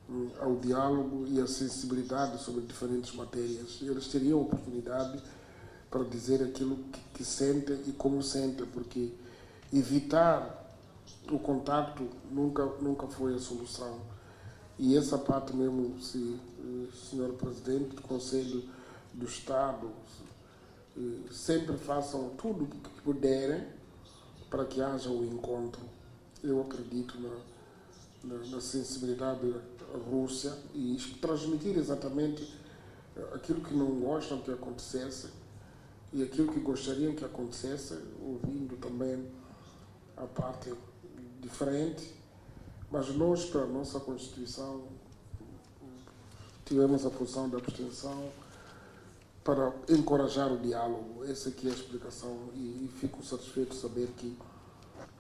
hum, 0.09 0.29
ao 0.41 0.57
diálogo 0.57 1.27
e 1.29 1.41
à 1.41 1.47
sensibilidade 1.47 2.43
sobre 2.43 2.63
diferentes 2.63 3.15
matérias. 3.15 3.79
Eles 3.83 4.07
teriam 4.09 4.41
oportunidade 4.41 5.21
para 5.91 6.05
dizer 6.05 6.43
aquilo 6.43 6.77
que, 6.93 7.01
que 7.15 7.25
sentem 7.25 7.81
e 7.87 7.93
como 7.93 8.23
sentem, 8.23 8.67
porque 8.67 9.11
evitar 9.73 10.59
o 11.31 11.39
contato 11.39 12.09
nunca, 12.31 12.65
nunca 12.81 13.07
foi 13.09 13.35
a 13.35 13.39
solução. 13.39 13.99
E 14.79 14.97
essa 14.97 15.19
parte 15.19 15.55
mesmo, 15.55 16.01
se 16.01 16.17
o 16.17 16.89
eh, 16.89 16.97
senhor 17.11 17.33
Presidente 17.35 17.97
do 17.97 18.03
Conselho 18.03 18.65
do 19.13 19.27
Estado 19.27 19.89
sempre 21.31 21.77
façam 21.77 22.31
tudo 22.31 22.65
o 22.65 22.67
que 22.67 23.03
puderem 23.03 23.67
para 24.49 24.65
que 24.65 24.81
haja 24.81 25.11
o 25.11 25.25
encontro. 25.25 25.83
Eu 26.43 26.61
acredito 26.61 27.19
na, 27.21 27.37
na, 28.25 28.45
na 28.47 28.61
sensibilidade 28.61 29.53
da 29.53 29.99
Rússia 30.11 30.53
e 30.75 30.97
transmitir 31.21 31.77
exatamente 31.77 32.59
aquilo 33.35 33.61
que 33.61 33.75
não 33.75 34.01
gostam 34.01 34.41
que 34.41 34.51
acontecesse 34.51 35.29
e 36.13 36.23
aquilo 36.23 36.53
que 36.53 36.61
gostariam 36.61 37.15
que 37.15 37.25
acontecesse, 37.25 37.97
ouvindo 38.21 38.77
também 38.77 39.31
a 40.17 40.27
parte 40.27 40.73
diferente. 41.41 42.15
Mas 42.91 43.15
nós, 43.15 43.45
para 43.45 43.63
a 43.63 43.67
nossa 43.67 44.01
Constituição, 44.01 44.89
tivemos 46.65 47.07
a 47.07 47.11
função 47.11 47.49
da 47.49 47.59
abstenção 47.59 48.31
para 49.45 49.73
encorajar 49.89 50.53
o 50.53 50.59
diálogo. 50.59 51.25
Essa 51.25 51.49
aqui 51.49 51.69
é 51.69 51.71
a 51.71 51.75
explicação 51.75 52.51
e, 52.55 52.85
e 52.85 52.91
fico 52.99 53.25
satisfeito 53.25 53.75
de 53.75 53.81
saber 53.81 54.09
que 54.17 54.37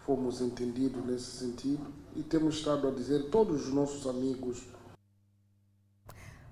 fomos 0.05 0.41
entendidos 0.41 1.05
nesse 1.05 1.39
sentido 1.39 1.87
e 2.17 2.23
temos 2.23 2.57
estado 2.57 2.89
a 2.89 2.91
dizer 2.91 3.31
todos 3.31 3.67
os 3.67 3.73
nossos 3.73 4.07
amigos 4.07 4.63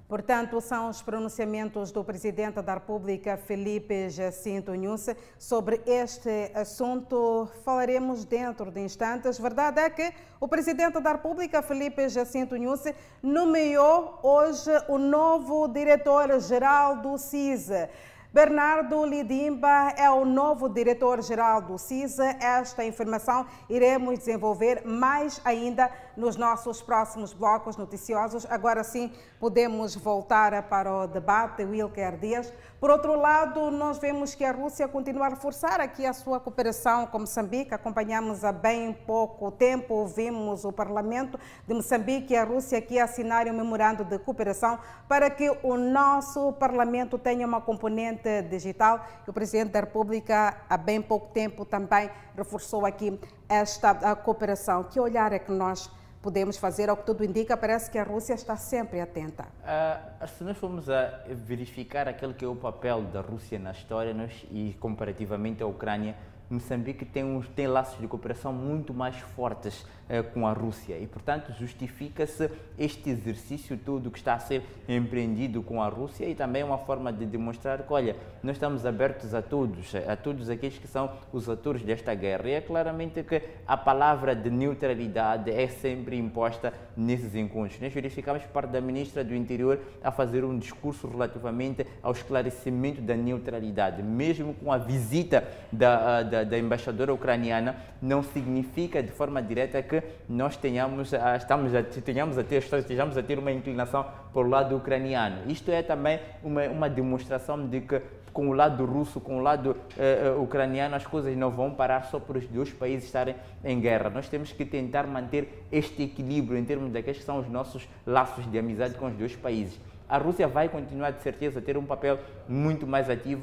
Portanto, 0.08 0.58
são 0.62 0.88
os 0.88 1.02
pronunciamentos 1.02 1.92
do 1.92 2.02
Presidente 2.02 2.62
da 2.62 2.72
República, 2.72 3.36
Felipe 3.36 4.08
Jacinto 4.08 4.74
Nunes, 4.74 5.14
sobre 5.38 5.82
este 5.84 6.50
assunto. 6.54 7.46
Falaremos 7.62 8.24
dentro 8.24 8.70
de 8.70 8.80
instantes. 8.80 9.38
Verdade 9.38 9.80
é 9.80 9.90
que 9.90 10.10
o 10.40 10.48
Presidente 10.48 10.98
da 10.98 11.12
República, 11.12 11.60
Felipe 11.60 12.08
Jacinto 12.08 12.56
Nunes, 12.56 12.84
nomeou 13.22 14.18
hoje 14.22 14.70
o 14.88 14.96
novo 14.96 15.68
diretor-geral 15.68 17.02
do 17.02 17.18
CISA. 17.18 17.90
Bernardo 18.30 19.06
Lidimba 19.06 19.94
é 19.96 20.10
o 20.10 20.22
novo 20.22 20.68
diretor-geral 20.68 21.62
do 21.62 21.78
CISA. 21.78 22.36
Esta 22.38 22.84
informação 22.84 23.46
iremos 23.70 24.18
desenvolver 24.18 24.82
mais 24.84 25.40
ainda 25.46 25.90
nos 26.14 26.36
nossos 26.36 26.82
próximos 26.82 27.32
blocos 27.32 27.78
noticiosos. 27.78 28.46
Agora 28.50 28.84
sim, 28.84 29.10
podemos 29.40 29.96
voltar 29.96 30.62
para 30.64 30.92
o 30.92 31.06
debate, 31.06 31.64
Wilker 31.64 32.18
Dias. 32.18 32.52
Por 32.78 32.90
outro 32.90 33.16
lado, 33.16 33.70
nós 33.70 33.98
vemos 33.98 34.34
que 34.34 34.44
a 34.44 34.52
Rússia 34.52 34.86
continua 34.86 35.26
a 35.26 35.30
reforçar 35.30 35.80
aqui 35.80 36.04
a 36.04 36.12
sua 36.12 36.38
cooperação 36.38 37.06
com 37.06 37.20
Moçambique. 37.20 37.72
Acompanhamos 37.72 38.44
há 38.44 38.52
bem 38.52 38.92
pouco 38.92 39.50
tempo, 39.50 40.06
vimos 40.06 40.66
o 40.66 40.72
Parlamento 40.72 41.40
de 41.66 41.72
Moçambique 41.72 42.34
e 42.34 42.36
a 42.36 42.44
Rússia 42.44 42.76
aqui 42.76 43.00
assinarem 43.00 43.52
um 43.52 43.56
memorando 43.56 44.04
de 44.04 44.18
cooperação 44.18 44.78
para 45.08 45.30
que 45.30 45.50
o 45.62 45.76
nosso 45.78 46.52
Parlamento 46.52 47.18
tenha 47.18 47.46
uma 47.46 47.60
componente 47.60 48.17
digital. 48.48 49.06
E 49.26 49.30
o 49.30 49.32
Presidente 49.32 49.70
da 49.72 49.80
República, 49.80 50.56
há 50.68 50.76
bem 50.76 51.00
pouco 51.00 51.32
tempo, 51.32 51.64
também 51.64 52.10
reforçou 52.36 52.86
aqui 52.86 53.18
esta 53.48 54.14
cooperação. 54.16 54.84
Que 54.84 55.00
olhar 55.00 55.32
é 55.32 55.38
que 55.38 55.52
nós 55.52 55.90
podemos 56.22 56.56
fazer, 56.56 56.90
ao 56.90 56.96
que 56.96 57.06
tudo 57.06 57.24
indica, 57.24 57.56
parece 57.56 57.90
que 57.90 57.98
a 57.98 58.02
Rússia 58.02 58.34
está 58.34 58.56
sempre 58.56 59.00
atenta. 59.00 59.44
Uh, 59.44 60.26
se 60.26 60.44
nós 60.44 60.56
formos 60.56 60.90
a 60.90 61.22
verificar 61.28 62.08
aquele 62.08 62.34
que 62.34 62.44
é 62.44 62.48
o 62.48 62.56
papel 62.56 63.02
da 63.02 63.20
Rússia 63.20 63.58
na 63.58 63.70
história 63.70 64.12
nós, 64.12 64.44
e 64.50 64.76
comparativamente 64.80 65.62
à 65.62 65.66
Ucrânia, 65.66 66.16
Moçambique 66.50 67.04
tem, 67.04 67.24
uns, 67.24 67.46
tem 67.48 67.66
laços 67.66 68.00
de 68.00 68.08
cooperação 68.08 68.52
muito 68.52 68.94
mais 68.94 69.16
fortes 69.16 69.84
com 70.32 70.46
a 70.46 70.52
Rússia 70.52 70.98
e, 70.98 71.06
portanto, 71.06 71.52
justifica-se 71.52 72.50
este 72.78 73.10
exercício 73.10 73.76
todo 73.76 74.10
que 74.10 74.18
está 74.18 74.34
a 74.34 74.38
ser 74.38 74.62
empreendido 74.88 75.62
com 75.62 75.82
a 75.82 75.88
Rússia 75.88 76.24
e 76.26 76.34
também 76.34 76.62
uma 76.62 76.78
forma 76.78 77.12
de 77.12 77.26
demonstrar 77.26 77.82
que, 77.82 77.92
olha, 77.92 78.16
nós 78.42 78.56
estamos 78.56 78.86
abertos 78.86 79.34
a 79.34 79.42
todos, 79.42 79.94
a 79.94 80.16
todos 80.16 80.48
aqueles 80.48 80.78
que 80.78 80.88
são 80.88 81.10
os 81.32 81.48
atores 81.48 81.82
desta 81.82 82.14
guerra. 82.14 82.48
E 82.48 82.52
é 82.52 82.60
claramente 82.60 83.22
que 83.22 83.42
a 83.66 83.76
palavra 83.76 84.34
de 84.34 84.50
neutralidade 84.50 85.50
é 85.50 85.68
sempre 85.68 86.16
imposta 86.16 86.72
nesses 86.96 87.34
encontros. 87.34 87.80
Nós 87.80 87.92
verificamos 87.92 88.42
parte 88.44 88.70
da 88.70 88.80
ministra 88.80 89.22
do 89.22 89.34
Interior 89.34 89.78
a 90.02 90.10
fazer 90.10 90.44
um 90.44 90.58
discurso 90.58 91.06
relativamente 91.06 91.86
ao 92.02 92.12
esclarecimento 92.12 93.02
da 93.02 93.14
neutralidade, 93.14 94.02
mesmo 94.02 94.54
com 94.54 94.72
a 94.72 94.78
visita 94.78 95.46
da, 95.70 96.22
da, 96.22 96.44
da 96.44 96.58
embaixadora 96.58 97.12
ucraniana, 97.12 97.76
não 98.00 98.22
significa 98.22 99.02
de 99.02 99.10
forma 99.10 99.42
direta 99.42 99.82
que 99.82 99.97
nós 100.28 100.56
tenhamos, 100.56 101.12
estamos 101.36 101.74
a, 101.74 101.82
tenhamos 101.82 102.38
a 102.38 102.44
ter, 102.44 102.62
estejamos 102.62 103.16
a 103.16 103.22
ter 103.22 103.38
uma 103.38 103.52
inclinação 103.52 104.04
para 104.32 104.40
o 104.40 104.48
lado 104.48 104.76
ucraniano. 104.76 105.50
Isto 105.50 105.70
é 105.70 105.82
também 105.82 106.20
uma, 106.42 106.64
uma 106.68 106.90
demonstração 106.90 107.66
de 107.66 107.80
que 107.80 108.00
com 108.32 108.50
o 108.50 108.52
lado 108.52 108.84
russo, 108.84 109.20
com 109.20 109.38
o 109.38 109.40
lado 109.40 109.76
uh, 109.96 110.40
ucraniano, 110.40 110.94
as 110.94 111.06
coisas 111.06 111.36
não 111.36 111.50
vão 111.50 111.72
parar 111.72 112.04
só 112.04 112.20
por 112.20 112.36
os 112.36 112.46
dois 112.46 112.72
países 112.72 113.06
estarem 113.06 113.34
em 113.64 113.80
guerra. 113.80 114.10
Nós 114.10 114.28
temos 114.28 114.52
que 114.52 114.64
tentar 114.64 115.06
manter 115.06 115.64
este 115.72 116.04
equilíbrio 116.04 116.56
em 116.56 116.64
termos 116.64 116.92
daqueles 116.92 117.18
que 117.18 117.24
são 117.24 117.40
os 117.40 117.48
nossos 117.48 117.88
laços 118.06 118.48
de 118.50 118.58
amizade 118.58 118.94
com 118.94 119.06
os 119.06 119.14
dois 119.14 119.34
países. 119.34 119.80
A 120.08 120.18
Rússia 120.18 120.46
vai 120.46 120.68
continuar, 120.68 121.10
de 121.10 121.20
certeza, 121.20 121.58
a 121.58 121.62
ter 121.62 121.76
um 121.76 121.84
papel 121.84 122.18
muito 122.48 122.86
mais 122.86 123.10
ativo 123.10 123.42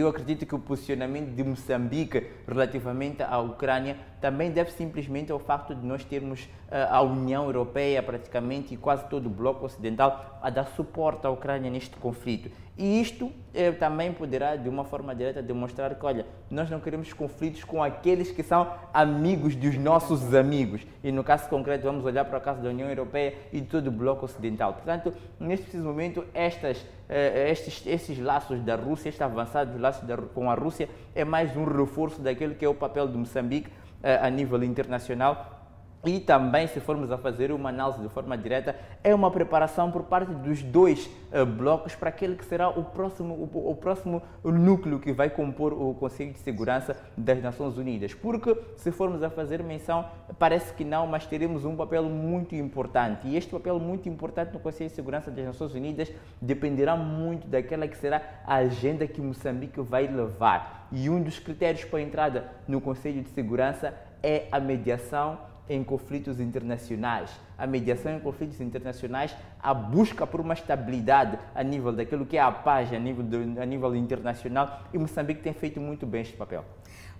eu 0.00 0.08
acredito 0.08 0.46
que 0.46 0.54
o 0.54 0.58
posicionamento 0.58 1.34
de 1.34 1.44
Moçambique 1.44 2.26
relativamente 2.48 3.22
à 3.22 3.38
Ucrânia 3.38 3.96
também 4.20 4.50
deve 4.50 4.70
simplesmente 4.70 5.30
ao 5.30 5.38
facto 5.38 5.74
de 5.74 5.84
nós 5.84 6.04
termos 6.04 6.44
uh, 6.44 6.88
a 6.90 7.02
União 7.02 7.44
Europeia 7.44 8.02
praticamente 8.02 8.72
e 8.72 8.76
quase 8.76 9.04
todo 9.08 9.26
o 9.26 9.30
bloco 9.30 9.66
ocidental 9.66 10.38
a 10.40 10.48
dar 10.48 10.64
suporte 10.68 11.26
à 11.26 11.30
Ucrânia 11.30 11.70
neste 11.70 11.96
conflito. 11.96 12.50
E 12.76 13.02
isto 13.02 13.30
eh, 13.52 13.70
também 13.70 14.14
poderá, 14.14 14.56
de 14.56 14.66
uma 14.66 14.82
forma 14.82 15.14
direta, 15.14 15.42
demonstrar 15.42 15.94
que, 15.94 16.06
olha, 16.06 16.24
nós 16.50 16.70
não 16.70 16.80
queremos 16.80 17.12
conflitos 17.12 17.64
com 17.64 17.82
aqueles 17.82 18.30
que 18.30 18.42
são 18.42 18.72
amigos 18.94 19.54
dos 19.54 19.76
nossos 19.76 20.34
amigos. 20.34 20.86
E 21.04 21.12
no 21.12 21.22
caso 21.22 21.48
concreto, 21.50 21.84
vamos 21.84 22.02
olhar 22.04 22.24
para 22.24 22.38
o 22.38 22.40
caso 22.40 22.62
da 22.62 22.70
União 22.70 22.88
Europeia 22.88 23.34
e 23.52 23.60
de 23.60 23.66
todo 23.66 23.88
o 23.88 23.90
bloco 23.90 24.24
ocidental. 24.24 24.72
Portanto, 24.72 25.12
neste 25.38 25.64
preciso 25.64 25.84
momento, 25.84 26.24
estas, 26.32 26.82
eh, 27.10 27.50
estes, 27.50 27.86
esses 27.86 28.18
laços 28.18 28.58
da 28.62 28.74
Rússia, 28.74 29.10
este 29.10 29.22
avançado 29.22 29.78
laços 29.78 30.06
da, 30.06 30.16
com 30.16 30.50
a 30.50 30.54
Rússia, 30.54 30.88
é 31.14 31.26
mais 31.26 31.54
um 31.54 31.64
reforço 31.64 32.22
daquilo 32.22 32.54
que 32.54 32.64
é 32.64 32.68
o 32.68 32.74
papel 32.74 33.06
de 33.06 33.18
Moçambique 33.18 33.70
eh, 34.02 34.18
a 34.22 34.30
nível 34.30 34.64
internacional 34.64 35.61
e 36.04 36.18
também, 36.18 36.66
se 36.66 36.80
formos 36.80 37.12
a 37.12 37.18
fazer 37.18 37.52
uma 37.52 37.68
análise 37.68 38.00
de 38.00 38.08
forma 38.08 38.36
direta, 38.36 38.74
é 39.04 39.14
uma 39.14 39.30
preparação 39.30 39.88
por 39.88 40.02
parte 40.02 40.32
dos 40.32 40.60
dois 40.60 41.06
uh, 41.06 41.46
blocos 41.46 41.94
para 41.94 42.08
aquele 42.08 42.34
que 42.34 42.44
será 42.44 42.68
o 42.70 42.82
próximo, 42.82 43.34
o, 43.34 43.70
o, 43.70 43.76
próximo 43.76 44.20
núcleo 44.42 44.98
que 44.98 45.12
vai 45.12 45.30
compor 45.30 45.72
o 45.72 45.94
Conselho 45.94 46.32
de 46.32 46.40
Segurança 46.40 46.96
das 47.16 47.40
Nações 47.40 47.76
Unidas. 47.76 48.14
Porque, 48.14 48.56
se 48.76 48.90
formos 48.90 49.22
a 49.22 49.30
fazer 49.30 49.62
menção, 49.62 50.04
parece 50.40 50.74
que 50.74 50.84
não, 50.84 51.06
mas 51.06 51.24
teremos 51.24 51.64
um 51.64 51.76
papel 51.76 52.02
muito 52.02 52.56
importante. 52.56 53.28
E 53.28 53.36
este 53.36 53.52
papel 53.52 53.78
muito 53.78 54.08
importante 54.08 54.52
no 54.52 54.58
Conselho 54.58 54.90
de 54.90 54.96
Segurança 54.96 55.30
das 55.30 55.44
Nações 55.44 55.72
Unidas 55.72 56.10
dependerá 56.40 56.96
muito 56.96 57.46
daquela 57.46 57.86
que 57.86 57.96
será 57.96 58.40
a 58.44 58.56
agenda 58.56 59.06
que 59.06 59.20
Moçambique 59.20 59.80
vai 59.80 60.08
levar. 60.08 60.88
E 60.90 61.08
um 61.08 61.22
dos 61.22 61.38
critérios 61.38 61.84
para 61.84 62.00
a 62.00 62.02
entrada 62.02 62.44
no 62.66 62.80
Conselho 62.80 63.22
de 63.22 63.28
Segurança 63.28 63.94
é 64.20 64.48
a 64.50 64.58
mediação 64.58 65.51
em 65.68 65.82
conflitos 65.84 66.40
internacionais, 66.40 67.30
a 67.56 67.66
mediação 67.66 68.16
em 68.16 68.20
conflitos 68.20 68.60
internacionais, 68.60 69.36
a 69.60 69.72
busca 69.72 70.26
por 70.26 70.40
uma 70.40 70.54
estabilidade 70.54 71.38
a 71.54 71.62
nível 71.62 71.92
daquilo 71.92 72.26
que 72.26 72.36
é 72.36 72.40
a 72.40 72.50
paz 72.50 72.92
a 72.92 72.98
nível, 72.98 73.24
a 73.60 73.66
nível 73.66 73.94
internacional 73.94 74.82
e 74.92 74.98
Moçambique 74.98 75.42
tem 75.42 75.52
feito 75.52 75.80
muito 75.80 76.06
bem 76.06 76.22
este 76.22 76.36
papel. 76.36 76.64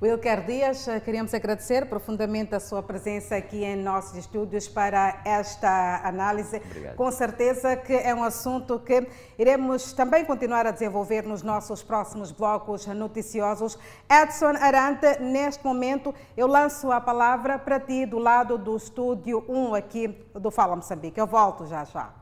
Wilker 0.02 0.44
Dias, 0.44 0.88
queríamos 1.04 1.32
agradecer 1.32 1.88
profundamente 1.88 2.56
a 2.56 2.58
sua 2.58 2.82
presença 2.82 3.36
aqui 3.36 3.62
em 3.62 3.76
nossos 3.76 4.18
estúdios 4.18 4.66
para 4.66 5.22
esta 5.24 6.00
análise. 6.02 6.56
Obrigado. 6.56 6.96
Com 6.96 7.08
certeza 7.12 7.76
que 7.76 7.92
é 7.92 8.12
um 8.12 8.24
assunto 8.24 8.80
que 8.80 9.06
iremos 9.38 9.92
também 9.92 10.24
continuar 10.24 10.66
a 10.66 10.72
desenvolver 10.72 11.22
nos 11.22 11.44
nossos 11.44 11.84
próximos 11.84 12.32
blocos 12.32 12.84
noticiosos. 12.88 13.78
Edson 14.10 14.56
Arante, 14.60 15.20
neste 15.20 15.64
momento 15.64 16.12
eu 16.36 16.48
lanço 16.48 16.90
a 16.90 17.00
palavra 17.00 17.56
para 17.56 17.78
ti 17.78 18.04
do 18.04 18.18
lado 18.18 18.58
do 18.58 18.76
estúdio 18.76 19.44
1 19.48 19.72
aqui 19.76 20.08
do 20.34 20.50
Fala 20.50 20.74
Moçambique. 20.74 21.20
Eu 21.20 21.28
volto 21.28 21.64
já 21.64 21.84
já. 21.84 22.12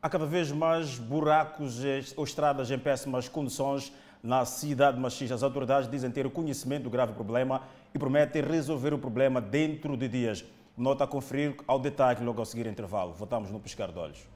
Há 0.00 0.08
cada 0.08 0.24
vez 0.24 0.52
mais 0.52 1.00
buracos 1.00 1.82
ou 2.16 2.22
estradas 2.22 2.70
em 2.70 2.78
péssimas 2.78 3.28
condições 3.28 3.92
na 4.22 4.44
cidade 4.44 4.96
de 4.96 5.02
Machis. 5.02 5.32
As 5.32 5.42
autoridades 5.42 5.90
dizem 5.90 6.10
ter 6.10 6.28
conhecimento 6.30 6.84
do 6.84 6.90
grave 6.90 7.12
problema 7.12 7.62
e 7.94 7.98
prometem 7.98 8.42
resolver 8.42 8.94
o 8.94 8.98
problema 8.98 9.40
dentro 9.40 9.96
de 9.96 10.08
dias. 10.08 10.44
Nota 10.76 11.04
a 11.04 11.06
conferir 11.06 11.56
ao 11.66 11.78
detalhe 11.78 12.24
logo 12.24 12.40
ao 12.40 12.46
seguir 12.46 12.66
intervalo. 12.66 13.12
Voltamos 13.12 13.50
no 13.50 13.60
Piscar 13.60 13.90
de 13.90 13.98
Olhos. 13.98 14.28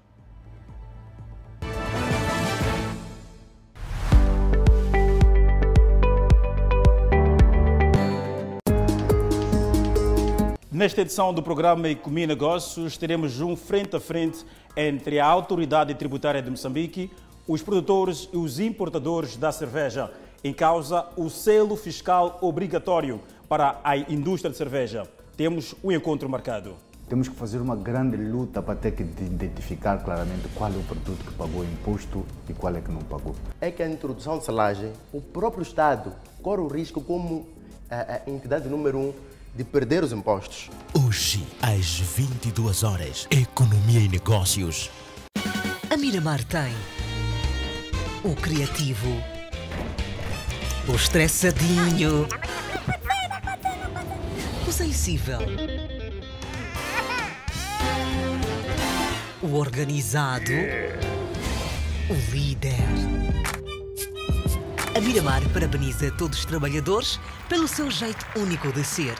Nesta 10.74 11.02
edição 11.02 11.32
do 11.32 11.40
programa 11.40 11.88
Economia 11.88 12.26
Negócios, 12.26 12.96
teremos 12.96 13.40
um 13.40 13.54
frente 13.54 13.94
a 13.94 14.00
frente 14.00 14.44
entre 14.76 15.20
a 15.20 15.24
Autoridade 15.24 15.94
Tributária 15.94 16.42
de 16.42 16.50
Moçambique, 16.50 17.12
os 17.46 17.62
produtores 17.62 18.28
e 18.32 18.36
os 18.36 18.58
importadores 18.58 19.36
da 19.36 19.52
cerveja. 19.52 20.10
Em 20.42 20.52
causa, 20.52 21.06
o 21.16 21.28
selo 21.28 21.76
fiscal 21.76 22.38
obrigatório 22.40 23.20
para 23.48 23.80
a 23.84 23.96
indústria 23.96 24.50
de 24.50 24.56
cerveja. 24.56 25.06
Temos 25.36 25.74
um 25.82 25.90
encontro 25.92 26.28
marcado. 26.28 26.74
Temos 27.08 27.28
que 27.28 27.34
fazer 27.34 27.58
uma 27.58 27.76
grande 27.76 28.16
luta 28.16 28.62
para 28.62 28.74
ter 28.74 28.92
que 28.92 29.02
identificar 29.02 29.98
claramente 30.02 30.48
qual 30.54 30.70
é 30.72 30.76
o 30.76 30.82
produto 30.82 31.22
que 31.24 31.32
pagou 31.34 31.62
imposto 31.62 32.24
e 32.48 32.54
qual 32.54 32.74
é 32.74 32.80
que 32.80 32.90
não 32.90 33.02
pagou. 33.02 33.34
É 33.60 33.70
que 33.70 33.82
a 33.82 33.88
introdução 33.88 34.38
de 34.38 34.44
selagem, 34.44 34.90
o 35.12 35.20
próprio 35.20 35.62
Estado 35.62 36.14
corre 36.42 36.62
o 36.62 36.68
risco 36.68 37.02
como 37.02 37.46
a, 37.90 38.20
a 38.26 38.30
entidade 38.30 38.68
número 38.68 38.98
um 38.98 39.12
de 39.54 39.64
perder 39.64 40.02
os 40.02 40.12
impostos. 40.12 40.70
Hoje, 41.06 41.46
às 41.62 42.00
22 42.00 42.82
horas, 42.82 43.28
Economia 43.30 44.00
e 44.00 44.08
Negócios. 44.08 44.90
A 45.90 45.96
Miramar 45.96 46.42
tem 46.44 46.72
o 48.24 48.34
criativo, 48.34 49.22
o 50.88 50.96
estressadinho, 50.96 52.26
o 54.66 54.72
sensível, 54.72 55.40
o 59.42 59.54
organizado, 59.54 60.52
o 62.08 62.32
líder. 62.32 62.72
A 64.96 65.00
Miramar 65.00 65.42
parabeniza 65.50 66.10
todos 66.12 66.38
os 66.38 66.44
trabalhadores 66.46 67.20
pelo 67.46 67.68
seu 67.68 67.90
jeito 67.90 68.24
único 68.36 68.72
de 68.72 68.84
ser. 68.84 69.16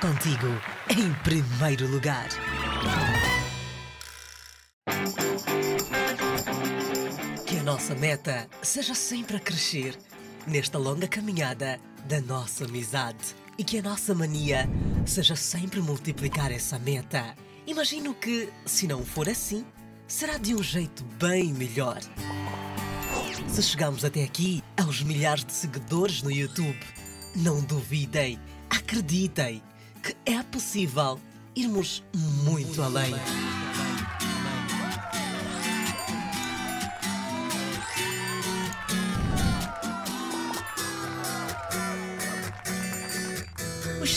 Contigo 0.00 0.46
em 0.88 1.12
primeiro 1.24 1.88
lugar. 1.88 2.28
Nossa 7.78 7.94
meta 7.94 8.50
seja 8.60 8.92
sempre 8.92 9.36
a 9.36 9.40
crescer 9.40 9.96
nesta 10.48 10.76
longa 10.76 11.06
caminhada 11.06 11.78
da 12.08 12.20
nossa 12.20 12.64
amizade 12.64 13.36
e 13.56 13.62
que 13.62 13.78
a 13.78 13.82
nossa 13.82 14.12
mania 14.12 14.68
seja 15.06 15.36
sempre 15.36 15.80
multiplicar 15.80 16.50
essa 16.50 16.76
meta. 16.76 17.36
Imagino 17.68 18.12
que, 18.14 18.48
se 18.66 18.88
não 18.88 19.06
for 19.06 19.28
assim, 19.28 19.64
será 20.08 20.38
de 20.38 20.56
um 20.56 20.62
jeito 20.62 21.04
bem 21.20 21.52
melhor. 21.52 22.00
Se 23.46 23.62
chegamos 23.62 24.04
até 24.04 24.24
aqui, 24.24 24.60
aos 24.76 25.00
milhares 25.04 25.44
de 25.44 25.52
seguidores 25.52 26.20
no 26.20 26.32
YouTube, 26.32 26.80
não 27.36 27.60
duvidem, 27.60 28.40
acreditem 28.68 29.62
que 30.02 30.16
é 30.26 30.42
possível 30.42 31.20
irmos 31.54 32.02
muito 32.42 32.82
além. 32.82 33.14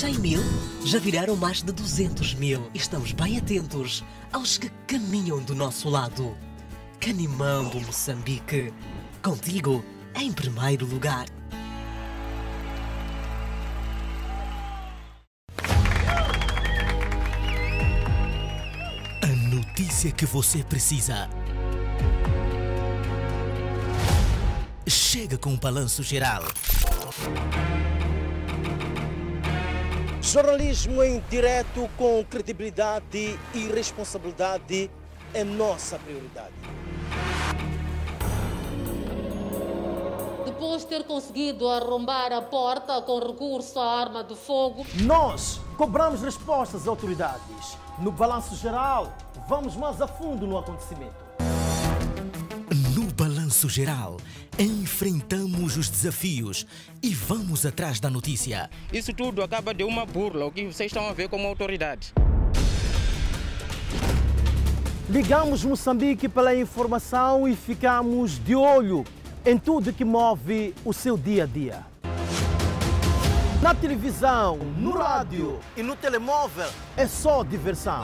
100 0.02 0.18
mil 0.18 0.42
já 0.84 0.98
viraram 0.98 1.36
mais 1.36 1.62
de 1.62 1.72
200 1.72 2.34
mil 2.34 2.72
estamos 2.74 3.12
bem 3.12 3.38
atentos 3.38 4.04
aos 4.34 4.58
que 4.58 4.68
caminham 4.88 5.40
do 5.44 5.54
nosso 5.54 5.90
lado. 5.90 6.36
Canimambo, 7.00 7.80
Moçambique. 7.82 8.74
Contigo 9.22 9.86
em 10.16 10.34
primeiro 10.34 10.88
lugar. 10.88 11.28
A 19.22 19.28
notícia 19.54 20.12
que 20.12 20.26
você 20.26 20.64
precisa. 20.64 21.30
Chega 24.88 25.38
com 25.38 25.54
o 25.54 25.58
balanço 25.58 26.02
geral. 26.02 26.42
Jornalismo 30.22 31.04
em 31.04 31.20
direto 31.32 31.90
com 31.98 32.24
credibilidade 32.24 33.40
e 33.56 33.68
responsabilidade 33.74 34.92
é 35.34 35.44
nossa 35.44 35.98
prioridade. 35.98 36.54
Depois 40.46 40.84
de 40.84 40.88
ter 40.90 41.04
conseguido 41.06 41.68
arrombar 41.68 42.32
a 42.32 42.42
porta 42.42 43.02
com 43.02 43.20
recurso 43.20 43.80
à 43.80 44.00
arma 44.00 44.24
de 44.24 44.36
fogo, 44.36 44.86
Nós 45.02 45.60
cobramos 45.76 46.22
respostas 46.22 46.82
às 46.82 46.88
autoridades. 46.88 47.76
No 47.98 48.12
balanço 48.12 48.56
geral, 48.56 49.12
vamos 49.48 49.76
mais 49.76 50.00
a 50.02 50.08
fundo 50.08 50.46
no 50.46 50.60
acontecimento. 50.60 51.16
No 52.94 53.06
balanço 53.14 53.31
geral, 53.70 54.18
enfrentamos 54.58 55.78
os 55.78 55.90
desafios 55.90 56.66
e 57.02 57.14
vamos 57.14 57.66
atrás 57.66 58.00
da 58.00 58.10
notícia. 58.10 58.70
Isso 58.92 59.14
tudo 59.14 59.44
acaba 59.44 59.74
de 59.74 59.84
uma 59.84 60.06
burla, 60.06 60.46
o 60.46 60.52
que 60.52 60.66
vocês 60.66 60.92
estão 60.92 61.08
a 61.08 61.14
ver 61.14 61.30
como 61.30 61.48
autoridade. 61.48 62.14
Ligamos 65.10 65.66
Moçambique 65.66 66.30
pela 66.30 66.56
informação 66.56 67.48
e 67.48 67.56
ficamos 67.56 68.40
de 68.44 68.56
olho 68.56 69.04
em 69.46 69.58
tudo 69.58 69.92
que 69.92 70.06
move 70.06 70.74
o 70.86 70.94
seu 70.94 71.18
dia 71.18 71.44
a 71.44 71.48
dia. 71.48 71.86
Na 73.62 73.76
televisão, 73.76 74.58
no 74.58 74.92
rádio 74.92 75.60
e 75.78 75.84
no 75.84 75.96
telemóvel 75.96 76.70
é 76.98 77.06
só 77.08 77.44
diversão. 77.44 78.04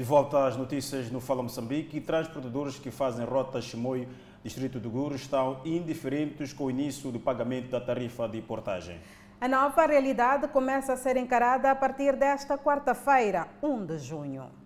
De 0.00 0.06
volta 0.06 0.46
às 0.46 0.56
notícias 0.56 1.10
no 1.10 1.20
Fala 1.20 1.42
Moçambique, 1.42 2.00
transportadores 2.00 2.78
que 2.78 2.90
fazem 2.90 3.22
rota 3.22 3.60
Chimoio, 3.60 4.08
distrito 4.42 4.80
do 4.80 4.88
Guru, 4.88 5.14
estão 5.14 5.60
indiferentes 5.62 6.54
com 6.54 6.64
o 6.64 6.70
início 6.70 7.12
do 7.12 7.20
pagamento 7.20 7.68
da 7.68 7.82
tarifa 7.82 8.26
de 8.26 8.40
portagem. 8.40 8.98
A 9.38 9.46
nova 9.46 9.84
realidade 9.84 10.48
começa 10.48 10.94
a 10.94 10.96
ser 10.96 11.18
encarada 11.18 11.70
a 11.70 11.74
partir 11.74 12.16
desta 12.16 12.56
quarta-feira, 12.56 13.46
1 13.62 13.84
de 13.84 13.98
junho. 13.98 14.59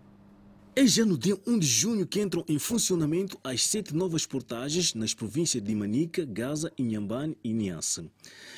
É 0.76 0.84
já 0.88 1.04
no 1.04 1.16
dia 1.16 1.36
1 1.46 1.56
de 1.60 1.66
junho 1.68 2.04
que 2.04 2.20
entram 2.20 2.44
em 2.48 2.58
funcionamento 2.58 3.38
as 3.44 3.62
sete 3.62 3.94
novas 3.94 4.26
portagens 4.26 4.92
nas 4.92 5.14
províncias 5.14 5.62
de 5.62 5.72
Manica, 5.72 6.24
Gaza, 6.24 6.72
Inhambane 6.76 7.38
e 7.44 7.52
Niassa. 7.52 8.04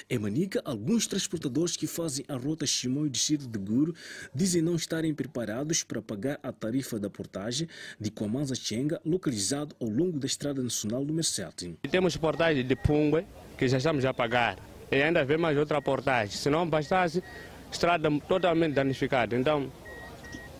Em 0.09 0.19
Manica, 0.19 0.63
alguns 0.65 1.07
transportadores 1.07 1.77
que 1.77 1.87
fazem 1.87 2.25
a 2.27 2.35
rota 2.35 2.65
Chimoio 2.65 3.11
distrito 3.11 3.47
de 3.47 3.59
Guru 3.59 3.95
dizem 4.35 4.63
não 4.63 4.77
estarem 4.77 5.13
preparados 5.13 5.83
para 5.83 6.01
pagar 6.01 6.41
a 6.43 6.51
tarifa 6.51 6.99
da 6.99 7.11
portagem 7.11 7.69
de 8.01 8.11
Kwamaza 8.11 8.55
Chenga, 8.55 8.99
localizado 9.05 9.77
ao 9.79 9.89
longo 9.89 10.19
da 10.19 10.27
Estrada 10.27 10.63
Nacional 10.63 11.05
número 11.05 11.23
7. 11.23 11.77
E 11.85 11.89
temos 11.89 12.17
portagem 12.17 12.67
de 12.67 12.77
Pungue, 12.77 13.27
que 13.59 13.69
já 13.69 13.77
estamos 13.77 14.07
a 14.07 14.15
pagar. 14.15 14.59
E 14.91 15.03
ainda 15.03 15.23
vem 15.23 15.37
mais 15.37 15.59
outra 15.59 15.83
portagem. 15.83 16.35
Se 16.35 16.49
não 16.49 16.67
bastasse, 16.67 17.23
estrada 17.71 18.11
totalmente 18.27 18.73
danificada. 18.73 19.37
Então, 19.37 19.71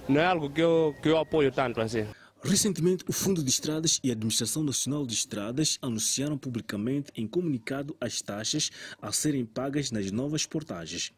não 0.09 0.21
é 0.21 0.25
algo 0.25 0.51
que 0.51 0.61
eu, 0.61 0.95
que 1.03 1.09
eu 1.09 1.19
apoio 1.19 1.51
tanto 1.51 1.81
assim. 1.81 2.07
Recentemente, 2.43 3.05
o 3.09 3.13
Fundo 3.13 3.43
de 3.43 3.51
Estradas 3.51 3.99
e 4.05 4.11
a 4.11 4.13
Administração 4.13 4.63
Nacional 4.63 5.05
de 5.05 5.15
Estradas 5.15 5.79
anunciaram 5.83 6.39
publicamente 6.39 7.11
em 7.17 7.27
comunicado 7.27 7.97
as 8.01 8.23
taxas 8.23 8.71
a 9.03 9.11
serem 9.11 9.45
pagas 9.45 9.91
nas 9.91 10.13
novas 10.13 10.47
portagens. 10.47 11.13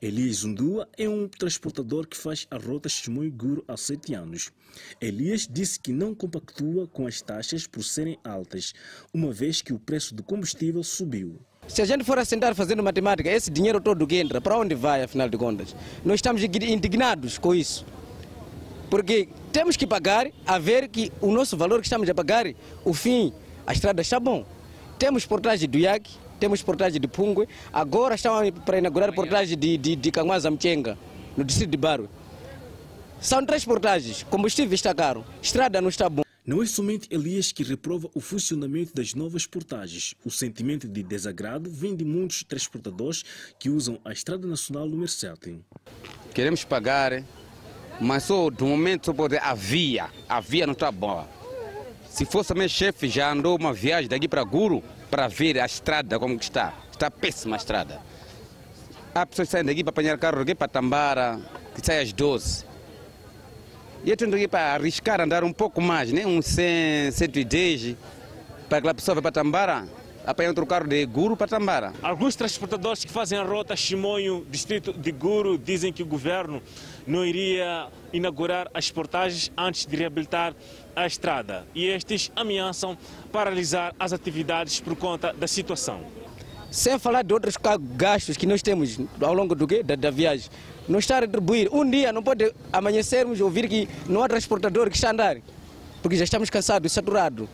Elias 0.00 0.36
Zundua 0.36 0.88
é 0.96 1.06
um 1.06 1.28
transportador 1.28 2.06
que 2.06 2.16
faz 2.16 2.46
a 2.50 2.56
rota 2.56 2.88
Chimoio-Guru 2.88 3.62
há 3.68 3.76
sete 3.76 4.14
anos. 4.14 4.50
Elias 5.00 5.46
disse 5.46 5.78
que 5.78 5.92
não 5.92 6.14
compactua 6.14 6.86
com 6.86 7.06
as 7.06 7.20
taxas 7.20 7.66
por 7.66 7.84
serem 7.84 8.18
altas, 8.24 8.72
uma 9.12 9.32
vez 9.32 9.60
que 9.60 9.74
o 9.74 9.78
preço 9.78 10.14
do 10.14 10.22
combustível 10.22 10.82
subiu. 10.82 11.38
Se 11.68 11.82
a 11.82 11.84
gente 11.84 12.04
for 12.04 12.18
assentar 12.18 12.54
fazendo 12.54 12.82
matemática, 12.82 13.30
esse 13.30 13.50
dinheiro 13.50 13.80
todo 13.80 14.06
que 14.06 14.16
entra, 14.16 14.40
para 14.40 14.56
onde 14.56 14.74
vai, 14.74 15.02
afinal 15.02 15.28
de 15.28 15.36
contas? 15.36 15.76
Nós 16.04 16.16
estamos 16.16 16.42
indignados 16.42 17.36
com 17.36 17.54
isso. 17.54 17.84
Porque 18.90 19.28
temos 19.52 19.76
que 19.76 19.86
pagar 19.86 20.30
a 20.44 20.58
ver 20.58 20.88
que 20.88 21.12
o 21.20 21.32
nosso 21.32 21.56
valor 21.56 21.80
que 21.80 21.86
estamos 21.86 22.08
a 22.10 22.14
pagar, 22.14 22.52
o 22.84 22.92
fim, 22.92 23.32
a 23.64 23.72
estrada 23.72 24.02
está 24.02 24.18
bom. 24.18 24.44
Temos 24.98 25.24
portagem 25.24 25.68
do 25.68 25.78
IAC, 25.78 26.10
temos 26.40 26.60
portagem 26.60 27.00
de 27.00 27.06
Pungue, 27.06 27.46
agora 27.72 28.16
estamos 28.16 28.50
para 28.66 28.78
inaugurar 28.78 29.14
portagem 29.14 29.56
de, 29.56 29.78
de, 29.78 29.94
de 29.94 30.10
Canguaza 30.10 30.50
Mchenga, 30.50 30.98
no 31.36 31.44
distrito 31.44 31.70
de 31.70 31.76
Baro. 31.76 32.10
São 33.20 33.44
três 33.46 33.64
portagens, 33.64 34.24
combustível 34.24 34.74
está 34.74 34.94
caro, 34.94 35.24
estrada 35.40 35.80
não 35.80 35.88
está 35.88 36.08
bom. 36.08 36.22
Não 36.44 36.62
é 36.62 36.66
somente 36.66 37.06
Elias 37.12 37.52
que 37.52 37.62
reprova 37.62 38.10
o 38.14 38.20
funcionamento 38.20 38.94
das 38.94 39.14
novas 39.14 39.46
portagens. 39.46 40.14
O 40.24 40.30
sentimento 40.30 40.88
de 40.88 41.02
desagrado 41.02 41.70
vem 41.70 41.94
de 41.94 42.04
muitos 42.04 42.42
transportadores 42.42 43.22
que 43.58 43.68
usam 43.68 44.00
a 44.04 44.10
Estrada 44.10 44.48
Nacional 44.48 44.88
número 44.88 45.06
7. 45.06 45.60
Queremos 46.34 46.64
pagar, 46.64 47.22
mas 48.00 48.24
só 48.24 48.48
do 48.48 48.66
momento 48.66 49.06
só 49.06 49.12
pode 49.12 49.36
a 49.36 49.54
via. 49.54 50.08
A 50.28 50.40
via 50.40 50.66
não 50.66 50.72
está 50.72 50.90
boa. 50.90 51.28
Se 52.08 52.24
fosse 52.24 52.54
meu 52.54 52.68
chefe, 52.68 53.08
já 53.08 53.30
andou 53.30 53.56
uma 53.56 53.72
viagem 53.72 54.08
daqui 54.08 54.26
para 54.26 54.42
Guru 54.42 54.82
para 55.10 55.28
ver 55.28 55.60
a 55.60 55.66
estrada 55.66 56.18
como 56.18 56.38
que 56.38 56.44
está. 56.44 56.72
Está 56.90 57.10
péssima 57.10 57.56
a 57.56 57.58
estrada. 57.58 58.00
Há 59.14 59.26
pessoas 59.26 59.48
que 59.48 59.52
saem 59.52 59.64
daqui 59.64 59.84
para 59.84 59.90
apanhar 59.90 60.18
carro 60.18 60.40
aqui 60.40 60.54
para 60.54 60.68
Tambara, 60.68 61.40
que 61.74 61.84
sai 61.84 62.00
às 62.00 62.12
12. 62.12 62.64
E 64.04 64.10
eu 64.10 64.16
tenho 64.16 64.34
aqui 64.34 64.48
para 64.48 64.74
arriscar 64.74 65.20
andar 65.20 65.44
um 65.44 65.52
pouco 65.52 65.80
mais, 65.80 66.10
né? 66.10 66.24
um 66.24 66.40
100, 66.40 67.10
110, 67.10 67.96
para 68.68 68.78
aquela 68.78 68.94
pessoa 68.94 69.14
vir 69.14 69.20
para 69.20 69.32
Tambara, 69.32 69.86
apanhar 70.26 70.50
outro 70.50 70.64
carro 70.64 70.86
de 70.86 71.04
Guru 71.06 71.36
para 71.36 71.48
Tambara. 71.48 71.92
Alguns 72.02 72.34
transportadores 72.34 73.04
que 73.04 73.10
fazem 73.10 73.38
a 73.38 73.42
rota 73.42 73.76
Chimonho, 73.76 74.46
distrito 74.48 74.92
de 74.92 75.12
Guru, 75.12 75.58
dizem 75.58 75.92
que 75.92 76.02
o 76.02 76.06
governo 76.06 76.62
não 77.06 77.24
iria 77.24 77.88
inaugurar 78.12 78.70
as 78.74 78.90
portagens 78.90 79.50
antes 79.56 79.86
de 79.86 79.96
reabilitar 79.96 80.54
a 80.94 81.06
estrada. 81.06 81.66
E 81.74 81.86
estes 81.86 82.30
ameaçam 82.34 82.96
paralisar 83.32 83.94
as 83.98 84.12
atividades 84.12 84.80
por 84.80 84.96
conta 84.96 85.32
da 85.32 85.46
situação. 85.46 86.00
Sem 86.70 86.98
falar 86.98 87.22
de 87.22 87.34
outros 87.34 87.56
gastos 87.96 88.36
que 88.36 88.46
nós 88.46 88.62
temos 88.62 88.98
ao 89.20 89.34
longo 89.34 89.54
do, 89.54 89.66
da, 89.82 89.96
da 89.96 90.10
viagem. 90.10 90.48
Não 90.88 90.98
está 90.98 91.16
a 91.16 91.20
retribuir. 91.20 91.68
Um 91.72 91.88
dia 91.88 92.12
não 92.12 92.22
pode 92.22 92.52
amanhecermos 92.72 93.40
ouvir 93.40 93.68
que 93.68 93.88
não 94.06 94.22
há 94.22 94.28
transportador 94.28 94.88
que 94.88 94.96
está 94.96 95.08
a 95.08 95.12
andar. 95.12 95.36
Porque 96.02 96.16
já 96.16 96.24
estamos 96.24 96.48
cansados, 96.48 96.92
saturados. 96.92 97.48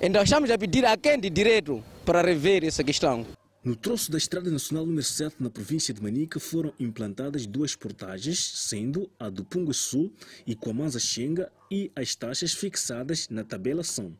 Então 0.00 0.22
estamos 0.22 0.50
a 0.50 0.58
pedir 0.58 0.84
a 0.84 0.96
quem 0.96 1.18
de 1.18 1.30
direito 1.30 1.82
para 2.04 2.20
rever 2.20 2.64
essa 2.64 2.84
questão. 2.84 3.26
No 3.66 3.74
troço 3.74 4.12
da 4.12 4.16
Estrada 4.16 4.48
Nacional 4.48 4.86
número 4.86 5.02
7, 5.02 5.42
na 5.42 5.50
província 5.50 5.92
de 5.92 6.00
Manica, 6.00 6.38
foram 6.38 6.72
implantadas 6.78 7.46
duas 7.46 7.74
portagens, 7.74 8.38
sendo 8.38 9.10
a 9.18 9.28
do 9.28 9.44
Pungo 9.44 9.74
Sul 9.74 10.12
e 10.46 10.54
Quamanza 10.54 11.00
Xenga 11.00 11.50
e 11.68 11.90
as 11.96 12.14
taxas 12.14 12.52
fixadas 12.52 13.28
na 13.28 13.42
tabela 13.42 13.82
são. 13.82 14.16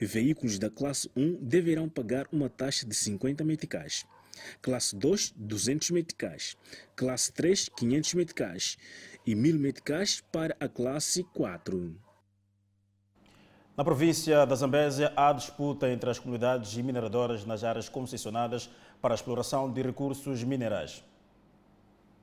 Veículos 0.00 0.60
da 0.60 0.70
classe 0.70 1.10
1 1.16 1.40
deverão 1.42 1.88
pagar 1.88 2.28
uma 2.30 2.48
taxa 2.48 2.86
de 2.86 2.94
50 2.94 3.42
meticais. 3.42 4.06
Classe 4.62 4.94
2, 4.94 5.34
200 5.34 5.90
meticais. 5.90 6.56
Classe 6.94 7.32
3, 7.32 7.70
500 7.76 8.14
meticais. 8.14 8.78
E 9.26 9.34
1000 9.34 9.58
meticais 9.58 10.22
para 10.30 10.56
a 10.60 10.68
classe 10.68 11.24
4. 11.34 11.96
Na 13.76 13.82
província 13.82 14.46
da 14.46 14.54
Zambésia, 14.54 15.12
há 15.16 15.32
disputa 15.32 15.90
entre 15.90 16.08
as 16.08 16.20
comunidades 16.20 16.72
mineradoras 16.76 17.44
nas 17.44 17.64
áreas 17.64 17.88
concessionadas 17.88 18.70
para 19.02 19.12
a 19.12 19.16
exploração 19.16 19.68
de 19.68 19.82
recursos 19.82 20.44
minerais. 20.44 21.02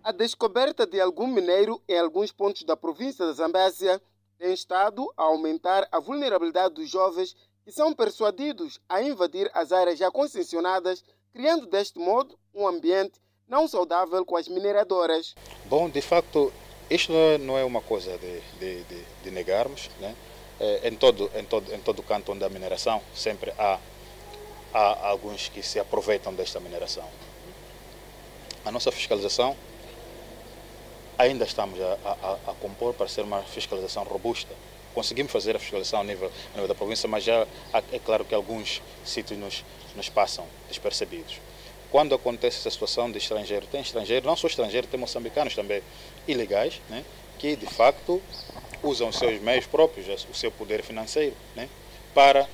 A 0.02 0.14
descoberta 0.14 0.88
de 0.88 1.02
algum 1.02 1.28
mineiro 1.28 1.82
em 1.90 2.00
alguns 2.00 2.32
pontos 2.32 2.64
da 2.64 2.78
província 2.78 3.26
da 3.26 3.34
Zambésia 3.34 4.02
tem 4.40 4.54
estado 4.54 5.06
a 5.18 5.24
aumentar 5.24 5.86
a 5.92 6.00
vulnerabilidade 6.00 6.76
dos 6.76 6.90
jovens 6.90 7.36
que 7.66 7.72
são 7.72 7.94
persuadidos 7.94 8.80
a 8.88 9.04
invadir 9.04 9.52
as 9.54 9.74
áreas 9.74 10.00
já 10.00 10.10
concessionadas, 10.10 11.04
criando 11.34 11.68
deste 11.68 12.00
modo 12.00 12.40
um 12.56 12.66
ambiente 12.66 13.20
não 13.46 13.68
saudável 13.68 14.26
com 14.26 14.38
as 14.38 14.48
mineradoras. 14.48 15.36
Bom, 15.66 15.90
de 15.90 16.02
facto, 16.02 16.52
isto 16.90 17.12
não 17.42 17.58
é 17.58 17.66
uma 17.66 17.82
coisa 17.82 18.18
de, 18.18 18.40
de, 18.58 18.84
de, 18.86 19.04
de 19.24 19.32
negarmos, 19.32 19.90
né? 20.00 20.16
Eh, 20.64 20.90
em 20.90 20.96
todo, 20.96 21.32
em 21.36 21.44
todo, 21.44 21.74
em 21.74 21.80
todo 21.80 22.04
canto 22.04 22.32
onde 22.32 22.46
há 22.46 22.50
mineração, 22.50 23.02
sempre 23.16 23.52
há, 23.58 23.80
há 24.72 25.08
alguns 25.08 25.50
que 25.50 25.64
se 25.64 25.80
aproveitam 25.80 26.32
desta 26.36 26.60
mineração. 26.60 27.04
A 28.64 28.72
nossa 28.72 28.92
fiscalização 28.92 29.58
ainda 31.18 31.46
estamos 31.46 31.82
a, 31.82 31.98
a, 32.06 32.52
a 32.52 32.54
compor 32.62 32.94
para 32.94 33.08
ser 33.08 33.22
uma 33.22 33.42
fiscalização 33.42 34.04
robusta. 34.04 34.54
Conseguimos 34.94 35.32
fazer 35.32 35.56
a 35.56 35.60
fiscalização 35.60 36.02
a 36.02 36.04
nível, 36.04 36.32
nível 36.54 36.68
da 36.68 36.76
província, 36.76 37.10
mas 37.10 37.24
já 37.24 37.48
é 37.92 37.98
claro 37.98 38.24
que 38.24 38.36
alguns 38.36 38.84
sítios 39.04 39.40
nos, 39.40 39.66
nos 39.96 40.10
passam 40.10 40.46
despercebidos. 40.68 41.40
Quando 41.90 42.14
acontece 42.14 42.60
essa 42.60 42.70
situação 42.70 43.12
de 43.12 43.18
estrangeiro, 43.18 43.66
tem 43.66 43.82
estrangeiro, 43.82 44.28
não 44.28 44.36
só 44.36 44.46
estrangeiro, 44.46 44.86
tem 44.86 45.00
moçambicanos 45.00 45.56
também 45.56 45.82
ilegais, 46.28 46.80
né, 46.88 47.04
que 47.40 47.56
de 47.56 47.66
facto 47.66 48.22
usam 48.84 49.10
os 49.10 49.18
seus 49.18 49.42
meios 49.42 49.66
próprios, 49.66 50.26
o 50.30 50.34
seu 50.34 50.52
poder 50.52 50.84
financeiro, 50.84 51.36
né, 51.56 51.70
para 52.14 52.48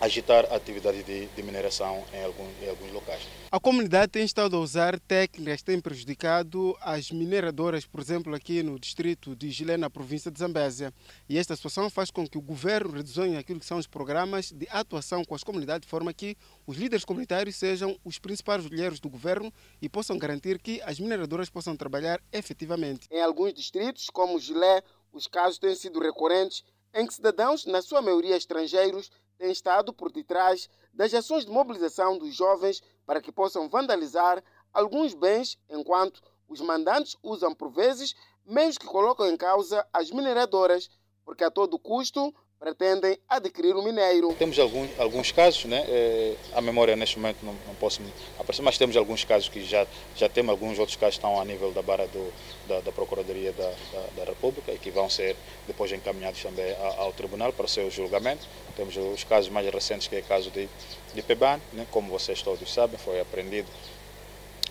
agitar 0.00 0.44
a 0.50 0.56
atividade 0.56 1.02
de, 1.02 1.26
de 1.26 1.42
mineração 1.42 2.04
em, 2.12 2.24
algum, 2.24 2.46
em, 2.62 2.68
alguns 2.68 2.92
locais. 2.92 3.22
A 3.50 3.60
comunidade 3.60 4.10
tem 4.10 4.24
estado 4.24 4.56
a 4.56 4.60
usar 4.60 4.98
técnicas 4.98 5.58
que 5.58 5.64
têm 5.64 5.80
prejudicado 5.80 6.76
as 6.80 7.10
mineradoras, 7.10 7.86
por 7.86 8.00
exemplo, 8.00 8.34
aqui 8.34 8.62
no 8.62 8.78
distrito 8.78 9.36
de 9.36 9.50
Gilé, 9.50 9.76
na 9.76 9.88
província 9.88 10.30
de 10.30 10.38
Zambésia. 10.38 10.92
E 11.28 11.38
esta 11.38 11.54
situação 11.54 11.88
faz 11.88 12.10
com 12.10 12.26
que 12.26 12.36
o 12.36 12.42
governo 12.42 12.92
redesenhe 12.92 13.36
aquilo 13.36 13.60
que 13.60 13.66
são 13.66 13.78
os 13.78 13.86
programas 13.86 14.50
de 14.50 14.66
atuação 14.70 15.24
com 15.24 15.34
as 15.34 15.44
comunidades, 15.44 15.86
de 15.86 15.90
forma 15.90 16.12
que 16.12 16.36
os 16.66 16.76
líderes 16.76 17.04
comunitários 17.04 17.56
sejam 17.56 17.96
os 18.04 18.18
principais 18.18 18.66
olheiros 18.66 18.98
do 18.98 19.08
governo 19.08 19.52
e 19.80 19.88
possam 19.88 20.18
garantir 20.18 20.58
que 20.58 20.82
as 20.82 20.98
mineradoras 20.98 21.48
possam 21.48 21.76
trabalhar 21.76 22.20
efetivamente. 22.32 23.06
Em 23.10 23.22
alguns 23.22 23.54
distritos, 23.54 24.10
como 24.10 24.40
Gilé, 24.40 24.82
os 25.14 25.28
casos 25.28 25.58
têm 25.58 25.74
sido 25.74 26.00
recorrentes 26.00 26.64
em 26.92 27.06
que 27.06 27.14
cidadãos, 27.14 27.64
na 27.64 27.80
sua 27.80 28.02
maioria 28.02 28.36
estrangeiros, 28.36 29.10
têm 29.38 29.50
estado 29.50 29.92
por 29.92 30.10
detrás 30.10 30.68
das 30.92 31.14
ações 31.14 31.44
de 31.44 31.50
mobilização 31.50 32.18
dos 32.18 32.34
jovens 32.34 32.82
para 33.06 33.20
que 33.20 33.32
possam 33.32 33.68
vandalizar 33.68 34.42
alguns 34.72 35.14
bens, 35.14 35.56
enquanto 35.70 36.20
os 36.48 36.60
mandantes 36.60 37.16
usam, 37.22 37.54
por 37.54 37.70
vezes, 37.70 38.14
meios 38.44 38.76
que 38.76 38.86
colocam 38.86 39.26
em 39.26 39.36
causa 39.36 39.86
as 39.92 40.10
mineradoras, 40.10 40.90
porque 41.24 41.44
a 41.44 41.50
todo 41.50 41.78
custo 41.78 42.34
pretendem 42.58 43.18
adquirir 43.28 43.74
o 43.74 43.82
mineiro. 43.82 44.34
Temos 44.34 44.58
alguns, 44.58 44.88
alguns 44.98 45.32
casos, 45.32 45.64
né? 45.66 45.84
É, 45.86 46.34
a 46.54 46.60
memória 46.60 46.96
neste 46.96 47.18
momento 47.18 47.38
não, 47.42 47.52
não 47.66 47.74
posso 47.74 48.00
aparecer, 48.38 48.62
mas 48.62 48.78
temos 48.78 48.96
alguns 48.96 49.24
casos 49.24 49.48
que 49.48 49.62
já, 49.64 49.86
já 50.16 50.28
temos, 50.28 50.50
alguns 50.50 50.78
outros 50.78 50.96
casos 50.96 51.16
estão 51.16 51.40
a 51.40 51.44
nível 51.44 51.72
da 51.72 51.82
barra 51.82 52.06
do, 52.06 52.32
da, 52.66 52.80
da 52.80 52.92
Procuradoria 52.92 53.52
da, 53.52 53.70
da, 53.92 54.06
da, 54.16 54.24
República 54.24 54.72
e 54.72 54.78
que 54.78 54.90
vão 54.90 55.10
ser 55.10 55.36
depois 55.66 55.92
encaminhados 55.92 56.42
também 56.42 56.74
ao, 56.76 57.02
ao 57.02 57.12
Tribunal 57.12 57.52
para 57.52 57.66
o 57.66 57.68
seu 57.68 57.90
julgamento. 57.90 58.46
Temos 58.76 58.96
os 58.96 59.24
casos 59.24 59.50
mais 59.50 59.70
recentes, 59.72 60.08
que 60.08 60.16
é 60.16 60.20
o 60.20 60.24
caso 60.24 60.50
de, 60.50 60.68
de 61.14 61.22
Peban, 61.22 61.60
né? 61.72 61.86
como 61.90 62.10
vocês 62.10 62.42
todos 62.42 62.72
sabem, 62.72 62.98
foi 62.98 63.20
apreendido 63.20 63.68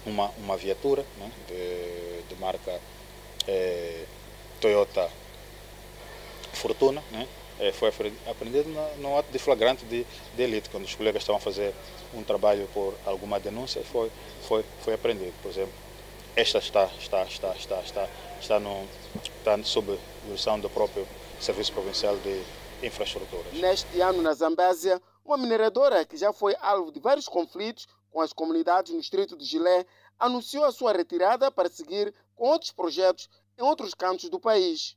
uma, 0.05 0.29
uma 0.39 0.57
viatura 0.57 1.05
né? 1.17 1.31
de, 1.47 2.33
de 2.33 2.41
marca 2.41 2.79
é, 3.47 4.03
Toyota 4.59 5.09
Fortuna, 6.53 7.03
né? 7.11 7.27
É, 7.59 7.71
foi 7.71 7.89
aprendido 8.29 8.69
no, 8.97 9.17
ato 9.17 9.31
de 9.31 9.39
flagrante 9.39 9.85
de, 9.85 10.05
de, 10.35 10.43
elite, 10.43 10.69
quando 10.69 10.85
os 10.85 10.95
colegas 10.95 11.21
estavam 11.21 11.37
a 11.37 11.41
fazer 11.41 11.73
um 12.13 12.23
trabalho 12.23 12.67
por 12.73 12.93
alguma 13.05 13.39
denúncia, 13.39 13.83
foi, 13.83 14.11
foi, 14.47 14.63
foi 14.81 14.93
aprendido. 14.93 15.33
Por 15.41 15.49
exemplo, 15.49 15.73
esta 16.35 16.57
está, 16.57 16.85
está, 16.99 17.23
está, 17.23 17.53
está, 17.55 17.79
está, 17.81 18.09
está, 18.41 18.59
no, 18.59 18.87
está 19.37 19.61
sob 19.63 19.97
jurisdição 20.23 20.59
do 20.59 20.69
próprio 20.69 21.07
Serviço 21.39 21.73
Provincial 21.73 22.17
de 22.17 22.43
Infraestruturas. 22.85 23.53
Neste 23.53 24.01
ano, 24.01 24.21
na 24.21 24.33
Zambésia, 24.33 25.01
uma 25.23 25.37
mineradora 25.37 26.05
que 26.05 26.17
já 26.17 26.33
foi 26.33 26.55
alvo 26.59 26.91
de 26.91 26.99
vários 26.99 27.27
conflitos 27.27 27.87
com 28.11 28.21
as 28.21 28.33
comunidades 28.33 28.93
no 28.93 28.99
distrito 28.99 29.35
de 29.35 29.43
Gilé, 29.43 29.85
anunciou 30.19 30.65
a 30.65 30.71
sua 30.71 30.93
retirada 30.93 31.51
para 31.51 31.69
seguir 31.69 32.13
com 32.35 32.45
outros 32.45 32.71
projetos 32.71 33.29
em 33.57 33.63
outros 33.63 33.93
cantos 33.93 34.29
do 34.29 34.39
país. 34.39 34.95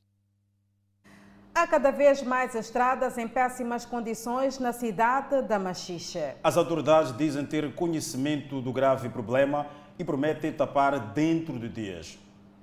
Há 1.57 1.65
cada 1.65 1.89
vez 1.89 2.21
mais 2.21 2.53
estradas 2.53 3.17
em 3.17 3.27
péssimas 3.27 3.83
condições 3.83 4.59
na 4.59 4.71
cidade 4.71 5.41
da 5.41 5.57
Machixe. 5.57 6.35
As 6.43 6.55
autoridades 6.55 7.17
dizem 7.17 7.43
ter 7.47 7.73
conhecimento 7.73 8.61
do 8.61 8.71
grave 8.71 9.09
problema 9.09 9.65
e 9.97 10.03
prometem 10.03 10.53
tapar 10.53 10.99
dentro 11.15 11.57
de 11.57 11.67
dias. 11.67 12.19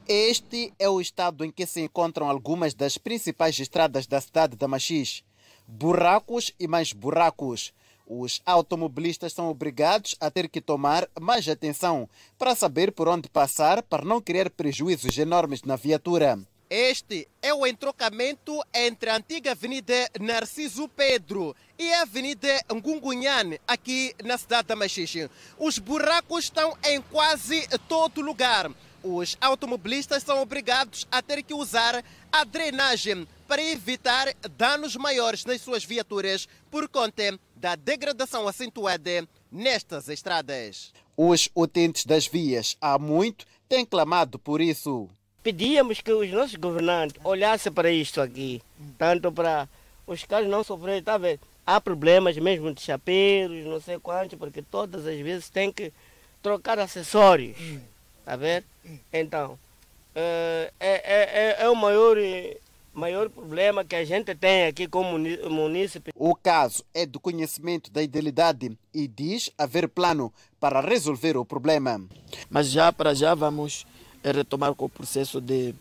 Este 0.07 0.73
é 0.79 0.89
o 0.89 1.01
estado 1.01 1.45
em 1.45 1.51
que 1.51 1.67
se 1.67 1.81
encontram 1.81 2.31
algumas 2.31 2.73
das 2.73 2.97
principais 2.97 3.59
estradas 3.59 4.07
da 4.07 4.21
cidade 4.21 4.55
da 4.55 4.69
Machixe. 4.69 5.25
Buracos 5.67 6.53
e 6.57 6.69
mais 6.69 6.93
buracos. 6.93 7.75
Os 8.07 8.41
automobilistas 8.47 9.33
são 9.33 9.49
obrigados 9.49 10.15
a 10.21 10.31
ter 10.31 10.49
que 10.49 10.61
tomar 10.61 11.09
mais 11.21 11.49
atenção 11.49 12.09
para 12.39 12.55
saber 12.55 12.93
por 12.93 13.09
onde 13.09 13.29
passar 13.29 13.83
para 13.83 14.05
não 14.05 14.21
criar 14.21 14.51
prejuízos 14.51 15.19
enormes 15.19 15.65
na 15.65 15.75
viatura. 15.75 16.39
Este 16.69 17.29
é 17.43 17.53
o 17.53 17.67
entrocamento 17.67 18.59
entre 18.73 19.11
a 19.11 19.17
antiga 19.17 19.53
Avenida 19.53 20.09
Narciso 20.19 20.89
Pedro 20.89 21.55
e 21.79 21.93
a 21.93 22.03
Avenida 22.03 22.49
Ngungunhane, 22.73 23.61
aqui 23.67 24.15
na 24.25 24.39
cidade 24.39 24.69
da 24.69 24.77
Machixe. 24.77 25.31
Os 25.59 25.79
buracos 25.79 26.45
estão 26.45 26.77
em 26.85 27.03
quase 27.03 27.69
todo 27.87 28.23
lugar. 28.23 28.71
Os 29.03 29.37
automobilistas 29.43 30.23
são 30.23 30.41
obrigados 30.41 31.07
a 31.13 31.21
ter 31.21 31.43
que 31.43 31.53
usar 31.53 32.03
a 32.33 32.45
drenagem 32.45 33.29
para 33.47 33.63
evitar 33.63 34.35
danos 34.57 34.97
maiores 34.97 35.45
nas 35.45 35.61
suas 35.61 35.85
viaturas 35.85 36.49
por 36.71 36.89
conta 36.89 37.39
da 37.55 37.77
degradação 37.77 38.49
acentuada 38.49 39.29
nestas 39.53 40.09
estradas. 40.09 40.95
Os 41.15 41.51
utentes 41.55 42.07
das 42.07 42.27
vias 42.27 42.79
há 42.81 42.99
muito 42.99 43.45
têm 43.69 43.85
clamado 43.85 44.39
por 44.39 44.63
isso 44.63 45.11
pedíamos 45.45 46.01
que 46.01 46.11
os 46.11 46.31
nossos 46.33 46.57
governantes 46.57 47.21
olhassem 47.23 47.71
para 47.71 47.91
isto 47.91 48.21
aqui, 48.21 48.63
tanto 48.97 49.31
para 49.31 49.69
os 50.07 50.25
carros 50.25 50.49
não 50.49 50.65
sofrem, 50.65 51.03
tá 51.03 51.19
vendo? 51.19 51.39
Há 51.67 51.79
problemas 51.81 52.37
mesmo 52.39 52.73
de 52.73 52.81
chapeiros, 52.81 53.65
não 53.67 53.79
sei 53.79 53.99
quantos, 53.99 54.39
porque 54.39 54.63
todas 54.63 55.07
as 55.07 55.21
vezes 55.21 55.51
tem 55.51 55.71
que 55.71 55.93
trocar 56.43 56.79
acessórios, 56.79 57.57
tá 58.25 58.37
vendo? 58.37 58.65
Então, 59.13 59.59
é, 60.15 60.73
é, 60.81 60.95
é, 61.05 61.57
é 61.65 61.69
o 61.69 61.77
maior 61.77 62.17
maior 62.95 63.29
problema 63.29 63.85
que 63.85 63.97
a 63.97 64.05
gente 64.05 64.35
tem 64.37 64.67
aqui 64.67 64.87
como 64.87 65.19
munícipe. 65.19 66.13
O 66.15 66.35
caso 66.35 66.85
é 66.95 67.05
do 67.05 67.19
conhecimento 67.19 67.91
da 67.91 68.01
idealidade 68.01 68.79
e 68.95 69.09
diz 69.09 69.51
haver 69.59 69.89
plano 69.89 70.33
para 70.61 70.81
resolver 70.81 71.37
o 71.37 71.45
problema. 71.45 72.01
Mas 72.49 72.71
já 72.71 72.93
para 72.93 73.13
já 73.13 73.35
vamos 73.35 73.85
retomar 74.33 74.75
com 74.75 74.87
o 74.87 74.89
processo 74.89 75.41
de, 75.41 75.75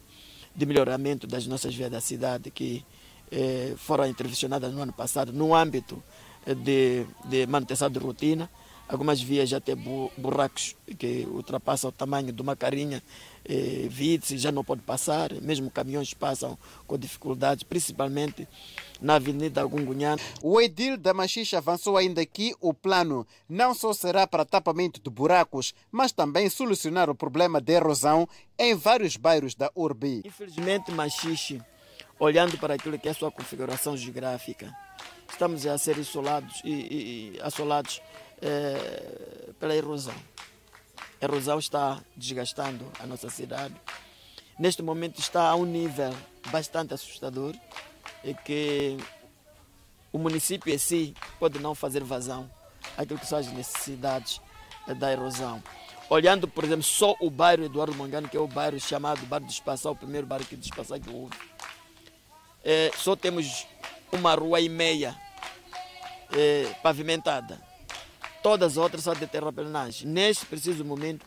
de 0.56 0.66
melhoramento 0.66 1.28
das 1.28 1.48
nossas 1.48 1.74
vias 1.74 1.92
da 1.92 2.02
cidade 2.02 2.52
que 2.52 2.84
eh, 3.32 3.74
foram 3.78 4.06
intervencionadas 4.08 4.74
no 4.74 4.82
ano 4.82 4.94
passado 4.94 5.32
no 5.32 5.56
âmbito 5.56 6.02
de, 6.46 7.06
de 7.26 7.48
manutenção 7.48 7.90
de 7.90 8.00
rotina. 8.00 8.50
Algumas 8.88 9.22
vias 9.22 9.50
já 9.50 9.62
têm 9.62 9.76
buracos 10.18 10.76
que 11.00 11.26
ultrapassam 11.32 11.90
o 11.90 11.92
tamanho 11.92 12.34
de 12.34 12.42
uma 12.42 12.56
carinha 12.56 13.02
eh, 13.46 13.88
Vitse 13.90 14.38
já 14.38 14.52
não 14.52 14.64
pode 14.64 14.82
passar, 14.82 15.34
mesmo 15.42 15.72
caminhões 15.72 16.14
passam 16.14 16.58
com 16.86 16.98
dificuldades, 16.98 17.64
principalmente 17.64 18.48
na 19.04 19.16
Avenida 19.16 19.64
Gungunhã. 19.66 20.16
O 20.42 20.60
edil 20.60 20.98
da 20.98 21.14
Machixe 21.14 21.56
avançou 21.56 21.98
ainda 21.98 22.26
que 22.26 22.56
o 22.60 22.74
plano 22.74 23.28
não 23.48 23.76
só 23.76 23.94
será 23.94 24.26
para 24.26 24.46
tapamento 24.46 25.00
de 25.00 25.10
buracos, 25.10 25.76
mas 25.92 26.12
também 26.12 26.50
solucionar 26.50 27.10
o 27.10 27.16
problema 27.16 27.62
de 27.62 27.74
erosão 27.74 28.28
em 28.58 28.74
vários 28.74 29.18
bairros 29.18 29.54
da 29.54 29.70
urbe. 29.76 30.24
Infelizmente, 30.26 30.92
Machixe, 30.92 31.62
olhando 32.18 32.58
para 32.58 32.74
aquilo 32.74 32.98
que 32.98 33.08
é 33.08 33.12
a 33.12 33.14
sua 33.14 33.32
configuração 33.32 33.96
geográfica, 33.96 34.76
estamos 35.30 35.68
a 35.68 35.78
ser 35.78 35.98
isolados 35.98 36.62
e, 36.64 36.72
e, 36.72 37.36
e 37.36 37.42
assolados 37.42 38.02
eh, 38.42 39.50
pela 39.60 39.76
erosão 39.76 40.16
a 41.24 41.26
erosão 41.26 41.58
está 41.58 42.04
desgastando 42.18 42.86
a 43.00 43.08
nossa 43.08 43.30
cidade. 43.30 43.74
Neste 44.60 44.82
momento 44.82 45.20
está 45.20 45.50
a 45.50 45.56
um 45.56 45.64
nível 45.64 46.14
bastante 46.52 46.94
assustador 46.94 47.56
e 48.24 48.34
que 48.34 48.98
o 50.12 50.18
município 50.18 50.74
em 50.74 50.78
si 50.78 51.14
pode 51.40 51.60
não 51.60 51.74
fazer 51.76 52.04
vazão 52.04 52.50
aquilo 52.98 53.20
que 53.20 53.26
são 53.26 53.40
as 53.40 53.48
necessidades 53.48 54.40
da 54.98 55.12
erosão. 55.12 55.64
Olhando, 56.10 56.48
por 56.48 56.64
exemplo, 56.64 56.84
só 56.84 57.16
o 57.20 57.30
bairro 57.30 57.64
Eduardo 57.64 57.96
Mangano, 57.96 58.30
que 58.30 58.38
é 58.38 58.40
o 58.40 58.48
bairro 58.48 58.80
chamado 58.80 59.26
Bairro 59.26 59.46
de 59.46 59.54
Espaçar, 59.54 59.92
o 59.92 59.96
primeiro 59.96 60.28
bairro 60.28 60.46
que 60.46 60.56
de 60.56 60.66
Espaçar 60.66 61.00
que 61.00 61.10
houve, 61.10 61.36
é, 62.64 62.92
só 62.96 63.16
temos 63.16 63.66
uma 64.12 64.36
rua 64.36 64.60
e 64.60 64.70
meia 64.70 65.16
é, 66.32 66.74
pavimentada 66.84 67.60
Todas 68.44 68.74
as 68.74 68.78
outras 68.78 69.06
são 69.06 69.14
de 69.14 69.26
terraplenagem. 69.26 70.06
Neste 70.06 70.46
preciso 70.46 70.84
momento, 70.84 71.26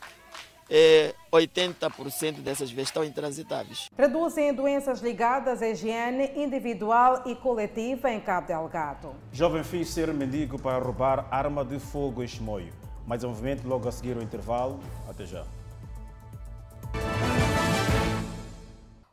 é, 0.69 1.13
80% 1.31 2.41
dessas 2.41 2.71
vias 2.71 2.87
estão 2.87 3.03
intransitáveis. 3.03 3.89
Reduzem 3.97 4.53
doenças 4.53 4.99
ligadas 5.01 5.61
à 5.61 5.69
higiene 5.69 6.31
individual 6.35 7.23
e 7.25 7.35
coletiva 7.35 8.11
em 8.11 8.19
Cabo 8.19 8.47
Delgado. 8.47 9.15
Jovem 9.31 9.63
fiz 9.63 9.89
ser 9.89 10.13
mendigo 10.13 10.61
para 10.61 10.83
roubar 10.83 11.27
arma 11.31 11.63
de 11.63 11.79
fogo 11.79 12.23
em 12.23 12.27
Chimoio. 12.27 12.73
Mais 13.05 13.23
um 13.23 13.29
movimento 13.29 13.67
logo 13.67 13.87
a 13.87 13.91
seguir 13.91 14.17
o 14.17 14.21
intervalo. 14.21 14.79
Até 15.09 15.25
já. 15.25 15.45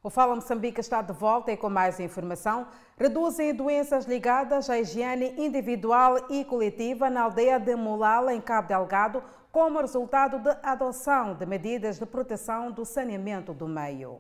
O 0.03 0.11
Fala 0.11 0.35
Moçambique 0.35 0.81
está 0.81 1.01
de 1.01 1.15
volta 1.15 1.51
e 1.51 1.57
com 1.57 1.71
mais 1.71 1.99
informação. 1.99 2.67
Reduzem 2.99 3.55
doenças 3.55 4.05
ligadas 4.05 4.69
à 4.69 4.79
higiene 4.79 5.33
individual 5.39 6.27
e 6.29 6.45
coletiva 6.45 7.09
na 7.09 7.23
aldeia 7.23 7.59
de 7.59 7.75
Mulala, 7.75 8.35
em 8.35 8.41
Cabo 8.41 8.69
Delgado, 8.69 9.23
como 9.55 9.81
resultado 9.81 10.41
da 10.41 10.59
adoção 10.65 11.33
de 11.37 11.47
medidas 11.47 11.97
de 11.97 12.05
proteção 12.05 12.73
do 12.73 12.85
saneamento 12.85 13.55
do 13.55 13.69
meio. 13.69 14.19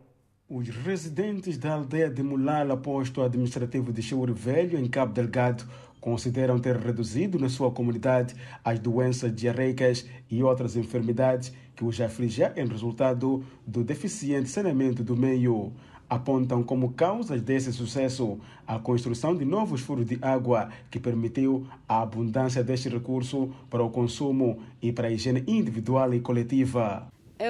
Os 0.49 0.69
residentes 0.69 1.59
da 1.59 1.75
aldeia 1.75 2.09
de 2.09 2.23
Mulala, 2.23 2.77
posto 2.77 3.21
administrativo 3.21 3.93
de 3.93 4.01
Chouro 4.01 4.33
Velho, 4.33 4.79
em 4.79 4.89
Cabo 4.89 5.13
Delgado, 5.13 5.65
consideram 6.01 6.61
ter 6.61 6.77
reduzido 6.77 7.37
na 7.37 7.49
sua 7.49 7.73
comunidade 7.73 8.37
as 8.63 8.79
doenças 8.79 9.35
diarreicas 9.35 10.09
e 10.31 10.41
outras 10.41 10.77
enfermidades 10.77 11.53
que 11.75 11.85
os 11.85 12.01
aflige 12.01 12.45
em 12.55 12.69
resultado 12.69 13.45
do 13.67 13.83
deficiente 13.83 14.49
saneamento 14.49 15.03
do 15.03 15.17
meio. 15.17 15.73
Apontam 16.09 16.63
como 16.63 16.93
causas 16.93 17.41
desse 17.41 17.73
sucesso 17.73 18.39
a 18.67 18.79
construção 18.79 19.35
de 19.35 19.45
novos 19.45 19.81
furos 19.81 20.07
de 20.07 20.19
água 20.23 20.69
que 20.91 21.01
permitiu 21.01 21.67
a 21.89 22.03
abundância 22.03 22.63
deste 22.63 22.89
recurso 22.89 23.51
para 23.71 23.83
o 23.83 23.91
consumo 23.91 24.59
e 24.81 24.93
para 24.93 25.09
a 25.09 25.11
higiene 25.11 25.45
individual 25.47 26.13
e 26.15 26.21
coletiva. 26.21 27.07
É 27.39 27.49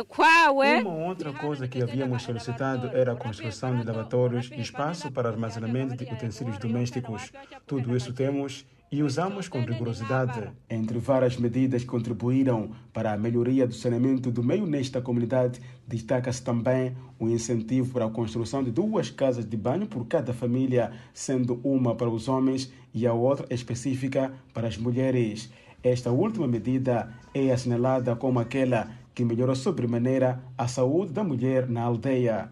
é? 0.62 0.80
Uma 0.82 1.07
outra 1.07 1.32
coisa 1.32 1.68
que 1.68 1.82
havíamos 1.82 2.22
solicitado 2.22 2.88
era 2.96 3.12
a 3.12 3.16
construção 3.16 3.78
de 3.78 3.84
lavatórios 3.84 4.50
e 4.50 4.61
espaço 4.61 5.12
para 5.12 5.28
armazenamento 5.28 5.94
de 5.94 6.11
utensílios 6.11 6.59
domésticos. 6.59 7.30
Tudo 7.66 7.94
isso 7.94 8.12
temos 8.12 8.64
e 8.95 9.03
usamos 9.03 9.49
com 9.49 9.61
rigorosidade. 9.64 10.53
Entre 10.70 11.01
várias 11.01 11.36
medidas 11.36 11.82
que 11.82 11.88
contribuíram 11.88 12.70
para 12.92 13.12
a 13.12 13.16
melhoria 13.16 13.66
do 13.66 13.74
saneamento 13.74 14.30
do 14.30 14.40
meio 14.40 14.66
nesta 14.66 15.01
comunidade, 15.01 15.61
destaca-se 15.84 16.40
também 16.40 16.97
o 17.18 17.28
incentivo 17.28 17.92
para 17.92 18.05
a 18.05 18.11
construção 18.11 18.62
de 18.62 18.70
duas 18.70 19.11
casas 19.11 19.45
de 19.45 19.57
banho 19.57 19.88
por 19.88 20.07
cada 20.07 20.32
família, 20.32 20.92
sendo 21.12 21.61
uma 21.64 21.97
para 21.97 22.09
os 22.09 22.28
homens 22.28 22.72
e 22.95 23.05
a 23.05 23.12
outra 23.12 23.53
específica 23.53 24.32
para 24.53 24.68
as 24.68 24.78
mulheres. 24.78 25.51
Esta 25.82 26.12
última 26.12 26.47
medida 26.47 27.12
é 27.34 27.51
assinalada 27.51 28.14
como 28.14 28.38
aquela 28.38 28.88
que 29.12 29.24
melhorou 29.24 29.57
sobremaneira 29.57 30.40
a 30.57 30.68
saúde 30.68 31.12
da 31.12 31.24
mulher 31.24 31.68
na 31.68 31.82
aldeia. 31.82 32.49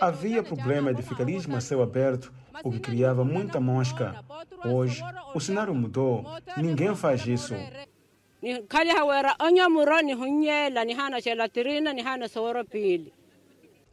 Havia 0.00 0.42
problema 0.42 0.94
de 0.94 1.02
ficalismo 1.02 1.56
a 1.56 1.60
céu 1.60 1.82
aberto, 1.82 2.32
o 2.64 2.70
que 2.70 2.80
criava 2.80 3.24
muita 3.24 3.60
mosca. 3.60 4.24
Hoje, 4.64 5.02
o 5.34 5.40
cenário 5.40 5.74
mudou. 5.74 6.24
Ninguém 6.56 6.94
faz 6.94 7.26
isso. 7.26 7.54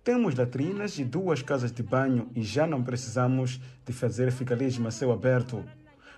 Temos 0.04 0.34
latrinas 0.36 0.98
e 0.98 1.04
duas 1.04 1.42
casas 1.42 1.72
de 1.72 1.84
banho 1.84 2.30
e 2.34 2.42
já 2.42 2.66
não 2.66 2.82
precisamos 2.82 3.60
de 3.86 3.94
fazer 3.94 4.32
ficalismo 4.32 4.88
a 4.88 4.92
céu 4.92 5.12
aberto. 5.12 5.64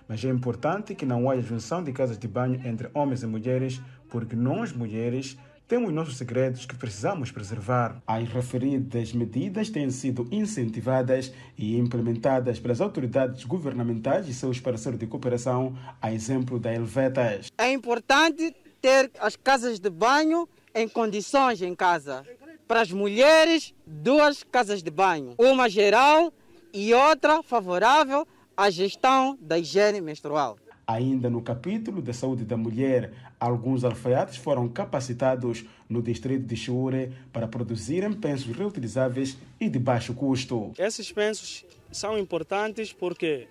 Mas 0.08 0.24
é 0.24 0.28
importante 0.28 0.94
que 0.94 1.04
não 1.04 1.28
haja 1.28 1.42
junção 1.42 1.82
de 1.82 1.92
casas 1.92 2.18
de 2.18 2.28
banho 2.28 2.60
entre 2.66 2.88
homens 2.94 3.22
e 3.22 3.26
mulheres, 3.26 3.80
porque 4.08 4.36
nós, 4.36 4.72
mulheres, 4.72 5.36
temos 5.72 5.90
nossos 5.90 6.18
segredos 6.18 6.66
que 6.66 6.76
precisamos 6.76 7.30
preservar. 7.30 8.02
As 8.06 8.28
referidas 8.28 9.14
medidas 9.14 9.70
têm 9.70 9.90
sido 9.90 10.28
incentivadas 10.30 11.32
e 11.56 11.78
implementadas 11.78 12.60
pelas 12.60 12.78
autoridades 12.78 13.42
governamentais 13.44 14.28
e 14.28 14.34
seus 14.34 14.60
parceiros 14.60 15.00
de 15.00 15.06
cooperação, 15.06 15.74
a 15.98 16.12
exemplo 16.12 16.60
da 16.60 16.74
Helvetas. 16.74 17.50
É 17.56 17.72
importante 17.72 18.54
ter 18.82 19.10
as 19.18 19.34
casas 19.34 19.80
de 19.80 19.88
banho 19.88 20.46
em 20.74 20.86
condições 20.86 21.62
em 21.62 21.74
casa. 21.74 22.22
Para 22.68 22.82
as 22.82 22.92
mulheres, 22.92 23.72
duas 23.86 24.42
casas 24.42 24.82
de 24.82 24.90
banho, 24.90 25.34
uma 25.38 25.70
geral 25.70 26.30
e 26.70 26.92
outra 26.92 27.42
favorável 27.42 28.28
à 28.54 28.68
gestão 28.68 29.38
da 29.40 29.58
higiene 29.58 30.02
menstrual. 30.02 30.58
Ainda 30.86 31.30
no 31.30 31.40
capítulo 31.40 32.02
da 32.02 32.12
saúde 32.12 32.44
da 32.44 32.56
mulher, 32.56 33.12
alguns 33.42 33.82
alfaiates 33.82 34.36
foram 34.36 34.68
capacitados 34.68 35.64
no 35.88 36.00
distrito 36.00 36.46
de 36.46 36.56
Chure 36.56 37.12
para 37.32 37.48
produzirem 37.48 38.12
pensos 38.12 38.56
reutilizáveis 38.56 39.36
e 39.58 39.68
de 39.68 39.80
baixo 39.80 40.14
custo. 40.14 40.72
Esses 40.78 41.10
pensos 41.10 41.64
são 41.90 42.16
importantes 42.16 42.92
porque 42.92 43.48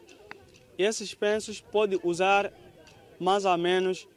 esses 0.78 1.14
pensos 1.14 1.60
podem 1.60 2.00
usar 2.04 2.52
mais 3.20 3.44
ou 3.44 3.58
menos 3.58 4.08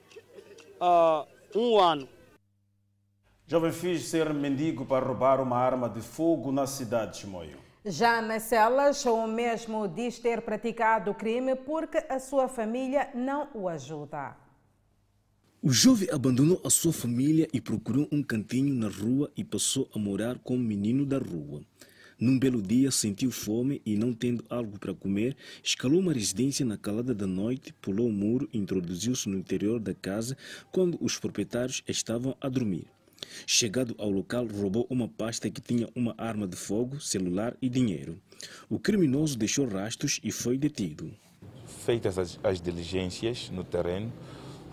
uh, 0.81 1.27
um 1.59 1.81
ano. 1.81 2.09
Jovem 3.47 3.73
fiz 3.73 4.05
ser 4.05 4.33
mendigo 4.33 4.87
para 4.87 5.05
roubar 5.05 5.41
uma 5.41 5.59
arma 5.59 5.89
de 5.89 6.01
fogo 6.01 6.53
na 6.53 6.67
cidade 6.67 7.13
de 7.13 7.19
Chimoio. 7.19 7.59
Já 7.85 8.23
nas 8.23 8.45
celas, 8.45 9.05
o 9.05 9.27
mesmo 9.27 9.89
diz 9.89 10.19
ter 10.19 10.41
praticado 10.41 11.11
o 11.11 11.15
crime 11.15 11.55
porque 11.55 11.99
a 12.09 12.19
sua 12.19 12.49
família 12.49 13.11
não 13.13 13.49
o 13.53 13.69
ajuda. 13.69 14.44
O 15.67 15.73
jovem 15.73 16.11
abandonou 16.13 16.61
a 16.63 16.69
sua 16.69 16.93
família 16.93 17.49
e 17.51 17.59
procurou 17.59 18.07
um 18.13 18.23
cantinho 18.23 18.75
na 18.75 18.87
rua 18.87 19.33
e 19.35 19.43
passou 19.43 19.89
a 19.95 19.99
morar 19.99 20.39
como 20.41 20.63
menino 20.63 21.07
da 21.07 21.17
rua. 21.17 21.63
Num 22.21 22.39
belo 22.39 22.61
dia, 22.61 22.91
sentiu 22.91 23.31
fome 23.31 23.81
e, 23.83 23.97
não 23.97 24.13
tendo 24.13 24.45
algo 24.51 24.79
para 24.79 24.93
comer, 24.93 25.35
escalou 25.63 26.01
uma 26.01 26.13
residência 26.13 26.67
na 26.67 26.77
calada 26.77 27.15
da 27.15 27.27
noite, 27.27 27.73
pulou 27.81 28.09
o 28.09 28.13
muro 28.13 28.47
e 28.53 28.59
introduziu-se 28.59 29.27
no 29.27 29.39
interior 29.39 29.81
da 29.81 29.95
casa 29.95 30.37
quando 30.71 30.99
os 31.01 31.19
proprietários 31.19 31.83
estavam 31.89 32.37
a 32.43 32.49
dormir. 32.51 32.85
Chegado 33.47 33.95
ao 33.97 34.11
local, 34.11 34.47
roubou 34.47 34.87
uma 34.91 35.09
pasta 35.09 35.49
que 35.49 35.63
tinha 35.63 35.89
uma 35.95 36.15
arma 36.19 36.47
de 36.47 36.57
fogo, 36.57 37.01
celular 37.01 37.57
e 37.63 37.71
dinheiro. 37.71 38.21
O 38.69 38.79
criminoso 38.79 39.39
deixou 39.39 39.67
rastros 39.67 40.21
e 40.23 40.31
foi 40.31 40.59
detido. 40.59 41.11
Feitas 41.87 42.19
as, 42.19 42.39
as 42.45 42.61
diligências 42.61 43.49
no 43.49 43.65
terreno, 43.65 44.13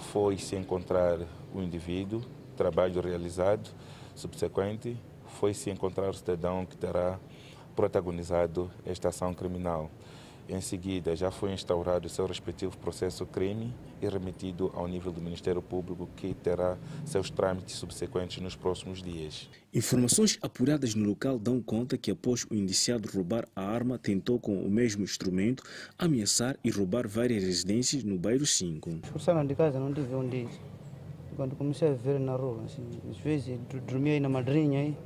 foi-se 0.02 0.56
encontrar 0.56 1.20
o 1.54 1.62
indivíduo, 1.62 2.22
trabalho 2.58 3.02
realizado, 3.02 3.70
subsequente, 4.16 4.98
foi-se 5.40 5.70
encontrar 5.70 6.10
o 6.10 6.14
cidadão 6.14 6.66
que 6.66 6.76
terá 6.76 7.20
protagonizado 7.76 8.70
esta 8.86 9.10
ação 9.10 9.34
criminal. 9.34 9.90
Em 10.50 10.60
seguida, 10.60 11.16
já 11.16 11.32
foi 11.32 11.54
instaurado 11.54 12.08
o 12.08 12.10
seu 12.10 12.26
respectivo 12.26 12.78
processo 12.78 13.26
crime 13.26 13.74
e 14.02 14.10
remetido 14.10 14.72
ao 14.74 14.88
nível 14.88 15.12
do 15.12 15.22
Ministério 15.22 15.62
Público, 15.62 16.10
que 16.16 16.34
terá 16.34 16.78
seus 17.06 17.30
trâmites 17.30 17.76
subsequentes 17.76 18.42
nos 18.42 18.56
próximos 18.56 19.02
dias. 19.02 19.50
Informações 19.74 20.38
apuradas 20.42 20.96
no 20.96 21.08
local 21.08 21.40
dão 21.40 21.62
conta 21.62 21.98
que, 21.98 22.12
após 22.12 22.46
o 22.50 22.56
indiciado 22.56 23.10
roubar 23.14 23.48
a 23.56 23.62
arma, 23.62 23.98
tentou, 23.98 24.40
com 24.40 24.62
o 24.62 24.70
mesmo 24.70 25.04
instrumento, 25.04 25.64
ameaçar 25.98 26.58
e 26.64 26.70
roubar 26.70 27.08
várias 27.08 27.44
residências 27.44 28.04
no 28.04 28.18
bairro 28.18 28.46
5. 28.46 28.90
Expulsaram 29.04 29.46
de 29.46 29.56
casa, 29.56 29.80
não 29.80 29.94
tive 29.94 30.14
onde 30.14 30.38
ir. 30.38 30.50
Quando 31.36 31.56
comecei 31.56 31.88
a 31.88 31.94
ver 31.94 32.20
na 32.20 32.36
rua, 32.36 32.64
assim, 32.66 32.84
às 33.10 33.18
vezes 33.18 33.58
dormia 33.88 34.14
aí 34.14 34.20
na 34.20 34.30
madrinha 34.30 34.80
aí. 34.82 34.98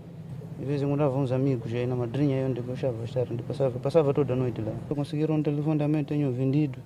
Às 0.60 0.66
vezes 0.66 0.84
encontrava 0.84 1.18
uns 1.18 1.32
amigos 1.32 1.72
aí 1.74 1.86
na 1.86 1.96
madrinha, 1.96 2.48
onde 2.48 2.60
eu 2.60 2.64
gostava 2.64 2.98
de 2.98 3.04
estar, 3.04 3.28
onde 3.30 3.43
passava, 3.43 3.78
passava 3.78 4.14
toda 4.14 4.34
a 4.34 4.36
noite 4.36 4.62
lá. 4.62 4.74
Conseguiram 4.88 5.36
um 5.36 5.43
telefone 5.43 5.78
também, 5.78 6.04
tenho 6.04 6.32
vendido, 6.32 6.80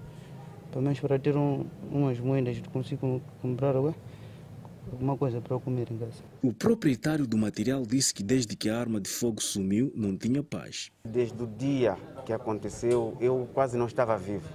pelo 0.72 0.84
menos 0.84 0.99
para 0.99 1.17
ter 1.17 1.36
um, 1.36 1.65
umas 1.91 2.20
moedas, 2.20 2.59
consigo 2.72 3.22
comprar 3.41 3.76
alguma 3.76 5.17
coisa 5.17 5.41
para 5.41 5.55
eu 5.55 5.59
comer 5.59 5.91
em 5.91 5.97
casa. 5.97 6.24
O 6.43 6.53
proprietário 6.53 7.28
do 7.28 7.38
material 7.38 7.84
disse 7.84 8.13
que 8.13 8.24
desde 8.24 8.55
que 8.55 8.70
a 8.70 8.80
arma 8.80 8.99
de 8.99 9.09
fogo 9.09 9.41
sumiu, 9.41 9.91
não 9.95 10.15
tinha 10.15 10.43
paz. 10.43 10.91
Desde 11.03 11.41
o 11.43 11.47
dia 11.47 11.97
que 12.26 12.34
aconteceu, 12.34 13.15
eu 13.20 13.47
quase 13.53 13.78
não 13.78 13.88
estava 13.88 14.17
vivo. 14.17 14.47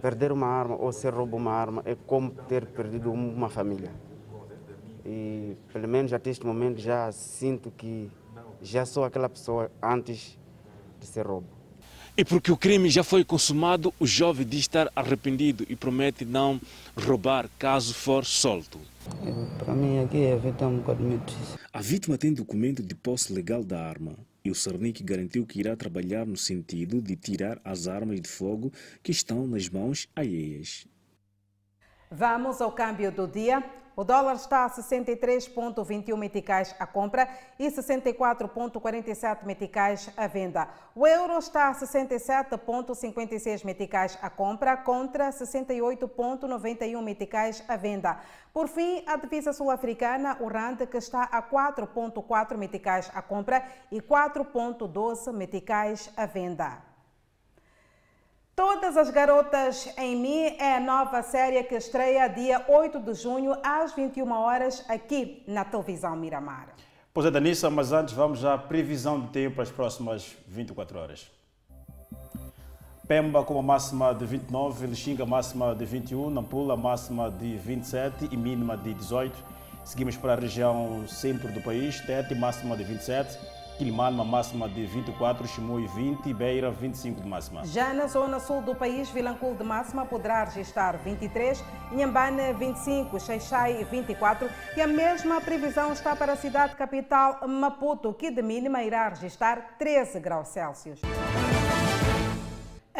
Perder 0.00 0.30
uma 0.30 0.46
arma 0.46 0.76
ou 0.76 0.92
ser 0.92 1.12
roubo 1.12 1.36
uma 1.36 1.52
arma 1.52 1.82
é 1.84 1.94
como 1.94 2.30
ter 2.30 2.66
perdido 2.66 3.10
uma 3.10 3.48
família. 3.48 3.90
E 5.04 5.56
pelo 5.72 5.88
menos 5.88 6.12
até 6.12 6.30
este 6.30 6.46
momento 6.46 6.78
já 6.78 7.10
sinto 7.10 7.70
que 7.70 8.10
já 8.62 8.84
sou 8.84 9.04
aquela 9.04 9.28
pessoa 9.28 9.70
antes 9.82 10.38
de 11.00 11.06
ser 11.06 11.26
roubo. 11.26 11.57
E 12.18 12.24
porque 12.24 12.50
o 12.50 12.56
crime 12.56 12.90
já 12.90 13.04
foi 13.04 13.22
consumado, 13.22 13.94
o 13.96 14.04
jovem 14.04 14.44
diz 14.44 14.58
estar 14.62 14.90
arrependido 14.96 15.64
e 15.68 15.76
promete 15.76 16.24
não 16.24 16.60
roubar 16.96 17.48
caso 17.56 17.94
for 17.94 18.24
solto. 18.24 18.80
Para 19.56 19.72
mim 19.72 20.00
aqui 20.00 20.24
é 20.24 20.66
um 20.66 20.78
bocado. 20.78 21.22
A 21.72 21.80
vítima 21.80 22.18
tem 22.18 22.34
documento 22.34 22.82
de 22.82 22.92
posse 22.92 23.32
legal 23.32 23.62
da 23.62 23.80
arma 23.80 24.16
e 24.44 24.50
o 24.50 24.54
Cernic 24.54 25.00
garantiu 25.04 25.46
que 25.46 25.60
irá 25.60 25.76
trabalhar 25.76 26.26
no 26.26 26.36
sentido 26.36 27.00
de 27.00 27.14
tirar 27.14 27.60
as 27.64 27.86
armas 27.86 28.20
de 28.20 28.28
fogo 28.28 28.72
que 29.00 29.12
estão 29.12 29.46
nas 29.46 29.68
mãos 29.68 30.08
alheias. 30.16 30.88
Vamos 32.10 32.60
ao 32.60 32.72
câmbio 32.72 33.12
do 33.12 33.28
dia. 33.28 33.62
O 33.98 34.04
dólar 34.04 34.36
está 34.36 34.64
a 34.64 34.70
63,21 34.70 36.16
meticais 36.16 36.72
à 36.78 36.86
compra 36.86 37.28
e 37.58 37.68
64,47 37.68 39.44
meticais 39.44 40.08
à 40.16 40.28
venda. 40.28 40.68
O 40.94 41.04
euro 41.04 41.36
está 41.36 41.66
a 41.66 41.74
67,56 41.74 43.64
meticais 43.64 44.16
à 44.22 44.30
compra 44.30 44.76
contra 44.76 45.30
68,91 45.30 47.02
meticais 47.02 47.64
à 47.66 47.74
venda. 47.74 48.20
Por 48.54 48.68
fim, 48.68 49.02
a 49.04 49.16
divisa 49.16 49.52
sul-africana, 49.52 50.36
o 50.38 50.46
rand, 50.46 50.76
que 50.76 50.98
está 50.98 51.24
a 51.24 51.42
4,4 51.42 52.56
meticais 52.56 53.10
à 53.12 53.20
compra 53.20 53.64
e 53.90 54.00
4,12 54.00 55.32
meticais 55.32 56.08
à 56.16 56.24
venda. 56.24 56.87
Todas 58.58 58.96
as 58.96 59.08
Garotas 59.08 59.88
em 59.96 60.16
Mim 60.16 60.56
é 60.58 60.78
a 60.78 60.80
nova 60.80 61.22
série 61.22 61.62
que 61.62 61.76
estreia 61.76 62.26
dia 62.26 62.64
8 62.66 62.98
de 62.98 63.14
junho 63.14 63.56
às 63.62 63.94
21 63.94 64.32
horas 64.32 64.84
aqui 64.88 65.44
na 65.46 65.64
televisão 65.64 66.16
Miramar. 66.16 66.70
Pois 67.14 67.24
é, 67.24 67.30
Danissa, 67.30 67.70
mas 67.70 67.92
antes 67.92 68.14
vamos 68.14 68.44
à 68.44 68.58
previsão 68.58 69.20
de 69.20 69.28
tempo 69.28 69.54
para 69.54 69.62
as 69.62 69.70
próximas 69.70 70.34
24 70.48 70.98
horas. 70.98 71.30
Pemba 73.06 73.44
com 73.44 73.60
a 73.60 73.62
máxima 73.62 74.12
de 74.12 74.26
29, 74.26 74.88
Lixinga 74.88 75.24
máxima 75.24 75.72
de 75.72 75.84
21, 75.84 76.28
Nampula 76.28 76.76
máxima 76.76 77.30
de 77.30 77.56
27 77.58 78.28
e 78.32 78.36
mínima 78.36 78.76
de 78.76 78.92
18. 78.92 79.38
Seguimos 79.84 80.16
para 80.16 80.32
a 80.32 80.36
região 80.36 81.06
centro 81.06 81.52
do 81.52 81.60
país, 81.60 82.00
Tete 82.00 82.34
máxima 82.34 82.76
de 82.76 82.82
27, 82.82 83.38
Quilimane, 83.78 84.16
uma 84.16 84.24
máxima 84.24 84.68
de 84.68 84.84
24, 84.84 85.46
Chimoio 85.46 85.88
20 85.88 86.26
e 86.26 86.34
Beira 86.34 86.68
25 86.68 87.20
de 87.20 87.28
máxima. 87.28 87.64
Já 87.64 87.94
na 87.94 88.08
zona 88.08 88.40
sul 88.40 88.60
do 88.60 88.74
país, 88.74 89.08
Vilanculo 89.08 89.54
de 89.54 89.62
máxima 89.62 90.04
poderá 90.04 90.42
registrar 90.42 90.98
23, 90.98 91.64
Inhambane 91.92 92.52
25, 92.54 93.20
Xaixai 93.20 93.84
24 93.84 94.50
e 94.76 94.82
a 94.82 94.86
mesma 94.86 95.40
previsão 95.40 95.92
está 95.92 96.16
para 96.16 96.32
a 96.32 96.36
cidade 96.36 96.74
capital 96.74 97.46
Maputo, 97.46 98.12
que 98.12 98.32
de 98.32 98.42
mínima 98.42 98.82
irá 98.82 99.08
registrar 99.08 99.76
13 99.78 100.18
graus 100.18 100.48
Celsius. 100.48 101.00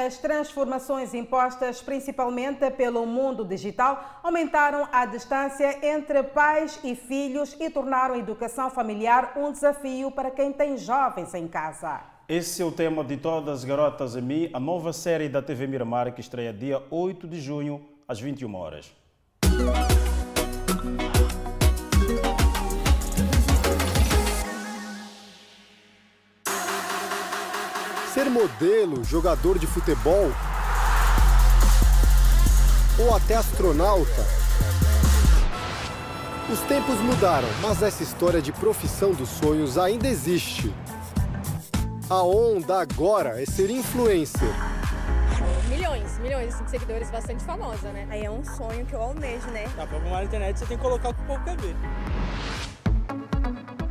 As 0.09 0.17
transformações 0.17 1.13
impostas 1.13 1.83
principalmente 1.83 2.71
pelo 2.71 3.05
mundo 3.05 3.45
digital 3.45 4.19
aumentaram 4.23 4.89
a 4.91 5.05
distância 5.05 5.87
entre 5.87 6.23
pais 6.23 6.81
e 6.83 6.95
filhos 6.95 7.55
e 7.61 7.69
tornaram 7.69 8.15
a 8.15 8.19
educação 8.19 8.71
familiar 8.71 9.35
um 9.37 9.53
desafio 9.53 10.11
para 10.11 10.31
quem 10.31 10.51
tem 10.51 10.79
jovens 10.79 11.35
em 11.35 11.47
casa. 11.47 12.01
Esse 12.27 12.63
é 12.63 12.65
o 12.65 12.73
tema 12.73 13.05
de 13.05 13.19
Todas 13.19 13.59
as 13.59 13.65
Garotas 13.67 14.17
em 14.17 14.23
Mim, 14.23 14.51
a 14.55 14.59
nova 14.59 14.95
série 14.95 15.29
da 15.29 15.43
TV 15.43 15.67
Miramar 15.67 16.15
que 16.15 16.23
estreia 16.23 16.55
dia 16.55 16.83
8 16.91 17.29
de 17.29 17.39
junho 17.39 17.87
às 18.09 18.19
21 18.19 18.55
horas. 18.55 18.91
Ser 28.29 28.31
modelo, 28.31 29.03
jogador 29.05 29.59
de 29.59 29.67
futebol 29.67 30.31
ou 32.99 33.17
até 33.17 33.37
astronauta. 33.37 34.27
Os 36.53 36.61
tempos 36.61 36.99
mudaram, 37.01 37.49
mas 37.63 37.83
essa 37.83 38.03
história 38.03 38.43
de 38.43 38.53
profissão 38.53 39.13
dos 39.13 39.31
sonhos 39.31 39.79
ainda 39.79 40.07
existe. 40.09 40.75
A 42.11 42.23
onda 42.23 42.83
agora 42.83 43.41
é 43.41 43.47
ser 43.47 43.71
influencer. 43.71 44.53
Milhões, 45.71 46.19
milhões 46.19 46.59
de 46.63 46.71
seguidores, 46.71 47.11
bastante 47.11 47.43
famosa, 47.45 47.91
né? 47.93 48.07
Aí 48.11 48.27
é 48.27 48.31
um 48.31 48.45
sonho 48.45 48.85
que 48.85 48.93
eu 48.93 49.01
almejo, 49.01 49.47
né? 49.53 49.67
Pra 49.75 49.87
bombar 49.87 50.11
na 50.11 50.25
internet 50.25 50.59
você 50.59 50.67
tem 50.67 50.77
que 50.77 50.83
colocar 50.83 51.11
o 51.11 51.15
que 51.15 51.23
o 51.23 51.25
povo 51.25 51.45
quer 51.45 51.57
ver. 51.57 51.75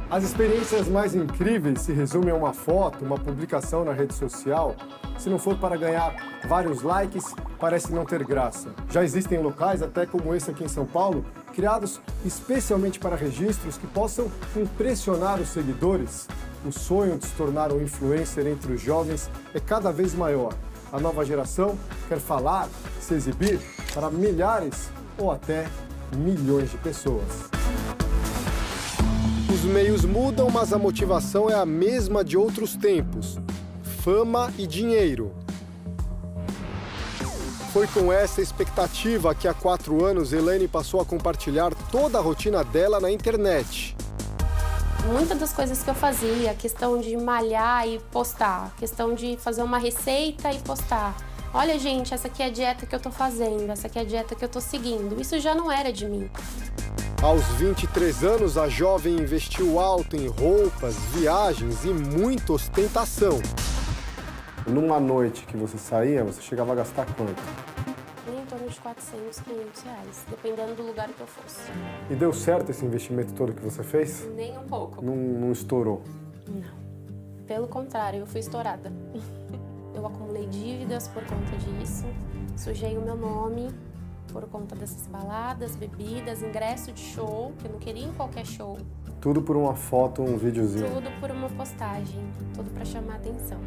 As 0.10 0.24
experiências 0.24 0.88
mais 0.88 1.14
incríveis 1.14 1.82
se 1.82 1.92
resumem 1.92 2.30
a 2.30 2.36
uma 2.36 2.54
foto, 2.54 3.04
uma 3.04 3.18
publicação 3.18 3.84
na 3.84 3.92
rede 3.92 4.14
social. 4.14 4.74
Se 5.20 5.30
não 5.30 5.38
for 5.38 5.58
para 5.58 5.76
ganhar 5.76 6.16
vários 6.48 6.82
likes, 6.82 7.36
parece 7.60 7.92
não 7.92 8.06
ter 8.06 8.24
graça. 8.24 8.70
Já 8.90 9.04
existem 9.04 9.42
locais, 9.42 9.82
até 9.82 10.06
como 10.06 10.34
esse 10.34 10.50
aqui 10.50 10.64
em 10.64 10.70
São 10.70 10.86
Paulo, 10.86 11.26
criados 11.54 12.00
especialmente 12.26 13.00
para 13.00 13.18
registros 13.18 13.78
que 13.78 13.86
possam 13.88 14.32
impressionar 14.56 15.42
os 15.42 15.50
seguidores. 15.50 16.26
O 16.66 16.72
sonho 16.72 17.18
de 17.18 17.26
se 17.26 17.36
tornar 17.36 17.74
um 17.74 17.82
influencer 17.82 18.48
entre 18.48 18.72
os 18.72 18.82
jovens 18.82 19.30
é 19.54 19.60
cada 19.60 19.92
vez 19.92 20.16
maior. 20.16 20.54
A 20.90 21.02
nova 21.02 21.26
geração 21.26 21.78
quer 22.08 22.20
falar, 22.20 22.70
se 23.02 23.14
exibir 23.14 23.60
para 23.94 24.10
milhares 24.10 24.90
ou 25.18 25.30
até 25.32 25.68
milhões 26.16 26.72
de 26.72 26.78
pessoas. 26.78 27.50
Os 29.58 29.64
meios 29.64 30.06
mudam, 30.06 30.52
mas 30.52 30.72
a 30.72 30.78
motivação 30.78 31.50
é 31.50 31.56
a 31.56 31.66
mesma 31.66 32.24
de 32.24 32.38
outros 32.38 32.76
tempos: 32.76 33.40
fama 34.04 34.54
e 34.56 34.68
dinheiro. 34.68 35.34
Foi 37.74 37.88
com 37.88 38.14
essa 38.14 38.40
expectativa 38.40 39.34
que 39.34 39.48
há 39.48 39.56
quatro 39.56 40.06
anos 40.06 40.32
Elaine 40.32 40.68
passou 40.68 41.02
a 41.02 41.06
compartilhar 41.06 41.74
toda 41.92 42.20
a 42.20 42.22
rotina 42.22 42.64
dela 42.64 43.00
na 43.00 43.10
internet. 43.10 43.98
Muitas 45.12 45.40
das 45.40 45.54
coisas 45.54 45.82
que 45.82 45.90
eu 45.90 45.96
fazia, 45.96 46.54
questão 46.54 47.02
de 47.02 47.18
malhar 47.18 47.88
e 47.88 47.98
postar, 48.12 48.72
questão 48.78 49.16
de 49.16 49.38
fazer 49.38 49.64
uma 49.64 49.80
receita 49.80 50.52
e 50.54 50.60
postar. 50.60 51.18
Olha, 51.52 51.80
gente, 51.80 52.14
essa 52.14 52.28
aqui 52.28 52.44
é 52.44 52.46
a 52.46 52.52
dieta 52.52 52.86
que 52.86 52.94
eu 52.94 53.00
tô 53.00 53.10
fazendo, 53.10 53.72
essa 53.72 53.88
aqui 53.88 53.98
é 53.98 54.04
a 54.04 54.06
dieta 54.06 54.36
que 54.36 54.46
eu 54.46 54.50
tô 54.50 54.62
seguindo. 54.62 55.20
Isso 55.20 55.40
já 55.40 55.56
não 55.56 55.72
era 55.72 55.92
de 55.92 56.06
mim. 56.06 56.30
Aos 57.22 57.44
23 57.54 58.24
anos, 58.24 58.60
a 58.60 58.70
jovem 58.70 59.16
investiu 59.16 59.80
alto 59.80 60.16
em 60.16 60.28
roupas, 60.28 60.96
viagens 61.16 61.84
e 61.84 61.88
muita 61.88 62.54
ostentação. 62.54 63.40
Numa 64.68 65.00
noite 65.00 65.44
que 65.48 65.58
você 65.58 65.80
saía, 65.80 66.24
você 66.24 66.40
chegava 66.44 66.74
a 66.74 66.76
gastar 66.76 67.08
quanto? 67.16 67.42
Em 68.28 68.46
torno 68.46 68.70
de 68.70 68.80
400, 68.80 69.40
500 69.40 69.82
reais, 69.82 70.26
dependendo 70.30 70.76
do 70.76 70.84
lugar 70.84 71.10
que 71.10 71.20
eu 71.20 71.26
fosse. 71.26 71.72
E 72.08 72.14
deu 72.14 72.32
certo 72.32 72.70
esse 72.70 72.86
investimento 72.86 73.34
todo 73.34 73.52
que 73.52 73.64
você 73.64 73.82
fez? 73.82 74.30
Nem 74.36 74.56
um 74.56 74.68
pouco. 74.68 75.04
Não, 75.04 75.16
não 75.16 75.52
estourou? 75.52 76.04
Não. 76.48 77.46
Pelo 77.48 77.68
contrário, 77.68 78.20
eu 78.20 78.28
fui 78.28 78.42
estourada. 78.42 78.94
Eu 79.96 80.06
acumulei 80.06 80.46
dívidas 80.46 81.08
por 81.08 81.24
conta 81.26 81.58
disso, 81.58 82.06
sujei 82.56 82.96
o 82.96 83.02
meu 83.02 83.16
nome 83.16 83.74
por 84.38 84.48
conta 84.48 84.76
dessas 84.76 85.08
baladas, 85.08 85.76
bebidas, 85.76 86.44
ingresso 86.44 86.92
de 86.92 87.02
show, 87.02 87.52
que 87.58 87.66
eu 87.66 87.72
não 87.72 87.80
queria 87.80 88.06
em 88.06 88.14
qualquer 88.14 88.46
show. 88.46 88.78
Tudo 89.20 89.42
por 89.42 89.58
uma 89.58 89.76
foto, 89.76 90.22
um 90.22 90.38
videozinho? 90.38 90.94
Tudo 90.94 91.10
por 91.20 91.32
uma 91.32 91.50
postagem, 91.50 92.24
tudo 92.54 92.70
para 92.70 92.86
chamar 92.86 93.16
atenção. 93.16 93.60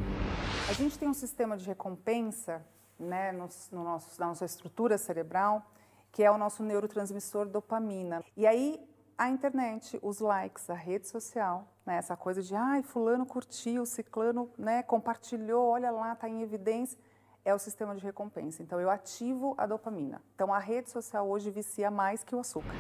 A 0.69 0.73
gente 0.73 0.97
tem 0.97 1.09
um 1.09 1.15
sistema 1.15 1.57
de 1.57 1.67
recompensa 1.67 2.65
né, 2.97 3.33
no, 3.33 3.49
no 3.73 3.83
nosso, 3.83 4.21
na 4.21 4.29
nossa 4.29 4.45
estrutura 4.45 4.97
cerebral, 4.97 5.67
que 6.13 6.23
é 6.23 6.31
o 6.31 6.39
nosso 6.39 6.63
neurotransmissor 6.63 7.49
dopamina. 7.49 8.23
E 8.37 8.47
aí 8.47 8.81
a 9.19 9.29
internet, 9.29 9.99
os 10.01 10.21
likes, 10.21 10.71
a 10.71 10.75
rede 10.75 11.09
social, 11.09 11.67
né, 11.85 11.97
essa 11.97 12.17
coisa 12.17 12.41
de 12.45 12.55
ai, 12.55 12.81
fulano 12.85 13.27
curtiu, 13.27 13.85
ciclano 13.85 14.49
né, 14.57 14.85
compartilhou, 14.85 15.67
olha 15.67 15.91
lá, 15.91 16.13
está 16.13 16.29
em 16.29 16.43
evidência, 16.43 16.97
é 17.45 17.55
o 17.55 17.59
sistema 17.59 17.95
de 17.95 18.03
recompensa. 18.03 18.63
Então 18.63 18.81
eu 18.81 18.91
ativo 18.91 19.55
a 19.57 19.67
dopamina. 19.67 20.21
Então 20.35 20.53
a 20.53 20.59
rede 20.59 20.91
social 20.91 21.29
hoje 21.29 21.51
vicia 21.51 21.91
mais 21.91 22.23
que 22.23 22.35
o 22.35 22.41
açúcar. 22.41 22.75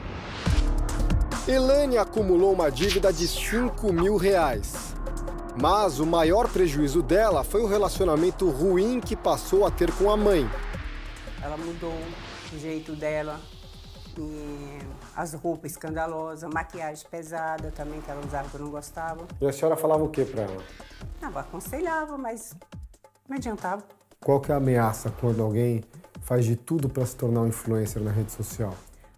Elane 1.48 1.98
acumulou 1.98 2.52
uma 2.52 2.70
dívida 2.70 3.12
de 3.12 3.26
5 3.26 3.92
mil 3.92 4.16
reais. 4.16 4.94
Mas 5.60 5.98
o 5.98 6.06
maior 6.06 6.48
prejuízo 6.48 7.02
dela 7.02 7.42
foi 7.42 7.60
o 7.60 7.66
relacionamento 7.66 8.48
ruim 8.48 9.00
que 9.00 9.16
passou 9.16 9.66
a 9.66 9.70
ter 9.70 9.92
com 9.92 10.10
a 10.10 10.16
mãe. 10.16 10.48
Ela 11.42 11.56
mudou 11.56 11.92
o 12.52 12.58
jeito 12.58 12.94
dela, 12.94 13.40
as 15.16 15.34
roupas 15.34 15.72
escandalosas, 15.72 16.48
maquiagem 16.52 17.06
pesada 17.10 17.70
também, 17.72 18.00
que 18.00 18.10
ela 18.10 18.24
usava 18.24 18.48
que 18.48 18.54
eu 18.54 18.60
não 18.60 18.70
gostava. 18.70 19.26
E 19.40 19.46
a 19.46 19.52
senhora 19.52 19.76
falava 19.76 20.04
o 20.04 20.08
que 20.08 20.24
para 20.24 20.42
ela? 20.42 20.62
Não, 21.20 21.36
aconselhava, 21.36 22.16
mas 22.16 22.54
não 23.28 23.36
adiantava. 23.36 23.82
Qual 24.22 24.38
que 24.38 24.52
é 24.52 24.54
a 24.54 24.58
ameaça 24.58 25.10
quando 25.18 25.42
alguém 25.42 25.82
faz 26.20 26.44
de 26.44 26.54
tudo 26.54 26.90
para 26.90 27.06
se 27.06 27.16
tornar 27.16 27.40
um 27.40 27.46
influencer 27.46 28.02
na 28.02 28.10
rede 28.10 28.30
social? 28.30 28.74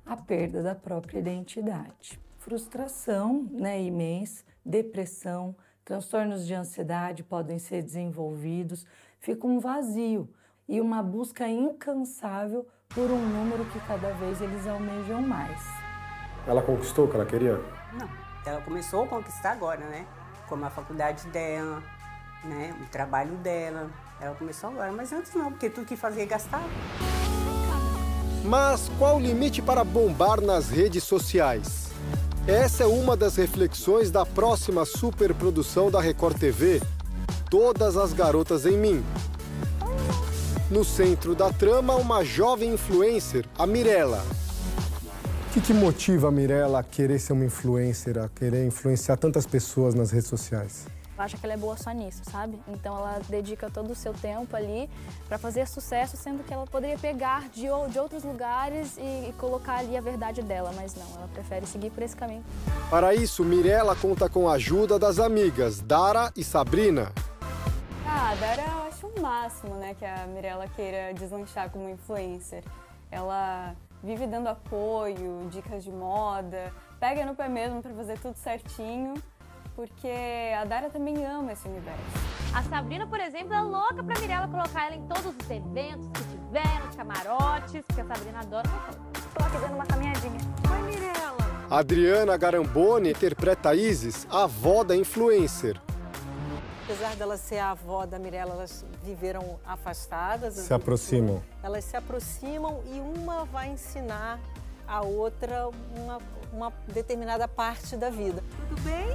A 0.06 0.16
perda 0.16 0.62
da 0.62 0.76
própria 0.76 1.18
identidade. 1.18 2.20
Frustração 2.38 3.48
né, 3.50 3.82
imensa, 3.82 4.44
depressão, 4.64 5.56
transtornos 5.84 6.46
de 6.46 6.54
ansiedade 6.54 7.24
podem 7.24 7.58
ser 7.58 7.82
desenvolvidos, 7.82 8.86
fica 9.18 9.44
um 9.44 9.58
vazio 9.58 10.30
e 10.68 10.80
uma 10.80 11.02
busca 11.02 11.48
incansável 11.48 12.64
por 12.88 13.10
um 13.10 13.28
número 13.28 13.64
que 13.72 13.80
cada 13.80 14.12
vez 14.12 14.40
eles 14.40 14.68
almejam 14.68 15.20
mais. 15.20 15.60
Ela 16.46 16.62
conquistou 16.62 17.06
o 17.06 17.08
que 17.08 17.16
ela 17.16 17.26
queria? 17.26 17.56
Não, 17.98 18.08
ela 18.46 18.62
começou 18.62 19.02
a 19.02 19.08
conquistar 19.08 19.50
agora, 19.50 19.84
né? 19.84 20.06
Como 20.48 20.64
a 20.64 20.70
faculdade 20.70 21.26
dela, 21.30 21.82
né? 22.44 22.72
O 22.80 22.86
trabalho 22.86 23.34
dela. 23.38 23.90
Ela 24.22 24.36
começou 24.36 24.70
agora, 24.70 24.92
mas 24.92 25.12
antes 25.12 25.34
não, 25.34 25.50
porque 25.50 25.68
tudo 25.68 25.84
que 25.84 25.96
fazia 25.96 26.24
gastava. 26.24 26.62
Mas 28.44 28.88
qual 28.96 29.16
o 29.16 29.20
limite 29.20 29.60
para 29.60 29.82
bombar 29.82 30.40
nas 30.40 30.68
redes 30.68 31.02
sociais? 31.02 31.88
Essa 32.46 32.84
é 32.84 32.86
uma 32.86 33.16
das 33.16 33.34
reflexões 33.34 34.12
da 34.12 34.24
próxima 34.24 34.84
superprodução 34.84 35.90
da 35.90 36.00
Record 36.00 36.38
TV, 36.38 36.80
Todas 37.50 37.96
as 37.96 38.12
Garotas 38.12 38.64
em 38.64 38.78
Mim. 38.78 39.04
No 40.70 40.84
centro 40.84 41.34
da 41.34 41.52
trama, 41.52 41.96
uma 41.96 42.24
jovem 42.24 42.74
influencer, 42.74 43.44
a 43.58 43.66
Mirella. 43.66 44.24
O 45.48 45.52
que, 45.52 45.60
que 45.60 45.74
motiva 45.74 46.28
a 46.28 46.30
Mirella 46.30 46.78
a 46.78 46.82
querer 46.84 47.18
ser 47.18 47.32
uma 47.32 47.44
influencer, 47.44 48.16
a 48.18 48.28
querer 48.28 48.64
influenciar 48.64 49.16
tantas 49.16 49.46
pessoas 49.46 49.94
nas 49.96 50.12
redes 50.12 50.28
sociais? 50.28 50.86
Acha 51.16 51.36
que 51.36 51.44
ela 51.44 51.54
é 51.54 51.56
boa 51.56 51.76
só 51.76 51.90
nisso, 51.90 52.22
sabe? 52.30 52.58
Então 52.68 52.96
ela 52.96 53.20
dedica 53.28 53.70
todo 53.70 53.92
o 53.92 53.94
seu 53.94 54.12
tempo 54.14 54.54
ali 54.56 54.88
para 55.28 55.38
fazer 55.38 55.66
sucesso, 55.68 56.16
sendo 56.16 56.42
que 56.42 56.52
ela 56.52 56.66
poderia 56.66 56.98
pegar 56.98 57.48
de, 57.48 57.62
de 57.90 57.98
outros 57.98 58.24
lugares 58.24 58.96
e, 58.96 59.28
e, 59.28 59.34
colocar 59.38 59.78
ali 59.78 59.96
a 59.96 60.00
verdade 60.00 60.42
dela, 60.42 60.72
mas 60.74 60.94
não, 60.94 61.06
ela 61.16 61.28
prefere 61.32 61.66
seguir 61.66 61.90
por 61.90 62.02
esse 62.02 62.16
caminho. 62.16 62.44
Para 62.90 63.14
isso, 63.14 63.44
Mirella 63.44 63.94
conta 63.94 64.28
com 64.28 64.48
a 64.48 64.54
ajuda 64.54 64.98
das 64.98 65.18
amigas 65.18 65.80
Dara 65.80 66.32
e 66.36 66.42
Sabrina. 66.42 67.12
Ah, 68.06 68.30
a 68.30 68.34
Dara 68.34 68.62
eu 68.62 68.82
acho 68.88 69.06
o 69.06 69.22
máximo, 69.22 69.74
né, 69.76 69.94
que 69.98 70.04
a 70.04 70.26
Mirella 70.26 70.68
queira 70.68 71.12
deslanchar 71.14 71.70
como 71.70 71.88
influencer. 71.88 72.62
Ela 73.10 73.74
vive 74.02 74.26
dando 74.26 74.48
apoio, 74.48 75.48
dicas 75.50 75.84
de 75.84 75.90
moda, 75.90 76.72
pega 76.98 77.24
no 77.24 77.34
pé 77.34 77.48
mesmo 77.48 77.82
para 77.82 77.92
fazer 77.94 78.18
tudo 78.18 78.36
certinho 78.36 79.14
porque 79.82 80.08
a 80.56 80.64
Dara 80.64 80.88
também 80.88 81.26
ama 81.26 81.52
esse 81.52 81.66
universo. 81.66 82.00
A 82.54 82.62
Sabrina, 82.62 83.04
por 83.04 83.18
exemplo, 83.18 83.52
é 83.52 83.60
louca 83.60 84.00
pra 84.04 84.20
Mirella 84.20 84.46
colocar 84.46 84.86
ela 84.86 84.94
em 84.94 85.04
todos 85.08 85.26
os 85.26 85.50
eventos 85.50 86.06
que 86.06 86.22
tiver, 86.22 86.84
nos 86.86 86.94
camarotes, 86.94 87.82
porque 87.88 88.00
a 88.00 88.06
Sabrina 88.06 88.40
adora 88.40 88.68
uma 88.68 89.12
Tô 89.34 89.44
aqui 89.44 89.58
dando 89.60 89.74
uma 89.74 89.86
caminhadinha. 89.86 90.38
Oi, 90.70 90.82
Mirella. 90.82 91.66
Adriana 91.68 92.36
Garamboni 92.36 93.10
interpreta 93.10 93.74
Isis, 93.74 94.24
a 94.30 94.44
avó 94.44 94.84
da 94.84 94.94
influencer. 94.94 95.80
Apesar 96.84 97.16
dela 97.16 97.36
ser 97.36 97.58
a 97.58 97.70
avó 97.72 98.06
da 98.06 98.20
Mirella, 98.20 98.52
elas 98.52 98.84
viveram 99.02 99.58
afastadas. 99.66 100.54
Se 100.54 100.72
aproximam. 100.72 101.42
Elas 101.60 101.84
se 101.84 101.96
aproximam 101.96 102.84
e 102.86 103.00
uma 103.00 103.44
vai 103.46 103.70
ensinar 103.70 104.38
a 104.92 105.00
outra 105.00 105.70
uma, 105.96 106.18
uma 106.52 106.70
determinada 106.92 107.48
parte 107.48 107.96
da 107.96 108.10
vida. 108.10 108.44
Tudo 108.68 108.82
bem? 108.82 109.08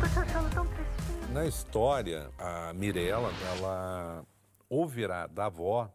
Tô 0.00 0.08
te 0.08 0.18
achando 0.20 0.54
tão 0.54 0.64
tristinha. 0.64 1.28
Na 1.32 1.44
história, 1.44 2.30
a 2.38 2.72
Mirella, 2.72 3.32
ela 3.56 4.24
ouvirá 4.70 5.26
da 5.26 5.46
avó 5.46 5.92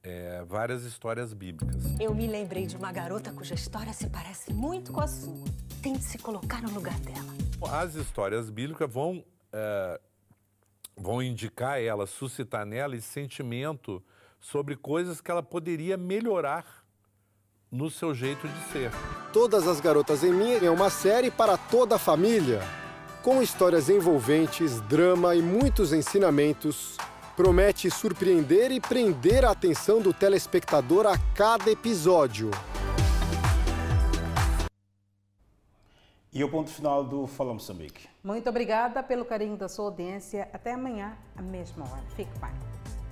é, 0.00 0.44
várias 0.44 0.84
histórias 0.84 1.32
bíblicas. 1.32 1.98
Eu 1.98 2.14
me 2.14 2.28
lembrei 2.28 2.66
de 2.66 2.76
uma 2.76 2.92
garota 2.92 3.32
cuja 3.32 3.54
história 3.54 3.92
se 3.92 4.08
parece 4.08 4.52
muito 4.52 4.92
com 4.92 5.00
a 5.00 5.08
sua. 5.08 5.44
Tente 5.82 6.04
se 6.04 6.16
colocar 6.16 6.62
no 6.62 6.70
lugar 6.70 6.98
dela. 7.00 7.34
As 7.72 7.96
histórias 7.96 8.48
bíblicas 8.48 8.88
vão, 8.88 9.24
é, 9.52 10.00
vão 10.96 11.20
indicar 11.20 11.72
a 11.72 11.80
ela, 11.80 12.06
suscitar 12.06 12.64
nela 12.64 12.94
esse 12.94 13.08
sentimento 13.08 14.00
sobre 14.38 14.76
coisas 14.76 15.20
que 15.20 15.32
ela 15.32 15.42
poderia 15.42 15.96
melhorar 15.96 16.85
no 17.76 17.90
seu 17.90 18.14
jeito 18.14 18.48
de 18.48 18.58
ser. 18.72 18.90
Todas 19.32 19.68
as 19.68 19.80
Garotas 19.80 20.24
em 20.24 20.32
Mim 20.32 20.64
é 20.64 20.70
uma 20.70 20.88
série 20.88 21.30
para 21.30 21.58
toda 21.58 21.96
a 21.96 21.98
família. 21.98 22.62
Com 23.22 23.42
histórias 23.42 23.90
envolventes, 23.90 24.80
drama 24.82 25.34
e 25.34 25.42
muitos 25.42 25.92
ensinamentos, 25.92 26.96
promete 27.36 27.90
surpreender 27.90 28.72
e 28.72 28.80
prender 28.80 29.44
a 29.44 29.50
atenção 29.50 30.00
do 30.00 30.14
telespectador 30.14 31.06
a 31.06 31.18
cada 31.34 31.70
episódio. 31.70 32.50
E 36.32 36.44
o 36.44 36.50
ponto 36.50 36.70
final 36.70 37.02
do 37.02 37.26
Fala 37.26 37.52
Moçambique. 37.52 38.08
Muito 38.22 38.48
obrigada 38.48 39.02
pelo 39.02 39.24
carinho 39.24 39.56
da 39.56 39.68
sua 39.68 39.86
audiência. 39.86 40.48
Até 40.52 40.72
amanhã, 40.72 41.16
à 41.34 41.42
mesma 41.42 41.84
hora. 41.84 42.02
Fique 42.14 42.38
bem. 42.38 43.05